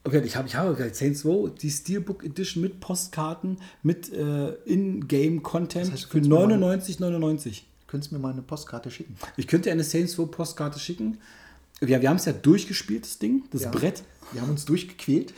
Okay, 0.05 0.23
ich 0.25 0.37
habe 0.37 0.47
ich 0.49 0.55
gleich 0.55 0.95
Saints 0.95 1.25
Row, 1.25 1.51
die 1.53 1.69
Steelbook 1.71 2.25
Edition 2.25 2.63
mit 2.63 2.81
Postkarten, 2.81 3.59
mit 3.83 4.13
äh, 4.13 4.51
In-Game-Content 4.65 5.87
Das 5.87 5.93
heißt, 5.93 6.05
für 6.05 6.21
kannst 6.21 6.31
mir 6.31 6.57
mal- 6.59 6.77
99,99. 6.79 7.63
Könntest 7.87 8.11
du 8.11 8.17
mir 8.17 8.21
mal 8.23 8.33
eine 8.33 8.43
Postkarte 8.43 8.91
schicken? 8.91 9.17
Ich 9.37 9.47
könnte 9.47 9.69
dir 9.69 9.73
eine 9.73 9.85
Saints 9.85 10.19
Row 10.19 10.31
Postkarte 10.31 10.79
schicken. 10.79 11.19
Wir, 11.81 12.01
wir 12.01 12.09
haben 12.09 12.17
es 12.17 12.25
ja 12.25 12.33
durchgespielt, 12.33 13.05
das 13.05 13.19
Ding, 13.19 13.45
das 13.51 13.63
Ja. 13.63 13.71
Brett. 13.71 14.03
Wir 14.33 14.41
haben 14.43 14.51
uns 14.51 14.65
durchgequält. 14.65 15.33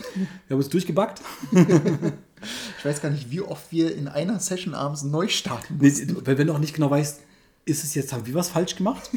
Wir 0.46 0.54
haben 0.54 0.60
es 0.60 0.68
durchgebackt. 0.68 1.20
Ich 2.78 2.84
weiß 2.84 3.02
gar 3.02 3.10
nicht, 3.10 3.32
wie 3.32 3.40
oft 3.40 3.72
wir 3.72 3.92
in 3.96 4.06
einer 4.06 4.38
Session 4.38 4.72
abends 4.72 5.02
neu 5.02 5.26
starten. 5.26 5.78
Nee, 5.80 5.92
weil 6.24 6.38
wenn 6.38 6.46
du 6.46 6.52
auch 6.52 6.60
nicht 6.60 6.72
genau 6.72 6.88
weißt, 6.88 7.18
ist 7.64 7.82
es 7.82 7.96
jetzt, 7.96 8.12
haben 8.12 8.26
wir 8.26 8.34
was 8.34 8.48
falsch 8.50 8.76
gemacht? 8.76 9.10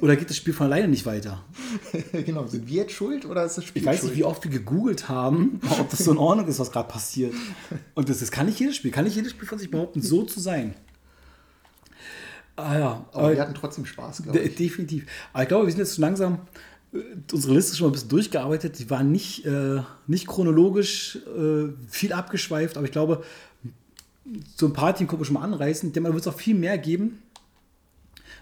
Oder 0.00 0.14
geht 0.14 0.30
das 0.30 0.36
Spiel 0.36 0.54
von 0.54 0.66
alleine 0.66 0.86
nicht 0.86 1.04
weiter? 1.04 1.44
genau, 2.12 2.46
sind 2.46 2.68
wir 2.68 2.76
jetzt 2.76 2.92
schuld 2.92 3.24
oder 3.26 3.44
ist 3.44 3.58
das 3.58 3.64
Spiel 3.64 3.82
Ich 3.82 3.86
weiß 3.86 3.98
schuld? 3.98 4.12
nicht, 4.12 4.18
wie 4.20 4.24
oft 4.24 4.44
wir 4.44 4.52
gegoogelt 4.52 5.08
haben, 5.08 5.60
ob 5.80 5.90
das 5.90 6.04
so 6.04 6.12
in 6.12 6.18
Ordnung 6.18 6.46
ist, 6.46 6.60
was 6.60 6.70
gerade 6.70 6.88
passiert. 6.88 7.34
Und 7.96 8.08
das, 8.08 8.20
das 8.20 8.30
kann 8.30 8.46
nicht 8.46 8.60
jedes 8.60 8.76
Spiel, 8.76 8.92
kann 8.92 9.02
nicht 9.04 9.16
jedes 9.16 9.32
Spiel 9.32 9.48
von 9.48 9.58
sich 9.58 9.72
behaupten, 9.72 10.00
so 10.00 10.22
zu 10.22 10.38
sein. 10.38 10.74
Ah 12.58 12.76
ja, 12.78 13.06
Aber 13.12 13.18
aber 13.18 13.32
wir 13.32 13.40
hatten 13.40 13.54
trotzdem 13.54 13.86
Spaß, 13.86 14.24
glaube 14.24 14.38
ich. 14.40 14.56
definitiv. 14.56 15.06
Aber 15.32 15.42
ich 15.42 15.48
glaube, 15.48 15.66
wir 15.66 15.70
sind 15.70 15.78
jetzt 15.78 15.94
schon 15.94 16.02
langsam, 16.02 16.40
äh, 16.92 16.98
unsere 17.32 17.54
Liste 17.54 17.72
ist 17.72 17.78
schon 17.78 17.86
mal 17.86 17.90
ein 17.90 17.92
bisschen 17.92 18.08
durchgearbeitet. 18.08 18.78
Die 18.80 18.90
war 18.90 19.04
nicht, 19.04 19.46
äh, 19.46 19.80
nicht 20.08 20.26
chronologisch 20.26 21.18
äh, 21.26 21.68
viel 21.88 22.12
abgeschweift, 22.12 22.76
aber 22.76 22.86
ich 22.86 22.92
glaube, 22.92 23.22
so 24.56 24.66
ein 24.66 24.72
paar 24.72 24.94
Themen 24.94 25.08
können 25.08 25.20
wir 25.20 25.24
schon 25.24 25.34
mal 25.34 25.42
anreißen. 25.42 25.92
Denn 25.92 26.02
man 26.02 26.12
wird 26.12 26.26
es 26.26 26.28
auch 26.32 26.36
viel 26.36 26.56
mehr 26.56 26.78
geben, 26.78 27.22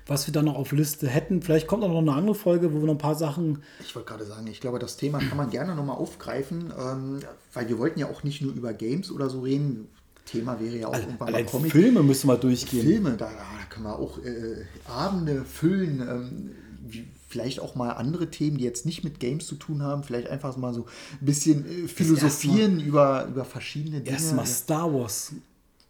was 0.07 0.27
wir 0.27 0.33
da 0.33 0.41
noch 0.43 0.55
auf 0.55 0.73
Liste 0.73 1.09
hätten. 1.09 1.43
Vielleicht 1.43 1.67
kommt 1.67 1.85
auch 1.85 1.89
noch 1.89 1.99
eine 1.99 2.15
andere 2.15 2.35
Folge, 2.35 2.73
wo 2.73 2.79
wir 2.79 2.87
noch 2.87 2.95
ein 2.95 2.99
paar 2.99 3.17
Sachen 3.17 3.63
Ich 3.81 3.95
wollte 3.95 4.09
gerade 4.09 4.25
sagen, 4.25 4.47
ich 4.47 4.61
glaube, 4.63 4.79
das 4.79 4.97
Thema 4.97 5.19
kann 5.19 5.37
man 5.37 5.51
gerne 5.51 5.75
nochmal 5.75 5.97
aufgreifen, 5.97 6.73
ähm, 6.79 7.21
weil 7.53 7.69
wir 7.69 7.79
wollten 7.79 8.01
ja 8.01 8.09
auch 8.09 8.23
nicht 8.23 8.41
nur 8.41 8.55
über 8.55 8.73
Games 8.73 9.11
oder 9.11 9.29
so 9.29 9.41
reden. 9.41 9.89
Thema 10.27 10.61
wäre 10.61 10.77
ja 10.77 10.89
auch 10.89 10.99
irgendwann 10.99 11.29
Allein 11.29 11.45
mal 11.45 11.51
Comic. 11.51 11.73
Filme 11.73 12.03
müssen 12.03 12.29
wir 12.29 12.37
durchgehen. 12.37 12.83
Filme, 12.83 13.17
da, 13.17 13.31
da 13.31 13.65
können 13.71 13.87
wir 13.87 13.99
auch 13.99 14.19
äh, 14.19 14.65
Abende 14.87 15.45
füllen. 15.45 16.01
Ähm, 16.01 16.51
wie, 16.89 17.07
vielleicht 17.29 17.61
auch 17.61 17.75
mal 17.75 17.91
andere 17.91 18.31
Themen, 18.31 18.59
die 18.59 18.65
jetzt 18.65 18.87
nicht 18.87 19.05
mit 19.05 19.21
Games 19.21 19.47
zu 19.47 19.57
tun 19.57 19.83
haben. 19.83 20.05
Vielleicht 20.05 20.29
einfach 20.29 20.57
mal 20.57 20.73
so 20.73 20.87
ein 21.21 21.27
bisschen 21.27 21.85
äh, 21.85 21.89
philosophieren 21.89 22.81
über, 22.81 23.27
über 23.27 23.45
verschiedene 23.45 24.01
Dinge. 24.01 24.17
Erstmal 24.17 24.47
Star 24.47 24.93
Wars, 24.93 25.33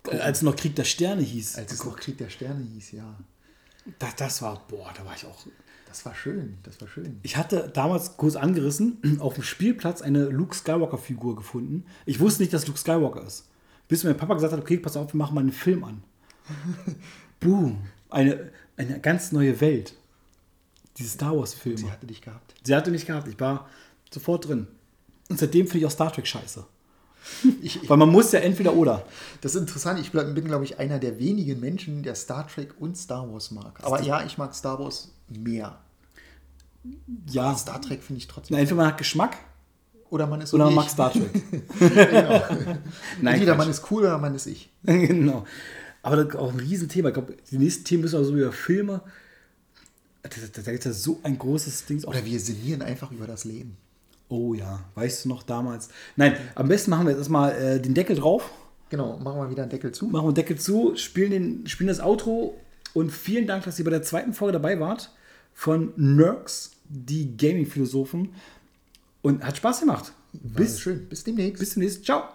als 0.05 0.43
noch 0.43 0.57
Krieg 0.57 0.74
der 0.76 0.84
Sterne 0.84 1.22
hieß. 1.22 1.57
Als 1.57 1.72
es 1.72 1.84
noch 1.84 1.97
Krieg 1.97 2.18
der 2.18 2.30
Sterne 2.30 2.64
hieß, 2.74 2.93
ja. 2.93 3.16
Das, 3.99 4.16
das 4.16 4.43
war, 4.43 4.66
boah, 4.68 4.93
da 4.97 5.05
war 5.05 5.14
ich 5.14 5.24
auch. 5.24 5.47
Das 5.87 6.05
war 6.05 6.14
schön, 6.14 6.59
das 6.64 6.80
war 6.80 6.89
schön. 6.89 7.20
Ich 7.22 7.37
hatte 7.37 7.70
damals 7.72 8.16
kurz 8.16 8.37
angerissen, 8.37 8.99
auf 9.20 9.34
dem 9.34 9.45
Spielplatz 9.45 10.03
eine 10.03 10.26
Luke 10.26 10.55
Skywalker-Figur 10.55 11.37
gefunden. 11.37 11.84
Ich 12.05 12.20
wusste 12.20 12.43
nicht, 12.43 12.53
dass 12.53 12.66
Luke 12.66 12.78
Skywalker 12.78 13.24
ist. 13.26 13.45
Bis 13.89 14.05
mein 14.05 14.16
Papa 14.16 14.34
gesagt 14.34 14.53
hat, 14.53 14.61
okay, 14.61 14.78
pass 14.78 14.97
auf, 14.97 15.12
wir 15.12 15.18
machen 15.18 15.34
mal 15.34 15.41
einen 15.43 15.53
Film 15.53 15.84
an. 15.84 16.03
Boom. 17.41 17.78
Eine, 18.11 18.51
eine 18.76 19.01
ganz 19.01 19.32
neue 19.32 19.61
Welt. 19.61 19.95
Diese 20.99 21.11
Star 21.11 21.32
Sie 21.32 21.39
Wars-Filme. 21.39 21.91
hatte 21.91 22.07
dich 22.07 22.22
gehabt. 22.22 22.55
Sie 22.64 22.74
hatte 22.74 22.91
mich 22.91 23.07
gehabt, 23.07 23.28
ich 23.28 23.39
war 23.39 23.68
sofort 24.11 24.49
drin. 24.49 24.66
Und 25.28 25.39
seitdem 25.39 25.66
finde 25.66 25.78
ich 25.80 25.87
auch 25.87 25.91
Star 25.91 26.12
Trek 26.12 26.26
scheiße. 26.26 26.64
Ich, 27.61 27.82
ich, 27.82 27.91
Weil 27.91 27.97
man 27.97 28.09
muss 28.11 28.30
ja 28.30 28.39
entweder 28.39 28.74
oder. 28.74 29.05
das 29.41 29.57
ist 29.57 29.61
interessant. 29.61 29.99
Ich 29.99 30.12
bleib- 30.12 30.32
bin, 30.37 30.45
glaube 30.45 30.62
ich, 30.62 30.78
einer 30.78 31.01
der 31.01 31.18
wenigen 31.18 31.59
Menschen, 31.59 32.05
der 32.05 32.14
Star 32.14 32.47
Trek 32.47 32.74
und 32.78 32.97
Star 32.97 33.28
Wars 33.32 33.51
mag. 33.51 33.80
Aber 33.84 34.01
ja, 34.03 34.24
ich 34.24 34.39
mag 34.39 34.55
Star 34.55 34.78
Wars 34.78 35.11
mehr. 35.28 35.76
Ja. 37.28 37.43
Aber 37.49 37.59
Star 37.59 37.82
Trek 37.82 38.05
finde 38.05 38.18
ich 38.20 38.28
trotzdem. 38.28 38.55
Na, 38.55 38.61
entweder 38.61 38.76
man 38.76 38.87
hat 38.87 38.99
Geschmack 38.99 39.39
Oder 40.11 40.26
man 40.26 40.40
ist 40.40 40.50
so 40.50 40.57
oder 40.57 40.66
man 40.66 40.74
mag. 40.76 40.90
Star 40.90 41.12
Trek. 41.12 41.30
Nein, 41.80 42.78
Nein, 43.20 43.34
Entweder 43.34 43.52
Quatsch. 43.54 43.59
man 43.59 43.70
ist 43.70 43.90
cool 43.90 44.02
oder 44.02 44.18
man 44.18 44.34
ist 44.34 44.46
ich. 44.46 44.70
genau. 44.84 45.44
Aber 46.02 46.16
das 46.16 46.28
ist 46.28 46.36
auch 46.36 46.52
ein 46.52 46.61
Riesenthema. 46.61 47.09
Ich 47.09 47.14
glaube, 47.14 47.34
die 47.50 47.59
nächsten 47.59 47.84
Themen 47.84 48.02
müssen 48.02 48.18
wir 48.18 48.24
so 48.24 48.36
über 48.36 48.52
Filme. 48.52 49.00
Da, 50.22 50.30
da, 50.30 50.62
da 50.62 50.70
gibt 50.72 50.84
es 50.84 50.84
ja 50.84 50.92
so 50.92 51.20
ein 51.22 51.38
großes 51.38 51.86
Ding. 51.86 52.04
Oder 52.04 52.24
wir 52.24 52.38
sinnieren 52.40 52.82
einfach 52.82 53.11
über 53.11 53.26
das 53.26 53.44
Leben. 53.44 53.76
Oh 54.28 54.54
ja, 54.54 54.80
weißt 54.96 55.24
du 55.24 55.28
noch 55.28 55.42
damals? 55.44 55.88
Nein, 56.16 56.36
am 56.57 56.66
besten 56.68 56.90
machen 56.90 57.07
wir 57.07 57.11
jetzt 57.11 57.18
erstmal 57.20 57.52
äh, 57.52 57.80
den 57.80 57.94
Deckel 57.94 58.16
drauf, 58.16 58.50
Genau, 58.88 59.18
machen 59.18 59.40
wir 59.40 59.50
wieder 59.50 59.62
einen 59.62 59.70
Deckel 59.70 59.90
zu. 59.92 60.07
machen 60.07 60.26
wir 60.26 60.30
den 60.32 60.36
Deckel 60.36 60.59
zu, 60.59 60.94
spielen, 60.96 61.30
den, 61.32 61.66
spielen 61.66 61.88
das 61.88 62.00
Outro 62.00 62.57
und 62.94 63.11
vielen 63.11 63.46
Dank, 63.48 63.64
dass 63.64 63.78
ihr 63.80 63.84
bei 63.84 63.90
der 63.90 64.02
zweiten 64.02 64.32
Folge 64.32 64.52
dabei 64.52 64.78
wart 64.78 65.12
von 65.54 65.92
Nerks, 65.96 66.72
die 66.88 67.36
Gaming-Philosophen. 67.36 68.30
Und 69.26 69.44
hat 69.44 69.56
Spaß 69.56 69.80
gemacht. 69.80 70.12
War 70.32 70.56
Bis, 70.62 70.80
schön. 70.80 71.08
Bis 71.08 71.24
demnächst. 71.24 71.58
bis 71.58 71.72
zum 71.72 71.82
nächsten. 71.82 72.04
Ciao. 72.04 72.28